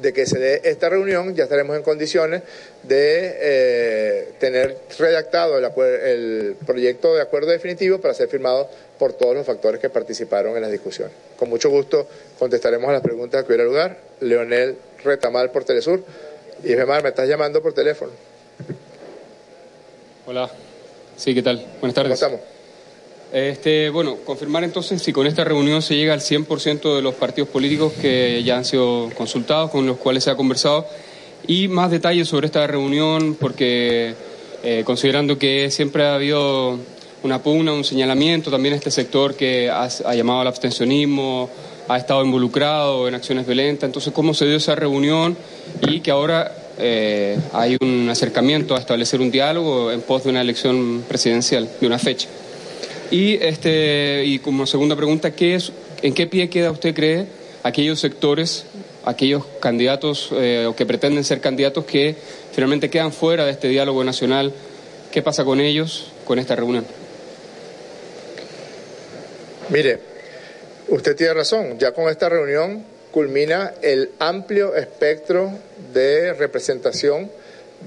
de 0.00 0.12
que 0.12 0.26
se 0.26 0.38
dé 0.38 0.60
esta 0.64 0.88
reunión 0.88 1.34
ya 1.34 1.44
estaremos 1.44 1.76
en 1.76 1.82
condiciones 1.82 2.42
de 2.82 3.36
eh, 3.40 4.28
tener 4.38 4.76
redactado 4.98 5.58
el, 5.58 5.64
el, 5.64 6.56
proyecto 6.66 7.14
de 7.14 7.22
acuerdo 7.22 7.50
definitivo 7.50 7.98
para 7.98 8.14
ser 8.14 8.28
firmado 8.28 8.68
por 8.98 9.12
todos 9.14 9.34
los 9.34 9.46
factores 9.46 9.80
que 9.80 9.90
participaron 9.90 10.54
en 10.56 10.62
las 10.62 10.70
discusiones. 10.70 11.14
Con 11.36 11.48
mucho 11.48 11.70
gusto 11.70 12.06
contestaremos 12.38 12.88
a 12.88 12.92
las 12.92 13.02
preguntas 13.02 13.42
que 13.42 13.48
hubiera 13.48 13.64
lugar. 13.64 13.96
Leonel 14.20 14.76
Retamal 15.04 15.50
por 15.50 15.64
Telesur. 15.64 16.02
Y 16.64 16.74
Femar, 16.74 17.02
me 17.02 17.10
estás 17.10 17.28
llamando 17.28 17.62
por 17.62 17.74
teléfono. 17.74 18.12
Hola. 20.26 20.50
Sí, 21.16 21.34
¿qué 21.34 21.42
tal? 21.42 21.64
Buenas 21.80 21.94
tardes. 21.94 22.18
¿Cómo 22.18 22.36
estamos? 22.36 22.55
Este, 23.32 23.90
bueno, 23.90 24.16
confirmar 24.24 24.62
entonces 24.62 25.02
si 25.02 25.12
con 25.12 25.26
esta 25.26 25.44
reunión 25.44 25.82
se 25.82 25.96
llega 25.96 26.14
al 26.14 26.20
100% 26.20 26.94
de 26.94 27.02
los 27.02 27.14
partidos 27.14 27.48
políticos 27.48 27.92
que 28.00 28.42
ya 28.44 28.56
han 28.56 28.64
sido 28.64 29.10
consultados, 29.16 29.70
con 29.70 29.86
los 29.86 29.96
cuales 29.96 30.24
se 30.24 30.30
ha 30.30 30.36
conversado, 30.36 30.86
y 31.46 31.68
más 31.68 31.90
detalles 31.90 32.28
sobre 32.28 32.46
esta 32.46 32.66
reunión, 32.66 33.36
porque 33.38 34.14
eh, 34.62 34.82
considerando 34.84 35.38
que 35.38 35.70
siempre 35.70 36.04
ha 36.04 36.14
habido 36.14 36.78
una 37.22 37.42
pugna, 37.42 37.72
un 37.72 37.84
señalamiento, 37.84 38.50
también 38.50 38.74
este 38.74 38.90
sector 38.90 39.34
que 39.34 39.70
ha, 39.70 39.88
llamado 40.14 40.40
al 40.40 40.46
abstencionismo, 40.46 41.50
ha 41.88 41.98
estado 41.98 42.24
involucrado 42.24 43.08
en 43.08 43.14
acciones 43.14 43.46
violentas, 43.46 43.88
entonces 43.88 44.12
cómo 44.12 44.34
se 44.34 44.46
dio 44.46 44.56
esa 44.56 44.74
reunión 44.74 45.36
y 45.82 46.00
que 46.00 46.10
ahora 46.10 46.52
eh, 46.78 47.38
hay 47.52 47.76
un 47.80 48.08
acercamiento 48.08 48.74
a 48.74 48.78
establecer 48.78 49.20
un 49.20 49.30
diálogo 49.30 49.90
en 49.90 50.00
pos 50.02 50.24
de 50.24 50.30
una 50.30 50.40
elección 50.40 51.04
presidencial, 51.08 51.68
de 51.80 51.86
una 51.86 51.98
fecha. 51.98 52.28
Y, 53.10 53.34
este, 53.42 54.24
y 54.24 54.38
como 54.40 54.66
segunda 54.66 54.96
pregunta, 54.96 55.30
¿qué 55.30 55.54
es, 55.54 55.72
¿en 56.02 56.12
qué 56.14 56.26
pie 56.26 56.50
queda 56.50 56.70
usted 56.70 56.94
cree 56.94 57.26
aquellos 57.62 58.00
sectores, 58.00 58.64
aquellos 59.04 59.44
candidatos 59.60 60.30
eh, 60.32 60.66
o 60.66 60.74
que 60.74 60.86
pretenden 60.86 61.24
ser 61.24 61.40
candidatos 61.40 61.84
que 61.84 62.16
finalmente 62.52 62.90
quedan 62.90 63.12
fuera 63.12 63.44
de 63.44 63.52
este 63.52 63.68
diálogo 63.68 64.02
nacional? 64.02 64.52
¿Qué 65.12 65.22
pasa 65.22 65.44
con 65.44 65.60
ellos 65.60 66.12
con 66.24 66.38
esta 66.38 66.56
reunión? 66.56 66.84
Mire, 69.68 69.98
usted 70.88 71.16
tiene 71.16 71.34
razón, 71.34 71.78
ya 71.78 71.92
con 71.92 72.08
esta 72.08 72.28
reunión 72.28 72.84
culmina 73.10 73.72
el 73.82 74.10
amplio 74.18 74.74
espectro 74.74 75.50
de 75.92 76.34
representación 76.34 77.30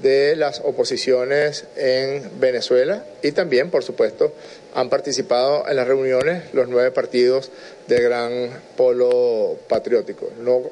de 0.02 0.36
las 0.36 0.60
oposiciones 0.60 1.64
en 1.76 2.40
Venezuela 2.40 3.04
y 3.22 3.32
también, 3.32 3.70
por 3.70 3.82
supuesto, 3.82 4.32
han 4.74 4.88
participado 4.88 5.64
en 5.68 5.76
las 5.76 5.86
reuniones 5.86 6.44
los 6.52 6.68
nueve 6.68 6.90
partidos 6.90 7.50
del 7.86 8.02
gran 8.02 8.50
polo 8.76 9.58
patriótico. 9.68 10.30
No, 10.40 10.62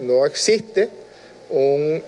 no 0.00 0.26
existe 0.26 0.88
un, 1.50 2.02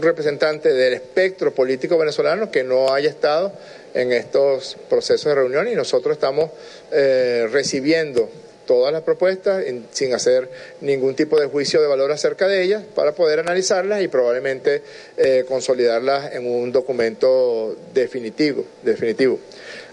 representante 0.00 0.72
del 0.72 0.94
espectro 0.94 1.52
político 1.52 1.98
venezolano 1.98 2.48
que 2.48 2.62
no 2.62 2.92
haya 2.92 3.10
estado 3.10 3.52
en 3.92 4.12
estos 4.12 4.76
procesos 4.88 5.26
de 5.26 5.34
reunión 5.34 5.66
y 5.66 5.74
nosotros 5.74 6.14
estamos 6.14 6.50
eh, 6.92 7.48
recibiendo 7.50 8.28
todas 8.68 8.92
las 8.92 9.02
propuestas 9.02 9.64
sin 9.90 10.14
hacer 10.14 10.48
ningún 10.82 11.16
tipo 11.16 11.40
de 11.40 11.46
juicio 11.46 11.80
de 11.80 11.88
valor 11.88 12.12
acerca 12.12 12.46
de 12.46 12.62
ellas 12.62 12.84
para 12.94 13.12
poder 13.12 13.40
analizarlas 13.40 14.02
y 14.02 14.08
probablemente 14.08 14.82
eh, 15.16 15.44
consolidarlas 15.48 16.34
en 16.34 16.46
un 16.46 16.70
documento 16.70 17.74
definitivo, 17.94 18.64
definitivo. 18.82 19.40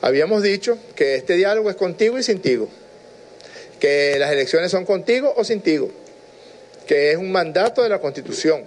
Habíamos 0.02 0.44
dicho 0.44 0.78
que 0.96 1.16
este 1.16 1.36
diálogo 1.36 1.70
es 1.70 1.76
contigo 1.76 2.18
y 2.20 2.24
sin 2.24 2.40
tigo, 2.40 2.70
que 3.80 4.18
las 4.20 4.32
elecciones 4.32 4.72
son 4.72 4.86
contigo 4.86 5.34
o 5.36 5.44
sin 5.44 5.62
tigo, 5.62 5.90
que 6.88 7.12
es 7.12 7.18
un 7.18 7.32
mandato 7.32 7.84
de 7.84 7.90
la 7.90 8.00
Constitución, 8.00 8.64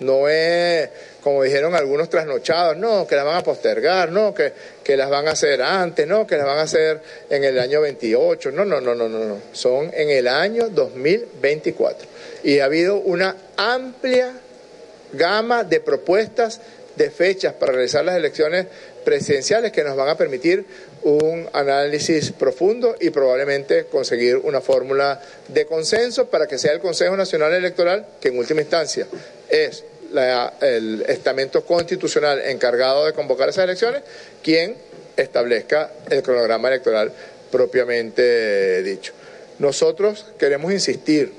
no 0.00 0.28
es 0.28 0.88
como 1.24 1.42
dijeron 1.42 1.74
algunos 1.74 2.10
trasnochados, 2.10 2.76
no, 2.76 3.06
que 3.06 3.16
las 3.16 3.24
van 3.24 3.36
a 3.38 3.42
postergar, 3.42 4.12
no, 4.12 4.34
que, 4.34 4.52
que, 4.84 4.94
las 4.94 5.08
van 5.08 5.26
a 5.26 5.30
hacer 5.30 5.62
antes, 5.62 6.06
no, 6.06 6.26
que 6.26 6.36
las 6.36 6.44
van 6.44 6.58
a 6.58 6.62
hacer 6.62 7.00
en 7.30 7.42
el 7.44 7.58
año 7.58 7.80
28, 7.80 8.52
no, 8.52 8.66
no, 8.66 8.78
no, 8.82 8.94
no, 8.94 9.08
no, 9.08 9.24
no, 9.24 9.38
son 9.52 9.90
en 9.94 10.10
el 10.10 10.28
año 10.28 10.68
2024. 10.68 12.06
Y 12.42 12.58
ha 12.58 12.66
habido 12.66 12.96
una 12.96 13.36
amplia 13.56 14.34
gama 15.14 15.64
de 15.64 15.80
propuestas 15.80 16.60
de 16.94 17.10
fechas 17.10 17.54
para 17.54 17.72
realizar 17.72 18.04
las 18.04 18.16
elecciones 18.16 18.66
presidenciales 19.04 19.72
que 19.72 19.84
nos 19.84 19.96
van 19.96 20.08
a 20.08 20.16
permitir 20.16 20.64
un 21.02 21.48
análisis 21.52 22.32
profundo 22.32 22.96
y 23.00 23.10
probablemente 23.10 23.84
conseguir 23.86 24.36
una 24.36 24.60
fórmula 24.60 25.20
de 25.48 25.66
consenso 25.66 26.26
para 26.26 26.46
que 26.46 26.58
sea 26.58 26.72
el 26.72 26.80
Consejo 26.80 27.16
Nacional 27.16 27.52
Electoral, 27.52 28.06
que 28.20 28.28
en 28.28 28.38
última 28.38 28.62
instancia 28.62 29.06
es 29.48 29.84
la, 30.12 30.54
el 30.60 31.04
estamento 31.08 31.64
constitucional 31.64 32.40
encargado 32.46 33.06
de 33.06 33.12
convocar 33.12 33.48
esas 33.48 33.64
elecciones, 33.64 34.02
quien 34.42 34.76
establezca 35.16 35.92
el 36.10 36.22
cronograma 36.22 36.68
electoral 36.68 37.12
propiamente 37.50 38.82
dicho. 38.82 39.12
Nosotros 39.58 40.26
queremos 40.38 40.72
insistir 40.72 41.32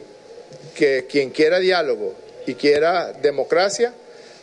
que 0.75 1.05
quien 1.09 1.31
quiera 1.31 1.59
diálogo 1.59 2.13
y 2.45 2.53
quiera 2.55 3.11
democracia, 3.11 3.93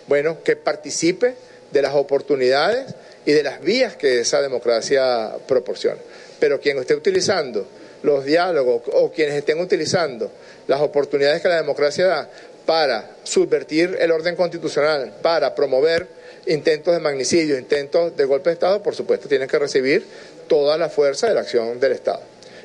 bueno, 0.09 0.43
que 0.43 0.57
participe 0.57 1.35
de 1.71 1.83
las 1.83 1.95
oportunidades 1.95 2.95
y 3.25 3.33
de 3.33 3.43
las 3.43 3.61
vías 3.61 3.97
que 3.97 4.21
esa 4.21 4.41
democracia 4.41 5.33
proporciona. 5.47 6.01
Pero 6.39 6.61
quien 6.61 6.79
esté 6.79 6.95
utilizando 6.95 7.67
los 8.03 8.25
diálogos 8.25 8.83
o 8.93 9.13
quienes 9.13 9.35
estén 9.37 9.61
utilizando 9.61 10.31
las 10.67 10.81
oportunidades 10.81 11.41
que 11.41 11.49
la 11.49 11.57
democracia 11.57 12.07
da 12.07 12.31
para 12.67 13.17
subvertir 13.23 13.97
el 14.01 14.11
orden 14.11 14.37
constitucional, 14.37 15.13
para 15.23 15.55
promover 15.55 16.07
intentos 16.47 16.95
de 16.95 17.01
magnicidio, 17.01 17.59
intentos 17.59 18.17
de 18.17 18.25
golpe 18.25 18.51
de 18.51 18.55
Estado, 18.55 18.83
por 18.83 18.95
supuesto, 18.95 19.29
tienen 19.29 19.49
que 19.49 19.59
recibir 19.59 20.05
toda 20.49 20.77
la 20.77 20.89
fuerza 20.89 21.29
de 21.29 21.35
la 21.35 21.41
acción 21.41 21.79
del 21.79 21.93
Estado. 21.93 22.21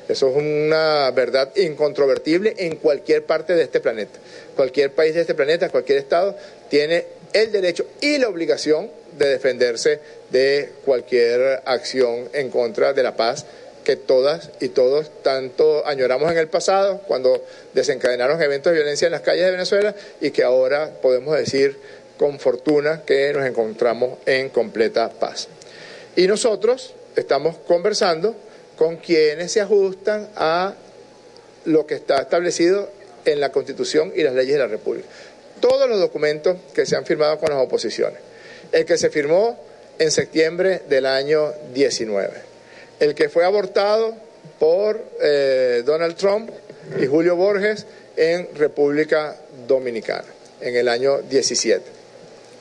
Eso 0.08 0.30
es 0.30 0.36
una 0.36 1.10
verdad 1.10 1.54
incontrovertible 1.56 2.54
en 2.56 2.76
cualquier 2.76 3.24
parte 3.24 3.54
de 3.54 3.62
este 3.62 3.80
planeta. 3.80 4.18
Cualquier 4.56 4.92
país 4.92 5.14
de 5.14 5.20
este 5.20 5.34
planeta, 5.34 5.68
cualquier 5.68 5.98
Estado, 5.98 6.34
tiene 6.70 7.04
el 7.32 7.52
derecho 7.52 7.86
y 8.00 8.18
la 8.18 8.28
obligación 8.28 8.90
de 9.18 9.28
defenderse 9.28 10.00
de 10.30 10.72
cualquier 10.84 11.62
acción 11.64 12.28
en 12.32 12.50
contra 12.50 12.92
de 12.92 13.02
la 13.02 13.16
paz 13.16 13.44
que 13.88 13.96
todas 13.96 14.50
y 14.60 14.68
todos 14.68 15.10
tanto 15.22 15.86
añoramos 15.86 16.30
en 16.30 16.36
el 16.36 16.48
pasado, 16.48 17.00
cuando 17.06 17.42
desencadenaron 17.72 18.42
eventos 18.42 18.70
de 18.70 18.80
violencia 18.80 19.06
en 19.06 19.12
las 19.12 19.22
calles 19.22 19.46
de 19.46 19.50
Venezuela 19.50 19.94
y 20.20 20.30
que 20.30 20.42
ahora 20.42 20.90
podemos 21.00 21.34
decir 21.34 21.78
con 22.18 22.38
fortuna 22.38 23.02
que 23.06 23.32
nos 23.32 23.46
encontramos 23.46 24.18
en 24.26 24.50
completa 24.50 25.08
paz. 25.08 25.48
Y 26.16 26.26
nosotros 26.26 26.92
estamos 27.16 27.56
conversando 27.66 28.36
con 28.76 28.96
quienes 28.96 29.52
se 29.52 29.62
ajustan 29.62 30.28
a 30.36 30.74
lo 31.64 31.86
que 31.86 31.94
está 31.94 32.20
establecido 32.20 32.90
en 33.24 33.40
la 33.40 33.52
Constitución 33.52 34.12
y 34.14 34.22
las 34.22 34.34
leyes 34.34 34.52
de 34.52 34.60
la 34.60 34.66
República. 34.66 35.08
Todos 35.60 35.88
los 35.88 35.98
documentos 35.98 36.58
que 36.74 36.84
se 36.84 36.94
han 36.94 37.06
firmado 37.06 37.38
con 37.38 37.48
las 37.48 37.58
oposiciones. 37.58 38.27
El 38.72 38.84
que 38.84 38.98
se 38.98 39.10
firmó 39.10 39.58
en 39.98 40.10
septiembre 40.10 40.82
del 40.88 41.06
año 41.06 41.52
19. 41.74 42.30
El 43.00 43.14
que 43.14 43.28
fue 43.28 43.44
abortado 43.44 44.14
por 44.58 45.02
eh, 45.20 45.82
Donald 45.84 46.16
Trump 46.16 46.50
y 47.00 47.06
Julio 47.06 47.36
Borges 47.36 47.86
en 48.16 48.48
República 48.54 49.36
Dominicana 49.66 50.24
en 50.60 50.76
el 50.76 50.88
año 50.88 51.18
17. 51.22 51.82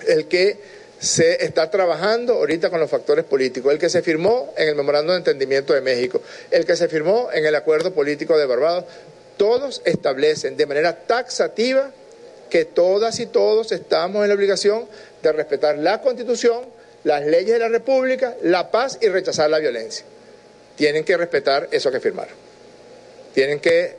El 0.08 0.28
que 0.28 0.58
se 1.00 1.44
está 1.44 1.70
trabajando 1.70 2.34
ahorita 2.34 2.70
con 2.70 2.80
los 2.80 2.90
factores 2.90 3.26
políticos, 3.26 3.72
el 3.72 3.80
que 3.80 3.90
se 3.90 4.02
firmó 4.02 4.54
en 4.58 4.70
el 4.70 4.76
Memorando 4.76 5.14
de 5.14 5.20
Entendimiento 5.20 5.74
de 5.74 5.82
México, 5.82 6.22
el 6.50 6.66
que 6.66 6.76
se 6.76 6.88
firmó 6.88 7.30
en 7.32 7.46
el 7.46 7.56
Acuerdo 7.56 7.94
Político 7.94 8.38
de 8.38 8.46
Barbados, 8.46 8.86
todos 9.38 9.82
establecen 9.86 10.58
de 10.58 10.66
manera 10.66 10.96
taxativa 10.96 11.92
que 12.50 12.66
todas 12.66 13.20
y 13.20 13.28
todos 13.28 13.72
estamos 13.72 14.24
en 14.24 14.30
la 14.30 14.36
obligación 14.36 14.88
de 15.22 15.32
respetar 15.32 15.78
la 15.78 16.02
Constitución, 16.02 16.66
las 17.04 17.26
leyes 17.26 17.54
de 17.54 17.60
la 17.60 17.70
República, 17.70 18.36
la 18.44 18.72
paz 18.72 18.98
y 19.02 19.08
rechazar 19.08 19.50
la 19.50 19.60
violencia. 19.60 20.06
Tienen 20.76 21.04
que 21.04 21.18
respetar 21.18 21.68
eso 21.72 21.92
que 21.92 22.00
firmaron. 22.00 22.36
Tienen 23.34 23.60
que 23.60 23.96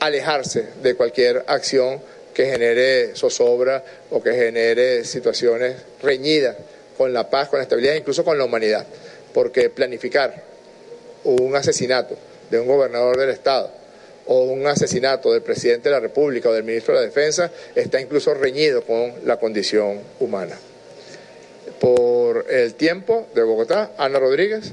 alejarse 0.00 0.66
de 0.82 0.94
cualquier 0.94 1.44
acción 1.46 2.00
que 2.34 2.46
genere 2.46 3.14
zozobra 3.14 3.84
o 4.10 4.22
que 4.22 4.32
genere 4.32 5.04
situaciones 5.04 5.76
reñidas 6.02 6.56
con 6.96 7.12
la 7.12 7.28
paz, 7.28 7.48
con 7.48 7.58
la 7.58 7.64
estabilidad, 7.64 7.94
incluso 7.94 8.24
con 8.24 8.38
la 8.38 8.44
humanidad. 8.44 8.86
Porque 9.34 9.70
planificar 9.70 10.42
un 11.24 11.54
asesinato 11.54 12.16
de 12.50 12.58
un 12.58 12.66
gobernador 12.66 13.18
del 13.18 13.30
Estado 13.30 13.79
o 14.32 14.42
un 14.44 14.64
asesinato 14.68 15.32
del 15.32 15.42
presidente 15.42 15.88
de 15.88 15.96
la 15.96 16.00
República 16.00 16.48
o 16.48 16.52
del 16.52 16.62
ministro 16.62 16.94
de 16.94 17.00
la 17.00 17.06
Defensa 17.06 17.50
está 17.74 18.00
incluso 18.00 18.32
reñido 18.32 18.82
con 18.84 19.12
la 19.24 19.38
condición 19.38 19.98
humana. 20.20 20.56
Por 21.80 22.46
el 22.48 22.74
tiempo 22.74 23.26
de 23.34 23.42
Bogotá, 23.42 23.90
Ana 23.98 24.20
Rodríguez. 24.20 24.72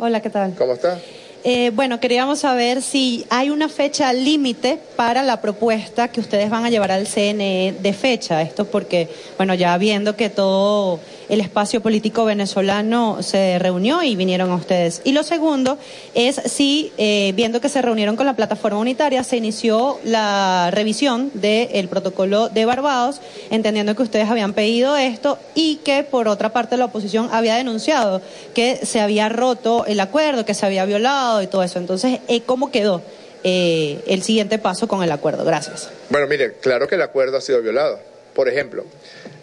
Hola, 0.00 0.20
¿qué 0.20 0.30
tal? 0.30 0.56
¿Cómo 0.56 0.72
está? 0.72 0.98
Eh, 1.44 1.70
bueno, 1.72 2.00
queríamos 2.00 2.40
saber 2.40 2.82
si 2.82 3.24
hay 3.30 3.50
una 3.50 3.68
fecha 3.68 4.12
límite 4.12 4.80
para 4.96 5.22
la 5.22 5.40
propuesta 5.40 6.08
que 6.08 6.18
ustedes 6.18 6.50
van 6.50 6.64
a 6.64 6.70
llevar 6.70 6.90
al 6.90 7.06
CNE 7.06 7.76
de 7.78 7.92
fecha. 7.92 8.42
Esto 8.42 8.64
porque, 8.64 9.08
bueno, 9.36 9.54
ya 9.54 9.78
viendo 9.78 10.16
que 10.16 10.30
todo 10.30 10.98
el 11.28 11.40
espacio 11.40 11.80
político 11.80 12.24
venezolano 12.24 13.22
se 13.22 13.58
reunió 13.58 14.02
y 14.02 14.16
vinieron 14.16 14.50
a 14.50 14.54
ustedes. 14.54 15.00
Y 15.04 15.12
lo 15.12 15.22
segundo 15.22 15.78
es 16.14 16.40
si, 16.46 16.92
eh, 16.98 17.32
viendo 17.34 17.60
que 17.60 17.68
se 17.68 17.82
reunieron 17.82 18.16
con 18.16 18.26
la 18.26 18.36
plataforma 18.36 18.78
unitaria, 18.78 19.24
se 19.24 19.36
inició 19.36 19.98
la 20.04 20.70
revisión 20.72 21.30
del 21.34 21.88
protocolo 21.88 22.48
de 22.48 22.64
Barbados, 22.64 23.20
entendiendo 23.50 23.94
que 23.94 24.02
ustedes 24.02 24.28
habían 24.28 24.52
pedido 24.52 24.96
esto 24.96 25.38
y 25.54 25.76
que, 25.76 26.02
por 26.02 26.28
otra 26.28 26.52
parte, 26.52 26.76
la 26.76 26.86
oposición 26.86 27.28
había 27.32 27.56
denunciado 27.56 28.22
que 28.54 28.84
se 28.84 29.00
había 29.00 29.28
roto 29.28 29.84
el 29.86 30.00
acuerdo, 30.00 30.44
que 30.44 30.54
se 30.54 30.66
había 30.66 30.84
violado 30.84 31.42
y 31.42 31.46
todo 31.46 31.62
eso. 31.62 31.78
Entonces, 31.78 32.20
eh, 32.28 32.42
¿cómo 32.42 32.70
quedó? 32.70 33.02
eh, 33.44 34.02
el 34.06 34.22
siguiente 34.22 34.58
paso 34.58 34.88
con 34.88 35.02
el 35.02 35.12
acuerdo. 35.12 35.44
Gracias. 35.44 35.90
Bueno, 36.10 36.26
mire, 36.26 36.54
claro 36.54 36.88
que 36.88 36.96
el 36.96 37.02
acuerdo 37.02 37.36
ha 37.36 37.40
sido 37.40 37.62
violado. 37.62 38.00
Por 38.34 38.48
ejemplo, 38.48 38.84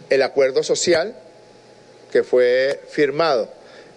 el 0.09 0.21
acuerdo 0.21 0.63
social 0.63 1.15
que 2.15 2.23
fue 2.23 2.79
firmado 2.87 3.49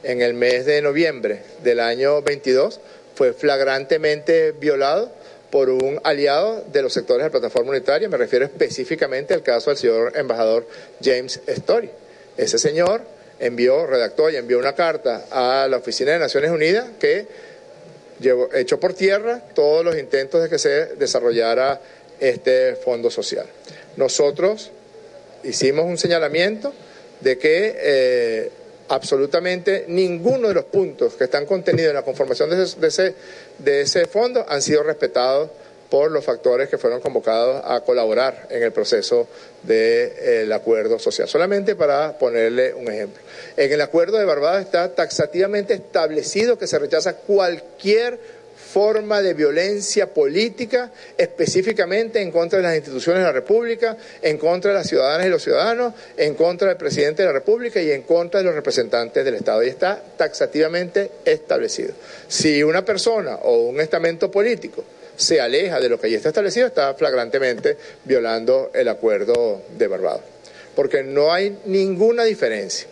en 0.03 0.23
el 0.23 0.35
mes 0.35 0.67
de 0.67 0.83
noviembre 0.83 1.41
del 1.63 1.79
año 1.79 2.21
22 2.21 2.81
fue 3.15 3.33
flagrantemente 3.33 4.51
violado 4.51 5.13
por 5.51 5.69
un 5.71 6.01
aliado 6.03 6.65
de 6.73 6.83
los 6.83 6.93
sectores 6.93 7.23
de 7.23 7.29
la 7.29 7.31
plataforma 7.31 7.71
unitaria, 7.71 8.09
me 8.09 8.17
refiero 8.17 8.45
específicamente 8.45 9.35
al 9.35 9.45
caso 9.45 9.71
del 9.71 9.77
señor 9.77 10.17
embajador 10.17 10.67
James 11.01 11.41
Story. 11.47 11.91
Ese 12.37 12.59
señor 12.59 13.03
envió, 13.39 13.87
redactó 13.87 14.29
y 14.31 14.35
envió 14.35 14.59
una 14.59 14.75
carta 14.75 15.27
a 15.31 15.69
la 15.69 15.77
Oficina 15.77 16.11
de 16.11 16.19
Naciones 16.19 16.51
Unidas 16.51 16.89
que 16.99 17.25
llevó, 18.19 18.53
echó 18.53 18.81
por 18.81 18.95
tierra 18.95 19.45
todos 19.55 19.85
los 19.85 19.97
intentos 19.97 20.43
de 20.43 20.49
que 20.49 20.59
se 20.59 20.97
desarrollara 20.97 21.81
este 22.19 22.75
fondo 22.75 23.13
social. 23.13 23.47
Nosotros 23.97 24.73
hicimos 25.45 25.85
un 25.85 25.99
señalamiento 25.99 26.75
de 27.21 27.39
que 27.39 27.77
eh, 27.77 28.51
absolutamente 28.89 29.85
ninguno 29.89 30.49
de 30.49 30.55
los 30.55 30.65
puntos 30.65 31.15
que 31.15 31.25
están 31.25 31.47
contenidos 31.47 31.91
en 31.91 31.95
la 31.95 32.03
conformación 32.03 32.51
de 32.51 32.63
ese, 32.63 32.81
de 32.81 32.87
ese, 32.89 33.15
de 33.59 33.81
ese 33.83 34.07
fondo 34.07 34.45
han 34.49 34.63
sido 34.63 34.83
respetados 34.83 35.51
por 35.91 36.11
los 36.11 36.25
factores 36.25 36.69
que 36.69 36.77
fueron 36.77 37.01
convocados 37.01 37.63
a 37.65 37.81
colaborar 37.81 38.47
en 38.51 38.63
el 38.63 38.73
proceso 38.73 39.27
del 39.63 40.53
acuerdo 40.53 40.99
social. 40.99 41.29
Solamente 41.29 41.75
para 41.77 42.19
ponerle 42.19 42.75
un 42.75 42.89
ejemplo. 42.93 43.23
En 43.57 43.73
el 43.73 43.81
acuerdo 43.81 44.19
de 44.19 44.25
Barbados 44.25 44.61
está 44.61 44.95
taxativamente 44.95 45.75
establecido 45.75 46.59
que 46.59 46.67
se 46.67 46.79
rechaza 46.79 47.17
cualquier 47.17 48.19
forma 48.59 49.23
de 49.23 49.35
violencia 49.35 50.13
política, 50.13 50.91
específicamente 51.17 52.21
en 52.21 52.31
contra 52.31 52.59
de 52.59 52.65
las 52.65 52.77
instituciones 52.77 53.21
de 53.21 53.27
la 53.27 53.33
República, 53.33 53.97
en 54.21 54.37
contra 54.37 54.73
de 54.73 54.79
las 54.79 54.89
ciudadanas 54.89 55.27
y 55.27 55.31
los 55.31 55.43
ciudadanos, 55.43 55.95
en 56.17 56.35
contra 56.35 56.69
del 56.69 56.77
presidente 56.77 57.23
de 57.23 57.29
la 57.29 57.33
República 57.33 57.81
y 57.81 57.91
en 57.91 58.03
contra 58.03 58.41
de 58.41 58.45
los 58.45 58.55
representantes 58.55 59.25
del 59.25 59.35
Estado. 59.35 59.63
Y 59.63 59.69
está 59.69 60.03
taxativamente 60.17 61.11
establecido. 61.25 61.95
Si 62.27 62.63
una 62.63 62.85
persona 62.85 63.37
o 63.37 63.69
un 63.69 63.81
estamento 63.81 64.31
político 64.31 64.85
se 65.17 65.41
aleja 65.41 65.81
de 65.81 65.89
lo 65.89 66.01
que 66.01 66.11
ya 66.11 66.17
está 66.17 66.29
establecido, 66.29 66.67
está 66.67 66.95
flagrantemente 66.95 67.77
violando 68.05 68.71
el 68.75 68.89
acuerdo 68.89 69.63
de 69.77 69.87
Barbados. 69.87 70.23
Porque 70.77 71.03
no 71.03 71.33
hay 71.33 71.59
ninguna 71.65 72.25
diferencia 72.25 72.87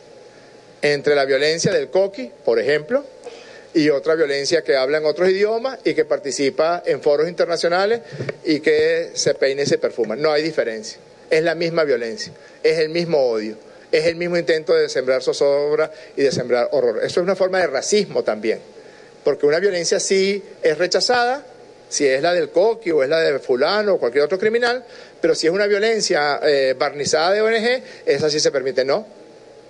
entre 0.82 1.14
la 1.14 1.24
violencia 1.24 1.72
del 1.72 1.88
coqui, 1.88 2.32
por 2.44 2.58
ejemplo, 2.58 3.04
y 3.76 3.90
otra 3.90 4.14
violencia 4.14 4.62
que 4.62 4.74
habla 4.74 4.96
en 4.96 5.04
otros 5.04 5.28
idiomas 5.28 5.78
y 5.84 5.92
que 5.92 6.06
participa 6.06 6.82
en 6.86 7.02
foros 7.02 7.28
internacionales 7.28 8.00
y 8.42 8.60
que 8.60 9.10
se 9.12 9.34
peina 9.34 9.62
y 9.62 9.66
se 9.66 9.76
perfuma. 9.76 10.16
No 10.16 10.32
hay 10.32 10.42
diferencia. 10.42 10.98
Es 11.28 11.42
la 11.42 11.54
misma 11.54 11.84
violencia, 11.84 12.32
es 12.62 12.78
el 12.78 12.88
mismo 12.88 13.18
odio, 13.18 13.58
es 13.92 14.06
el 14.06 14.16
mismo 14.16 14.38
intento 14.38 14.74
de 14.74 14.88
sembrar 14.88 15.22
zozobra 15.22 15.90
y 16.16 16.22
de 16.22 16.32
sembrar 16.32 16.70
horror. 16.72 17.00
Eso 17.04 17.20
es 17.20 17.24
una 17.24 17.36
forma 17.36 17.58
de 17.58 17.66
racismo 17.66 18.24
también, 18.24 18.60
porque 19.22 19.44
una 19.44 19.58
violencia 19.58 20.00
sí 20.00 20.42
es 20.62 20.78
rechazada, 20.78 21.44
si 21.90 22.06
es 22.06 22.22
la 22.22 22.32
del 22.32 22.48
coqui 22.48 22.92
o 22.92 23.02
es 23.02 23.10
la 23.10 23.20
de 23.20 23.38
fulano 23.40 23.94
o 23.94 23.98
cualquier 23.98 24.24
otro 24.24 24.38
criminal, 24.38 24.84
pero 25.20 25.34
si 25.34 25.48
es 25.48 25.52
una 25.52 25.66
violencia 25.66 26.40
eh, 26.42 26.74
barnizada 26.78 27.32
de 27.32 27.42
ONG, 27.42 27.82
esa 28.06 28.30
sí 28.30 28.40
se 28.40 28.50
permite. 28.50 28.86
No, 28.86 29.06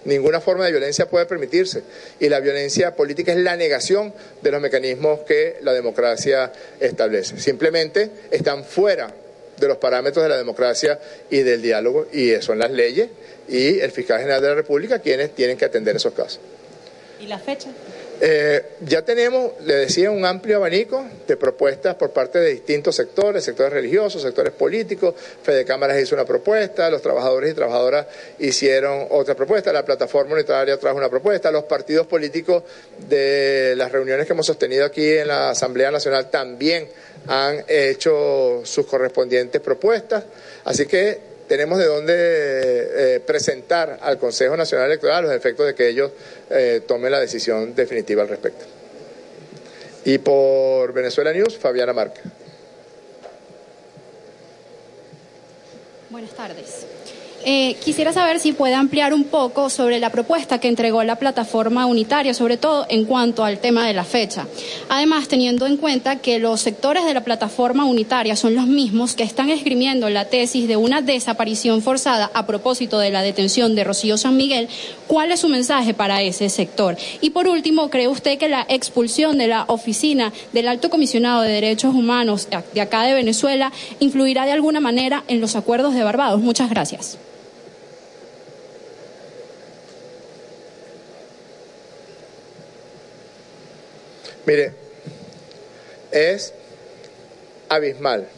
Ninguna 0.07 0.41
forma 0.41 0.65
de 0.65 0.71
violencia 0.71 1.07
puede 1.07 1.27
permitirse. 1.27 1.83
Y 2.21 2.29
la 2.29 2.41
violencia 2.41 2.95
política 2.95 3.33
es 3.33 3.39
la 3.39 3.57
negación 3.57 4.15
de 4.41 4.51
los 4.51 4.61
mecanismos 4.61 5.21
que 5.21 5.59
la 5.63 5.73
democracia 5.73 6.53
establece. 6.81 7.39
Simplemente 7.39 8.11
están 8.31 8.65
fuera 8.65 9.13
de 9.59 9.69
los 9.69 9.79
parámetros 9.79 10.23
de 10.23 10.29
la 10.29 10.37
democracia 10.37 10.99
y 11.31 11.39
del 11.39 11.63
diálogo, 11.63 12.07
y 12.13 12.41
son 12.43 12.59
las 12.59 12.71
leyes 12.71 13.09
y 13.49 13.81
el 13.81 13.91
fiscal 13.91 14.19
general 14.19 14.43
de 14.43 14.49
la 14.49 14.55
República 14.55 14.99
quienes 14.99 15.35
tienen 15.35 15.57
que 15.57 15.65
atender 15.65 15.97
esos 15.97 16.13
casos. 16.13 16.41
¿Y 17.21 17.27
la 17.27 17.39
fecha? 17.39 17.71
Eh, 18.19 18.63
ya 18.81 19.03
tenemos, 19.03 19.53
le 19.65 19.75
decía, 19.75 20.11
un 20.11 20.25
amplio 20.25 20.57
abanico 20.57 21.05
de 21.27 21.37
propuestas 21.37 21.97
por 21.97 22.11
parte 22.13 22.39
de 22.39 22.51
distintos 22.51 22.97
sectores, 22.97 23.45
sectores 23.45 23.73
religiosos, 23.73 24.23
sectores 24.23 24.55
políticos. 24.55 25.15
Fede 25.43 25.67
Cámaras 25.67 26.01
hizo 26.01 26.15
una 26.15 26.25
propuesta, 26.25 26.89
los 26.89 27.03
trabajadores 27.03 27.53
y 27.53 27.55
trabajadoras 27.55 28.07
hicieron 28.39 29.07
otra 29.11 29.35
propuesta, 29.35 29.71
la 29.73 29.85
plataforma 29.85 30.35
unitaria 30.35 30.79
trajo 30.79 30.97
una 30.97 31.11
propuesta, 31.11 31.51
los 31.51 31.65
partidos 31.65 32.07
políticos 32.07 32.63
de 33.07 33.75
las 33.77 33.93
reuniones 33.93 34.27
que 34.27 34.33
hemos 34.33 34.47
sostenido 34.47 34.87
aquí 34.87 35.07
en 35.19 35.29
la 35.29 35.51
Asamblea 35.51 35.91
Nacional 35.91 36.31
también 36.31 36.89
han 37.27 37.65
hecho 37.69 38.63
sus 38.65 38.87
correspondientes 38.87 39.61
propuestas. 39.61 40.25
Así 40.65 40.87
que 40.87 41.36
tenemos 41.49 41.79
de 41.79 41.87
dónde 41.87 42.15
eh, 43.17 43.21
presentar 43.21 43.99
al 44.01 44.19
Consejo 44.19 44.57
Nacional 44.57 44.87
Electoral 44.87 45.25
los 45.25 45.33
efectos 45.33 45.67
de 45.67 45.75
que 45.75 45.89
ellos 45.89 46.13
eh, 46.51 46.83
tomen 46.87 47.11
la 47.11 47.21
decisión 47.21 47.75
definitiva 47.75 48.23
al 48.23 48.29
respecto. 48.29 48.65
Y 50.05 50.19
por 50.19 50.93
Venezuela 50.93 51.33
News, 51.33 51.57
Fabiana 51.57 51.93
Márquez. 51.93 52.25
Buenas 56.11 56.31
tardes. 56.35 56.87
Eh, 57.49 57.77
quisiera 57.85 58.13
saber 58.13 58.41
si 58.41 58.51
puede 58.51 58.75
ampliar 58.75 59.15
un 59.15 59.23
poco 59.23 59.71
sobre 59.71 60.01
la 60.01 60.11
propuesta 60.11 60.59
que 60.59 60.67
entregó 60.67 61.05
la 61.05 61.15
plataforma 61.15 61.87
unitaria, 61.87 62.35
sobre 62.35 62.57
todo 62.57 62.87
en 62.89 63.05
cuanto 63.05 63.45
al 63.45 63.61
tema 63.61 63.87
de 63.87 63.93
la 63.93 64.03
fecha. 64.03 64.49
Además, 64.89 65.29
teniendo 65.29 65.65
en 65.65 65.77
cuenta 65.77 66.17
que 66.17 66.41
los 66.41 66.61
sectores 66.61 67.05
de 67.05 67.15
la 67.15 67.23
plataforma 67.23 67.85
unitaria 67.85 68.35
son 68.35 68.57
los 68.57 68.67
mismos 68.67 69.15
que 69.15 69.23
están 69.23 69.49
esgrimiendo 69.51 70.11
la 70.11 70.25
tesis 70.25 70.67
de 70.67 70.77
una 70.77 71.03
desaparición 71.03 71.83
forzada 71.83 72.33
a 72.35 72.47
propósito 72.47 72.99
de 72.99 73.11
la 73.11 73.23
detención 73.23 73.77
de 73.77 73.85
Rocío 73.85 74.19
San 74.19 74.37
Miguel, 74.37 74.69
¿cuál 75.07 75.31
es 75.31 75.39
su 75.39 75.49
mensaje 75.49 75.95
para 75.95 76.23
ese 76.23 76.49
sector? 76.49 76.97
Y 77.21 77.31
por 77.31 77.47
último, 77.47 77.91
¿cree 77.91 78.09
usted 78.09 78.39
que 78.39 78.49
la 78.49 78.67
expulsión 78.69 79.39
de 79.39 79.47
la 79.47 79.67
oficina 79.69 80.33
del 80.53 80.67
Alto 80.67 80.91
Comisionado 80.91 81.43
de 81.43 81.53
Derechos 81.53 81.95
Humanos 81.95 82.49
de 82.75 82.81
acá 82.81 83.05
de 83.05 83.15
Venezuela 83.15 83.71
influirá 84.01 84.47
de 84.47 84.53
alguna 84.53 84.81
manera 84.81 85.23
en 85.29 85.41
los 85.41 85.55
acuerdos 85.55 85.95
de 85.95 86.03
Barbados? 86.03 86.41
Muchas 86.41 86.71
gracias. 86.71 87.19
Mire, 94.47 94.73
es 96.13 96.53
abismal 97.69 98.29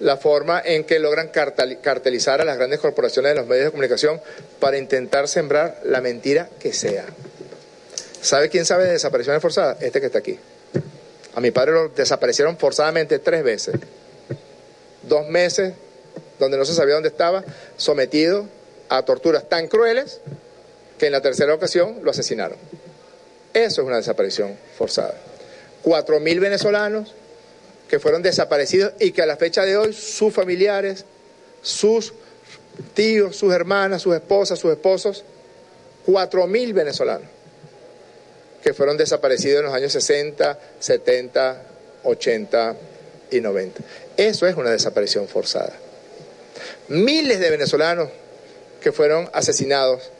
la 0.00 0.16
forma 0.16 0.62
en 0.64 0.84
que 0.84 1.00
logran 1.00 1.32
cartel- 1.32 1.80
cartelizar 1.80 2.40
a 2.40 2.44
las 2.44 2.56
grandes 2.56 2.78
corporaciones 2.78 3.32
de 3.32 3.36
los 3.40 3.48
medios 3.48 3.64
de 3.66 3.70
comunicación 3.72 4.20
para 4.60 4.78
intentar 4.78 5.26
sembrar 5.26 5.80
la 5.84 6.00
mentira 6.00 6.48
que 6.60 6.72
sea. 6.72 7.04
¿Sabe 8.20 8.48
quién 8.48 8.64
sabe 8.64 8.84
de 8.84 8.92
desapariciones 8.92 9.42
forzadas? 9.42 9.82
Este 9.82 10.00
que 10.00 10.06
está 10.06 10.18
aquí. 10.20 10.38
A 11.34 11.40
mi 11.40 11.50
padre 11.50 11.72
lo 11.72 11.88
desaparecieron 11.88 12.56
forzadamente 12.56 13.18
tres 13.18 13.42
veces. 13.42 13.74
Dos 15.02 15.28
meses 15.28 15.74
donde 16.38 16.56
no 16.56 16.64
se 16.64 16.74
sabía 16.74 16.94
dónde 16.94 17.08
estaba, 17.08 17.44
sometido 17.76 18.46
a 18.88 19.02
torturas 19.04 19.48
tan 19.48 19.66
crueles 19.66 20.20
que 20.98 21.06
en 21.06 21.12
la 21.12 21.20
tercera 21.20 21.52
ocasión 21.54 21.98
lo 22.02 22.10
asesinaron. 22.12 22.56
Eso 23.54 23.82
es 23.82 23.86
una 23.86 23.96
desaparición 23.96 24.56
forzada. 24.76 25.14
Cuatro 25.82 26.20
mil 26.20 26.40
venezolanos 26.40 27.14
que 27.88 27.98
fueron 27.98 28.22
desaparecidos 28.22 28.92
y 29.00 29.12
que 29.12 29.22
a 29.22 29.26
la 29.26 29.36
fecha 29.36 29.64
de 29.64 29.76
hoy 29.76 29.92
sus 29.92 30.32
familiares, 30.32 31.04
sus 31.62 32.12
tíos, 32.94 33.36
sus 33.36 33.52
hermanas, 33.52 34.02
sus 34.02 34.14
esposas, 34.14 34.58
sus 34.58 34.70
esposos, 34.70 35.24
cuatro 36.04 36.46
mil 36.46 36.74
venezolanos 36.74 37.28
que 38.62 38.74
fueron 38.74 38.96
desaparecidos 38.96 39.60
en 39.60 39.66
los 39.66 39.74
años 39.74 39.92
60, 39.92 40.58
70, 40.78 41.62
80 42.04 42.76
y 43.30 43.40
90. 43.40 43.80
Eso 44.16 44.46
es 44.46 44.56
una 44.56 44.70
desaparición 44.70 45.28
forzada. 45.28 45.72
Miles 46.88 47.40
de 47.40 47.50
venezolanos 47.50 48.08
que 48.82 48.92
fueron 48.92 49.30
asesinados 49.32 50.10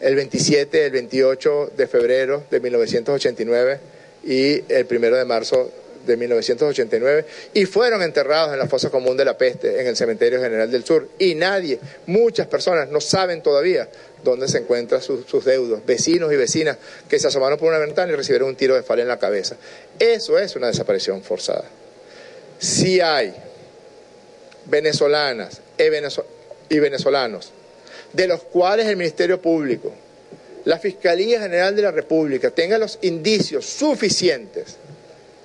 el 0.00 0.14
27, 0.14 0.86
el 0.86 0.92
28 0.92 1.72
de 1.76 1.86
febrero 1.86 2.44
de 2.50 2.60
1989 2.60 3.80
y 4.24 4.64
el 4.72 4.86
1 4.90 5.16
de 5.16 5.24
marzo 5.24 5.70
de 6.06 6.16
1989 6.16 7.26
y 7.52 7.66
fueron 7.66 8.02
enterrados 8.02 8.52
en 8.54 8.58
la 8.58 8.66
fosa 8.66 8.88
común 8.90 9.16
de 9.18 9.24
la 9.24 9.36
peste 9.36 9.80
en 9.80 9.86
el 9.86 9.96
cementerio 9.96 10.40
general 10.40 10.70
del 10.70 10.84
sur 10.84 11.08
y 11.18 11.34
nadie, 11.34 11.78
muchas 12.06 12.46
personas 12.46 12.88
no 12.88 13.00
saben 13.02 13.42
todavía 13.42 13.88
dónde 14.24 14.48
se 14.48 14.58
encuentran 14.58 15.02
sus, 15.02 15.26
sus 15.26 15.44
deudos, 15.44 15.84
vecinos 15.84 16.32
y 16.32 16.36
vecinas 16.36 16.78
que 17.08 17.18
se 17.18 17.28
asomaron 17.28 17.58
por 17.58 17.68
una 17.68 17.78
ventana 17.78 18.12
y 18.12 18.16
recibieron 18.16 18.48
un 18.48 18.56
tiro 18.56 18.74
de 18.74 18.82
fala 18.82 19.02
en 19.02 19.08
la 19.08 19.18
cabeza. 19.18 19.56
Eso 19.98 20.38
es 20.38 20.56
una 20.56 20.68
desaparición 20.68 21.22
forzada. 21.22 21.64
Si 22.58 23.00
hay 23.00 23.34
venezolanas 24.66 25.60
venezo- 25.78 26.24
y 26.68 26.78
venezolanos 26.78 27.52
de 28.12 28.26
los 28.26 28.42
cuales 28.42 28.86
el 28.86 28.96
Ministerio 28.96 29.40
Público, 29.40 29.92
la 30.64 30.78
Fiscalía 30.78 31.40
General 31.40 31.74
de 31.74 31.82
la 31.82 31.90
República 31.90 32.50
tenga 32.50 32.78
los 32.78 32.98
indicios 33.02 33.66
suficientes 33.66 34.76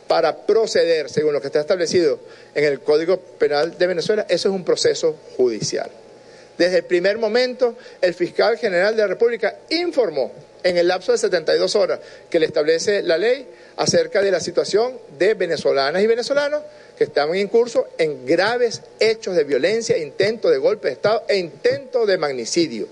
para 0.08 0.46
proceder 0.46 1.10
según 1.10 1.34
lo 1.34 1.42
que 1.42 1.48
está 1.48 1.62
establecido 1.62 2.20
en 2.54 2.64
el 2.64 2.80
Código 2.82 3.18
Penal 3.18 3.78
de 3.78 3.88
Venezuela, 3.88 4.26
eso 4.30 4.50
es 4.50 4.56
un 4.56 4.64
proceso 4.64 5.16
judicial. 5.38 5.90
Desde 6.58 6.78
el 6.78 6.84
primer 6.84 7.18
momento, 7.18 7.76
el 8.02 8.14
fiscal 8.14 8.58
general 8.58 8.96
de 8.96 9.02
la 9.02 9.08
República 9.08 9.58
informó 9.70 10.32
en 10.64 10.78
el 10.78 10.88
lapso 10.88 11.12
de 11.12 11.18
72 11.18 11.76
horas 11.76 12.00
que 12.30 12.40
le 12.40 12.46
establece 12.46 13.04
la 13.04 13.18
ley 13.18 13.46
acerca 13.78 14.22
de 14.22 14.32
la 14.32 14.40
situación 14.40 14.98
de 15.18 15.34
venezolanas 15.34 16.02
y 16.02 16.08
venezolanos 16.08 16.62
que 16.98 17.04
estaban 17.04 17.36
en 17.36 17.48
curso 17.48 17.88
en 17.98 18.26
graves 18.26 18.82
hechos 19.00 19.36
de 19.36 19.44
violencia, 19.44 19.98
intento 19.98 20.50
de 20.50 20.58
golpe 20.58 20.88
de 20.88 20.94
Estado 20.94 21.24
e 21.28 21.38
intento 21.38 22.06
de 22.06 22.18
magnicidio 22.18 22.88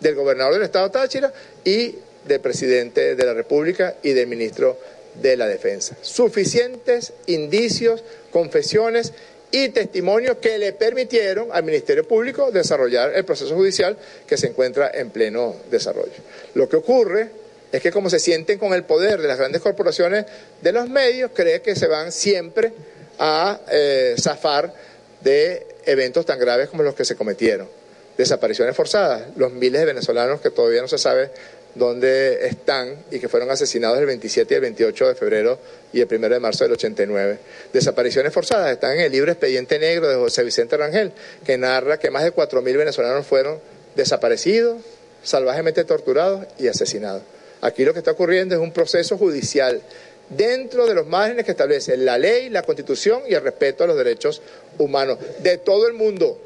del 0.00 0.14
gobernador 0.14 0.54
del 0.54 0.62
Estado 0.62 0.90
Táchira 0.90 1.32
y 1.64 1.96
del 2.26 2.40
presidente 2.40 3.16
de 3.16 3.24
la 3.24 3.34
República 3.34 3.96
y 4.02 4.12
del 4.12 4.26
ministro 4.26 4.78
de 5.20 5.36
la 5.36 5.48
Defensa. 5.48 5.96
Suficientes 6.02 7.12
indicios, 7.26 8.04
confesiones 8.30 9.12
y 9.50 9.70
testimonios 9.70 10.36
que 10.36 10.58
le 10.58 10.72
permitieron 10.72 11.48
al 11.50 11.64
Ministerio 11.64 12.06
Público 12.06 12.50
desarrollar 12.50 13.14
el 13.14 13.24
proceso 13.24 13.54
judicial 13.54 13.96
que 14.26 14.36
se 14.36 14.48
encuentra 14.48 14.90
en 14.92 15.10
pleno 15.10 15.56
desarrollo. 15.70 16.12
Lo 16.54 16.68
que 16.68 16.76
ocurre 16.76 17.30
es 17.72 17.82
que 17.82 17.90
como 17.92 18.08
se 18.10 18.18
sienten 18.18 18.58
con 18.58 18.72
el 18.72 18.84
poder 18.84 19.20
de 19.20 19.28
las 19.28 19.38
grandes 19.38 19.60
corporaciones 19.60 20.24
de 20.62 20.72
los 20.72 20.88
medios, 20.88 21.30
cree 21.34 21.60
que 21.60 21.76
se 21.76 21.86
van 21.86 22.12
siempre 22.12 22.72
a 23.18 23.60
eh, 23.70 24.14
zafar 24.18 24.72
de 25.20 25.66
eventos 25.84 26.24
tan 26.24 26.38
graves 26.38 26.68
como 26.68 26.82
los 26.82 26.94
que 26.94 27.04
se 27.04 27.16
cometieron. 27.16 27.68
Desapariciones 28.16 28.74
forzadas, 28.74 29.28
los 29.36 29.52
miles 29.52 29.80
de 29.80 29.86
venezolanos 29.86 30.40
que 30.40 30.50
todavía 30.50 30.80
no 30.80 30.88
se 30.88 30.98
sabe 30.98 31.30
dónde 31.74 32.46
están 32.46 32.96
y 33.10 33.20
que 33.20 33.28
fueron 33.28 33.50
asesinados 33.50 33.98
el 33.98 34.06
27 34.06 34.52
y 34.52 34.56
el 34.56 34.60
28 34.60 35.08
de 35.08 35.14
febrero 35.14 35.58
y 35.92 36.00
el 36.00 36.08
1 36.10 36.28
de 36.28 36.40
marzo 36.40 36.64
del 36.64 36.72
89. 36.72 37.38
Desapariciones 37.72 38.32
forzadas 38.32 38.72
están 38.72 38.92
en 38.94 39.00
el 39.00 39.12
libro 39.12 39.30
Expediente 39.30 39.78
Negro 39.78 40.08
de 40.08 40.16
José 40.16 40.42
Vicente 40.42 40.76
Rangel, 40.76 41.12
que 41.44 41.58
narra 41.58 41.98
que 41.98 42.10
más 42.10 42.24
de 42.24 42.34
4.000 42.34 42.76
venezolanos 42.76 43.26
fueron 43.26 43.60
desaparecidos, 43.94 44.82
salvajemente 45.22 45.84
torturados 45.84 46.46
y 46.58 46.68
asesinados. 46.68 47.22
Aquí 47.60 47.84
lo 47.84 47.92
que 47.92 47.98
está 47.98 48.12
ocurriendo 48.12 48.54
es 48.54 48.60
un 48.60 48.72
proceso 48.72 49.18
judicial 49.18 49.82
dentro 50.30 50.86
de 50.86 50.94
los 50.94 51.06
márgenes 51.06 51.44
que 51.44 51.52
establece 51.52 51.96
la 51.96 52.18
ley, 52.18 52.50
la 52.50 52.62
constitución 52.62 53.22
y 53.28 53.34
el 53.34 53.42
respeto 53.42 53.84
a 53.84 53.86
los 53.86 53.96
derechos 53.96 54.42
humanos 54.78 55.18
de 55.40 55.58
todo 55.58 55.86
el 55.86 55.94
mundo. 55.94 56.38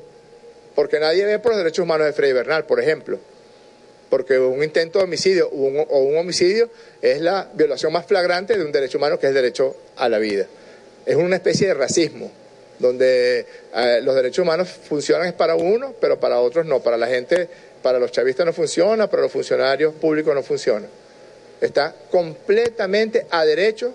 Porque 0.75 1.01
nadie 1.01 1.25
ve 1.25 1.39
por 1.39 1.53
los 1.53 1.59
derechos 1.59 1.83
humanos 1.83 2.07
de 2.07 2.13
Freddy 2.13 2.33
Bernal, 2.33 2.65
por 2.65 2.81
ejemplo. 2.81 3.19
Porque 4.09 4.39
un 4.39 4.63
intento 4.63 4.99
de 4.99 5.05
homicidio 5.05 5.49
o 5.49 5.99
un, 5.99 6.17
homicidio 6.17 6.71
es 7.01 7.21
la 7.21 7.49
violación 7.55 7.93
más 7.93 8.07
flagrante 8.07 8.57
de 8.57 8.65
un 8.65 8.73
derecho 8.73 8.99
humano 8.99 9.19
que 9.19 9.27
es 9.27 9.31
el 9.31 9.35
derecho 9.35 9.77
a 9.97 10.09
la 10.09 10.19
vida. 10.19 10.47
Es 11.05 11.17
una 11.17 11.37
especie 11.37 11.69
de 11.69 11.75
racismo, 11.75 12.31
donde 12.79 13.47
eh, 13.75 14.01
los 14.03 14.15
derechos 14.15 14.43
humanos 14.43 14.69
funcionan 14.69 15.33
para 15.33 15.57
uno, 15.57 15.95
pero 16.01 16.21
para 16.21 16.41
otros 16.41 16.67
no. 16.67 16.81
Para 16.81 16.97
la 16.97 17.07
gente, 17.07 17.49
para 17.83 17.99
los 17.99 18.13
chavistas 18.13 18.47
no 18.47 18.53
funciona, 18.53 19.09
para 19.09 19.23
los 19.23 19.33
funcionarios 19.33 19.95
públicos 19.95 20.35
no 20.35 20.43
funciona. 20.43 20.87
Está 21.63 21.95
completamente 22.11 23.27
a 23.31 23.45
derecho 23.45 23.93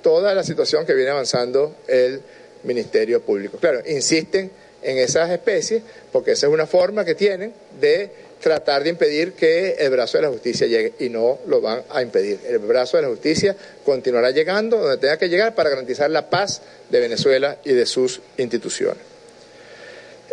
toda 0.00 0.32
la 0.32 0.44
situación 0.44 0.86
que 0.86 0.94
viene 0.94 1.10
avanzando 1.10 1.74
el 1.88 2.20
Ministerio 2.62 3.20
Público. 3.20 3.58
Claro, 3.58 3.80
insisten 3.84 4.48
en 4.80 4.98
esas 4.98 5.28
especies 5.30 5.82
porque 6.12 6.32
esa 6.32 6.46
es 6.46 6.52
una 6.52 6.66
forma 6.66 7.04
que 7.04 7.16
tienen 7.16 7.52
de 7.80 8.10
tratar 8.40 8.84
de 8.84 8.90
impedir 8.90 9.32
que 9.32 9.72
el 9.72 9.90
brazo 9.90 10.18
de 10.18 10.22
la 10.22 10.28
justicia 10.28 10.68
llegue 10.68 10.92
y 11.00 11.08
no 11.08 11.40
lo 11.48 11.60
van 11.60 11.82
a 11.90 12.00
impedir. 12.00 12.38
El 12.46 12.60
brazo 12.60 12.96
de 12.96 13.02
la 13.02 13.08
justicia 13.08 13.56
continuará 13.84 14.30
llegando 14.30 14.76
donde 14.76 14.98
tenga 14.98 15.16
que 15.16 15.28
llegar 15.28 15.54
para 15.56 15.70
garantizar 15.70 16.10
la 16.10 16.30
paz 16.30 16.62
de 16.90 17.00
Venezuela 17.00 17.58
y 17.64 17.72
de 17.72 17.86
sus 17.86 18.20
instituciones. 18.36 19.13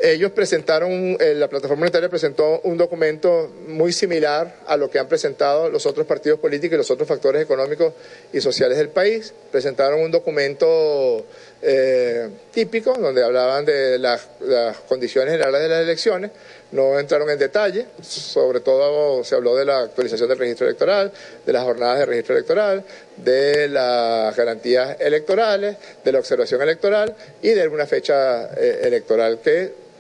Ellos 0.04 0.32
presentaron, 0.32 1.16
eh, 1.20 1.36
la 1.36 1.48
plataforma 1.48 1.84
unitaria 1.84 2.10
presentó 2.10 2.60
un 2.62 2.76
documento 2.76 3.52
muy 3.68 3.94
similar 3.94 4.56
a 4.66 4.76
lo 4.76 4.90
que 4.90 4.98
han 4.98 5.08
presentado 5.08 5.70
los 5.70 5.86
otros 5.86 6.08
partidos 6.08 6.40
políticos 6.40 6.74
y 6.74 6.78
los 6.78 6.90
otros 6.90 7.08
factores 7.08 7.44
económicos 7.44 7.94
y 8.34 8.42
sociales 8.42 8.80
del 8.80 8.90
país. 8.90 9.32
Presentaron 9.52 10.02
un 10.02 10.10
documento 10.10 11.24
eh, 11.62 12.30
típico 12.52 12.96
donde 12.96 13.24
hablaban 13.24 13.64
de 13.64 14.00
las, 14.00 14.28
las 14.40 14.78
condiciones 14.78 15.34
generales 15.34 15.62
de 15.62 15.68
las 15.68 15.82
elecciones. 15.82 16.32
No 16.72 16.98
entraron 16.98 17.30
en 17.30 17.38
detalle, 17.38 17.86
sobre 18.02 18.62
todo 18.62 19.24
se 19.24 19.36
habló 19.36 19.56
de 19.56 19.66
la 19.66 19.82
actualización 19.82 20.30
del 20.30 20.40
registro 20.40 20.66
electoral, 20.66 21.12
de 21.46 21.54
las 21.54 21.64
jornadas 21.64 22.00
de 22.00 22.06
registro 22.08 22.36
electoral, 22.36 22.84
de 23.18 23.68
las 23.68 24.36
garantías 24.36 25.00
electorales, 25.00 25.78
de 26.04 26.12
la 26.12 26.18
observación 26.18 26.62
electoral 26.64 27.16
y 27.44 27.50
de 27.50 27.68
una 27.68 27.86
fecha 27.86 28.46
eh, 28.56 28.80
electoral 28.84 29.40
que 29.44 29.91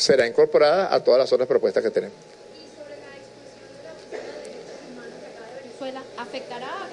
será 0.00 0.26
incorporada 0.26 0.92
a 0.94 1.00
todas 1.00 1.20
las 1.20 1.32
otras 1.32 1.46
propuestas 1.46 1.82
que 1.82 1.90
tenemos 1.90 2.16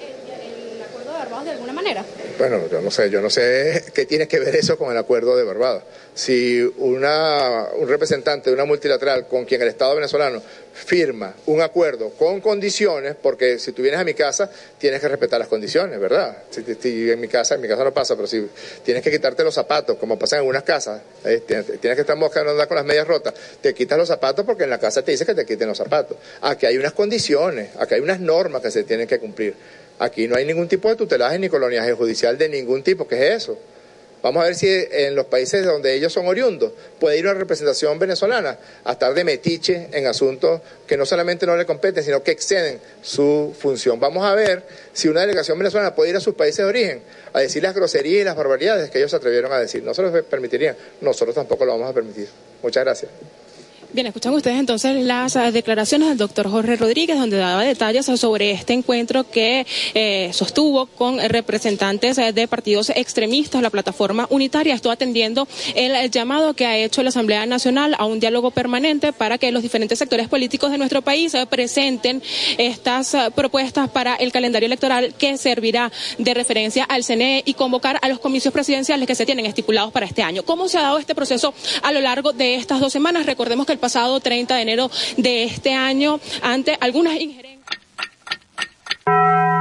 el, 0.00 0.74
el 0.76 0.82
acuerdo 0.82 1.12
de 1.12 1.17
De 1.28 1.50
alguna 1.50 1.74
manera? 1.74 2.04
Bueno, 2.38 2.68
yo 2.70 2.80
no 2.80 2.90
sé, 2.90 3.10
yo 3.10 3.20
no 3.20 3.28
sé 3.28 3.84
qué 3.92 4.06
tiene 4.06 4.26
que 4.26 4.38
ver 4.38 4.56
eso 4.56 4.78
con 4.78 4.90
el 4.90 4.96
acuerdo 4.96 5.36
de 5.36 5.44
Barbados. 5.44 5.82
Si 6.14 6.60
una, 6.78 7.68
un 7.76 7.86
representante 7.86 8.48
de 8.48 8.54
una 8.54 8.64
multilateral 8.64 9.28
con 9.28 9.44
quien 9.44 9.60
el 9.60 9.68
Estado 9.68 9.94
venezolano 9.94 10.42
firma 10.72 11.34
un 11.46 11.60
acuerdo 11.60 12.10
con 12.10 12.40
condiciones, 12.40 13.14
porque 13.20 13.58
si 13.58 13.72
tú 13.72 13.82
vienes 13.82 14.00
a 14.00 14.04
mi 14.04 14.14
casa 14.14 14.50
tienes 14.78 15.00
que 15.00 15.08
respetar 15.08 15.38
las 15.38 15.48
condiciones, 15.48 16.00
¿verdad? 16.00 16.44
Si, 16.50 17.10
en 17.10 17.20
mi 17.20 17.28
casa, 17.28 17.56
en 17.56 17.60
mi 17.60 17.68
casa 17.68 17.84
no 17.84 17.92
pasa, 17.92 18.16
pero 18.16 18.26
si 18.26 18.48
tienes 18.84 19.02
que 19.02 19.10
quitarte 19.10 19.44
los 19.44 19.54
zapatos, 19.54 19.98
como 19.98 20.18
pasa 20.18 20.36
en 20.36 20.40
algunas 20.40 20.62
casas, 20.62 21.02
eh, 21.24 21.42
tienes, 21.46 21.66
que 21.66 22.00
estar 22.00 22.16
moscando 22.16 22.52
andar 22.52 22.68
con 22.68 22.76
las 22.76 22.86
medias 22.86 23.06
rotas, 23.06 23.34
te 23.60 23.74
quitas 23.74 23.98
los 23.98 24.08
zapatos 24.08 24.46
porque 24.46 24.64
en 24.64 24.70
la 24.70 24.78
casa 24.78 25.02
te 25.02 25.12
dice 25.12 25.26
que 25.26 25.34
te 25.34 25.44
quiten 25.44 25.68
los 25.68 25.76
zapatos. 25.78 26.16
Aquí 26.40 26.64
hay 26.64 26.78
unas 26.78 26.92
condiciones, 26.92 27.70
aquí 27.78 27.94
hay 27.94 28.00
unas 28.00 28.20
normas 28.20 28.62
que 28.62 28.70
se 28.70 28.84
tienen 28.84 29.06
que 29.06 29.18
cumplir. 29.18 29.54
Aquí 29.98 30.28
no 30.28 30.36
hay 30.36 30.44
ningún 30.44 30.68
tipo 30.68 30.88
de 30.88 30.96
tutelaje 30.96 31.38
ni 31.38 31.48
coloniaje 31.48 31.92
judicial 31.92 32.38
de 32.38 32.48
ningún 32.48 32.82
tipo. 32.82 33.06
¿Qué 33.08 33.28
es 33.28 33.42
eso? 33.42 33.58
Vamos 34.22 34.42
a 34.42 34.46
ver 34.46 34.56
si 34.56 34.66
en 34.68 35.14
los 35.14 35.26
países 35.26 35.64
donde 35.64 35.94
ellos 35.94 36.12
son 36.12 36.26
oriundos 36.26 36.72
puede 36.98 37.18
ir 37.18 37.24
una 37.26 37.34
representación 37.34 37.98
venezolana 38.00 38.58
a 38.84 38.92
estar 38.92 39.14
de 39.14 39.22
metiche 39.22 39.88
en 39.92 40.06
asuntos 40.06 40.60
que 40.88 40.96
no 40.96 41.06
solamente 41.06 41.46
no 41.46 41.56
le 41.56 41.64
competen, 41.64 42.02
sino 42.02 42.22
que 42.22 42.32
exceden 42.32 42.80
su 43.00 43.54
función. 43.56 44.00
Vamos 44.00 44.24
a 44.24 44.34
ver 44.34 44.64
si 44.92 45.06
una 45.08 45.20
delegación 45.20 45.56
venezolana 45.56 45.94
puede 45.94 46.10
ir 46.10 46.16
a 46.16 46.20
sus 46.20 46.34
países 46.34 46.58
de 46.58 46.64
origen 46.64 47.02
a 47.32 47.40
decir 47.40 47.62
las 47.62 47.74
groserías 47.74 48.22
y 48.22 48.24
las 48.24 48.36
barbaridades 48.36 48.90
que 48.90 48.98
ellos 48.98 49.12
se 49.12 49.16
atrevieron 49.16 49.52
a 49.52 49.58
decir. 49.60 49.84
No 49.84 49.94
se 49.94 50.02
los 50.02 50.24
permitirían, 50.24 50.76
nosotros 51.00 51.36
tampoco 51.36 51.64
lo 51.64 51.72
vamos 51.72 51.90
a 51.90 51.94
permitir. 51.94 52.28
Muchas 52.60 52.84
gracias. 52.84 53.10
Bien, 53.90 54.06
escuchan 54.06 54.34
ustedes 54.34 54.58
entonces 54.58 55.02
las 55.02 55.32
declaraciones 55.50 56.10
del 56.10 56.18
doctor 56.18 56.50
Jorge 56.50 56.76
Rodríguez, 56.76 57.18
donde 57.18 57.38
daba 57.38 57.62
detalles 57.62 58.04
sobre 58.04 58.50
este 58.50 58.74
encuentro 58.74 59.24
que 59.30 59.66
eh, 59.94 60.28
sostuvo 60.34 60.84
con 60.84 61.18
representantes 61.18 62.18
eh, 62.18 62.34
de 62.34 62.46
partidos 62.46 62.90
extremistas, 62.90 63.62
la 63.62 63.70
plataforma 63.70 64.26
unitaria. 64.28 64.74
Estuvo 64.74 64.92
atendiendo 64.92 65.48
el 65.74 66.10
llamado 66.10 66.52
que 66.52 66.66
ha 66.66 66.76
hecho 66.76 67.02
la 67.02 67.08
Asamblea 67.08 67.46
Nacional 67.46 67.96
a 67.98 68.04
un 68.04 68.20
diálogo 68.20 68.50
permanente 68.50 69.14
para 69.14 69.38
que 69.38 69.50
los 69.52 69.62
diferentes 69.62 69.98
sectores 69.98 70.28
políticos 70.28 70.70
de 70.70 70.76
nuestro 70.76 71.00
país 71.00 71.32
eh, 71.32 71.46
presenten 71.46 72.22
estas 72.58 73.16
propuestas 73.34 73.88
para 73.88 74.16
el 74.16 74.32
calendario 74.32 74.66
electoral 74.66 75.14
que 75.16 75.38
servirá 75.38 75.90
de 76.18 76.34
referencia 76.34 76.84
al 76.84 77.04
CNE 77.04 77.42
y 77.46 77.54
convocar 77.54 77.98
a 78.02 78.08
los 78.10 78.18
comicios 78.18 78.52
presidenciales 78.52 79.06
que 79.06 79.14
se 79.14 79.24
tienen 79.24 79.46
estipulados 79.46 79.92
para 79.92 80.04
este 80.04 80.22
año. 80.22 80.42
¿Cómo 80.42 80.68
se 80.68 80.76
ha 80.76 80.82
dado 80.82 80.98
este 80.98 81.14
proceso 81.14 81.54
a 81.82 81.90
lo 81.90 82.02
largo 82.02 82.34
de 82.34 82.56
estas 82.56 82.80
dos 82.80 82.92
semanas? 82.92 83.24
Recordemos 83.24 83.64
que 83.64 83.72
el 83.72 83.77
pasado 83.78 84.20
30 84.20 84.54
de 84.56 84.62
enero 84.62 84.90
de 85.16 85.44
este 85.44 85.74
año 85.74 86.20
ante 86.42 86.76
algunas 86.80 87.14
injerencias. 87.20 87.58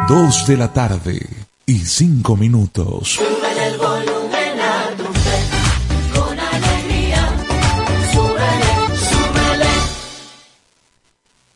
Dos 0.08 0.48
de 0.48 0.58
la 0.58 0.72
tarde 0.74 1.26
y 1.66 1.80
cinco 1.80 2.36
minutos. 2.38 3.10
Súbele 3.20 3.68
el 3.68 3.78
volumen 3.78 4.60
a 4.60 4.90
tu 4.96 5.04
fe, 5.04 6.20
con 6.20 6.40
alegría. 6.40 7.30
Súbele, 8.14 8.98
súbele. 8.98 9.66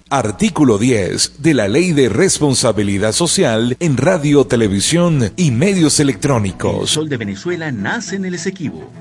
Artículo 0.09 0.78
10 0.78 1.41
de 1.41 1.53
la 1.53 1.68
Ley 1.70 1.93
de 1.93 2.09
Responsabilidad 2.09 3.14
Social 3.14 3.78
en 3.80 3.95
Radio, 3.95 4.45
Televisión 4.45 5.32
y 5.38 5.51
Medios 5.51 5.99
El 6.01 6.09
Electrónicos. 6.09 6.89
sol 6.91 7.07
de 7.07 7.16
Venezuela 7.18 7.72
nace 7.72 8.18
en 8.18 8.26
el 8.26 8.34
Esequibo. 8.34 8.91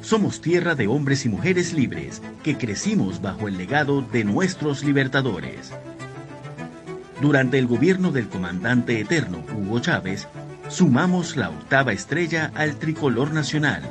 Somos 0.00 0.40
tierra 0.40 0.74
de 0.74 0.88
hombres 0.88 1.26
y 1.26 1.28
mujeres 1.28 1.74
libres 1.74 2.22
que 2.42 2.56
crecimos 2.56 3.20
bajo 3.20 3.48
el 3.48 3.58
legado 3.58 4.00
de 4.00 4.24
nuestros 4.24 4.82
libertadores. 4.82 5.72
Durante 7.20 7.58
el 7.58 7.66
gobierno 7.66 8.10
del 8.10 8.28
comandante 8.28 8.98
eterno 8.98 9.44
Hugo 9.54 9.78
Chávez, 9.80 10.26
sumamos 10.68 11.36
la 11.36 11.50
octava 11.50 11.92
estrella 11.92 12.50
al 12.54 12.76
tricolor 12.76 13.32
nacional. 13.32 13.82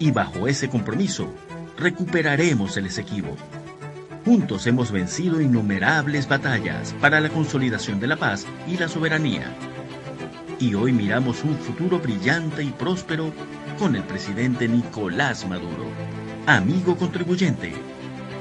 Y 0.00 0.10
bajo 0.10 0.48
ese 0.48 0.68
compromiso, 0.68 1.32
recuperaremos 1.78 2.76
el 2.76 2.86
Esequibo. 2.86 3.36
Juntos 4.24 4.66
hemos 4.66 4.90
vencido 4.90 5.40
innumerables 5.40 6.26
batallas 6.26 6.94
para 7.00 7.20
la 7.20 7.28
consolidación 7.28 8.00
de 8.00 8.08
la 8.08 8.16
paz 8.16 8.44
y 8.66 8.76
la 8.76 8.88
soberanía. 8.88 9.54
Y 10.58 10.74
hoy 10.74 10.90
miramos 10.90 11.44
un 11.44 11.56
futuro 11.56 12.00
brillante 12.00 12.64
y 12.64 12.70
próspero 12.70 13.32
con 13.78 13.96
el 13.96 14.02
presidente 14.02 14.68
Nicolás 14.68 15.46
Maduro. 15.48 15.86
Amigo 16.46 16.96
contribuyente, 16.96 17.72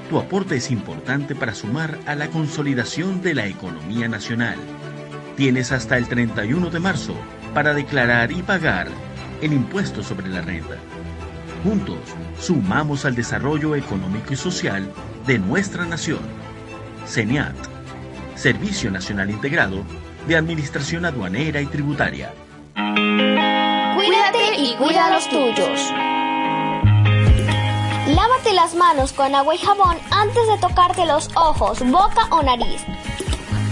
tu 0.09 0.19
aporte 0.19 0.55
es 0.55 0.71
importante 0.71 1.35
para 1.35 1.53
sumar 1.53 1.97
a 2.05 2.15
la 2.15 2.27
consolidación 2.27 3.21
de 3.21 3.33
la 3.33 3.47
economía 3.47 4.07
nacional. 4.07 4.55
Tienes 5.35 5.71
hasta 5.71 5.97
el 5.97 6.07
31 6.07 6.69
de 6.69 6.79
marzo 6.79 7.15
para 7.53 7.73
declarar 7.73 8.31
y 8.31 8.41
pagar 8.41 8.87
el 9.41 9.53
impuesto 9.53 10.03
sobre 10.03 10.29
la 10.29 10.41
renta. 10.41 10.75
Juntos, 11.63 11.99
sumamos 12.39 13.05
al 13.05 13.15
desarrollo 13.15 13.75
económico 13.75 14.33
y 14.33 14.35
social 14.35 14.89
de 15.25 15.39
nuestra 15.39 15.85
nación. 15.85 16.19
CENIAT, 17.05 17.55
Servicio 18.35 18.91
Nacional 18.91 19.29
Integrado 19.29 19.83
de 20.27 20.35
Administración 20.35 21.05
Aduanera 21.05 21.61
y 21.61 21.65
Tributaria. 21.65 22.31
Cuídate 24.05 24.55
y 24.57 24.75
cuida 24.75 25.07
a 25.07 25.09
los 25.09 25.27
tuyos. 25.29 25.91
Lávate 28.07 28.53
las 28.53 28.75
manos 28.75 29.13
con 29.13 29.33
agua 29.33 29.55
y 29.55 29.57
jabón 29.57 29.97
antes 30.11 30.47
de 30.47 30.57
tocarte 30.59 31.05
los 31.07 31.29
ojos, 31.35 31.79
boca 31.79 32.27
o 32.29 32.43
nariz. 32.43 32.83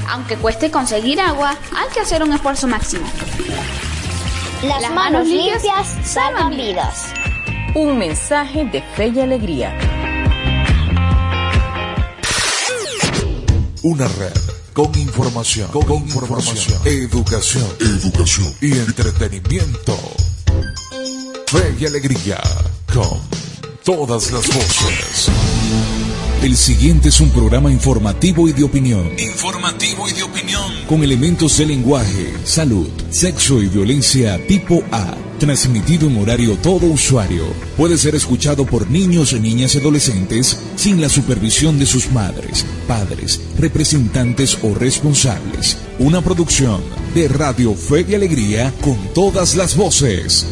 Aunque 0.09 0.35
cueste 0.37 0.71
conseguir 0.71 1.21
agua, 1.21 1.55
hay 1.75 1.87
que 1.93 1.99
hacer 1.99 2.23
un 2.23 2.33
esfuerzo 2.33 2.67
máximo. 2.67 3.05
Las, 4.63 4.81
Las 4.81 4.91
manos 4.91 5.11
manos 5.11 5.27
limpias 5.27 5.61
limpias 5.61 5.87
salvan 6.03 6.05
salvan 6.05 6.57
vidas. 6.57 7.13
Un 7.75 7.99
mensaje 7.99 8.65
de 8.65 8.81
fe 8.81 9.09
y 9.09 9.19
alegría. 9.19 9.77
Una 13.83 14.07
red 14.07 14.52
con 14.73 14.97
información, 14.97 15.69
con, 15.69 15.91
información, 15.91 16.81
educación, 16.85 17.65
educación 17.79 18.53
y 18.59 18.71
entretenimiento. 18.71 19.95
Fe 21.47 21.75
y 21.79 21.85
alegría 21.85 22.41
con 22.91 23.19
todas 23.83 24.31
las 24.31 24.47
voces. 24.47 25.29
El 26.41 26.57
siguiente 26.57 27.09
es 27.09 27.19
un 27.21 27.29
programa 27.29 27.71
informativo 27.71 28.47
y 28.47 28.53
de 28.53 28.63
opinión. 28.63 29.11
Informativo 29.19 30.09
y 30.09 30.13
de 30.13 30.23
opinión. 30.23 30.63
Con 30.89 31.03
elementos 31.03 31.57
de 31.57 31.67
lenguaje, 31.67 32.33
salud, 32.43 32.89
sexo 33.11 33.61
y 33.61 33.67
violencia 33.67 34.45
tipo 34.47 34.83
A. 34.91 35.13
Transmitido 35.43 36.07
en 36.07 36.21
horario 36.21 36.55
todo 36.55 36.87
usuario. 36.87 37.43
Puede 37.75 37.97
ser 37.97 38.15
escuchado 38.15 38.65
por 38.65 38.89
niños, 38.89 39.33
niñas 39.33 39.75
y 39.75 39.79
adolescentes 39.79 40.57
sin 40.77 41.01
la 41.01 41.09
supervisión 41.09 41.77
de 41.77 41.85
sus 41.85 42.09
madres, 42.13 42.65
padres, 42.87 43.41
representantes 43.59 44.57
o 44.63 44.73
responsables. 44.73 45.77
Una 45.99 46.21
producción 46.21 46.81
de 47.13 47.27
Radio 47.27 47.75
Fe 47.75 48.05
y 48.07 48.15
Alegría 48.15 48.73
con 48.79 48.95
todas 49.13 49.57
las 49.57 49.75
voces. 49.75 50.47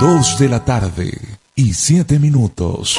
Dos 0.00 0.38
de 0.38 0.48
la 0.48 0.64
tarde 0.64 1.18
y 1.54 1.74
siete 1.74 2.18
minutos. 2.18 2.98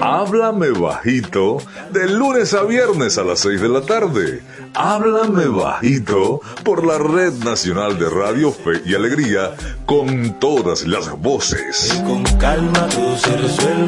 Háblame 0.00 0.70
bajito 0.70 1.58
de 1.92 2.08
lunes 2.08 2.54
a 2.54 2.62
viernes 2.62 3.18
a 3.18 3.22
las 3.22 3.40
6 3.40 3.60
de 3.60 3.68
la 3.68 3.82
tarde. 3.82 4.42
Háblame 4.74 5.46
bajito 5.46 6.40
por 6.64 6.86
la 6.86 6.98
Red 6.98 7.34
Nacional 7.44 7.98
de 7.98 8.08
Radio 8.08 8.50
Fe 8.50 8.80
y 8.86 8.94
Alegría 8.94 9.54
con 9.84 10.38
todas 10.40 10.86
las 10.86 11.10
voces. 11.20 12.02
Con 12.06 12.22
calma 12.38 12.88
todo 12.88 13.16
se 13.18 13.36
resuelve. 13.36 13.80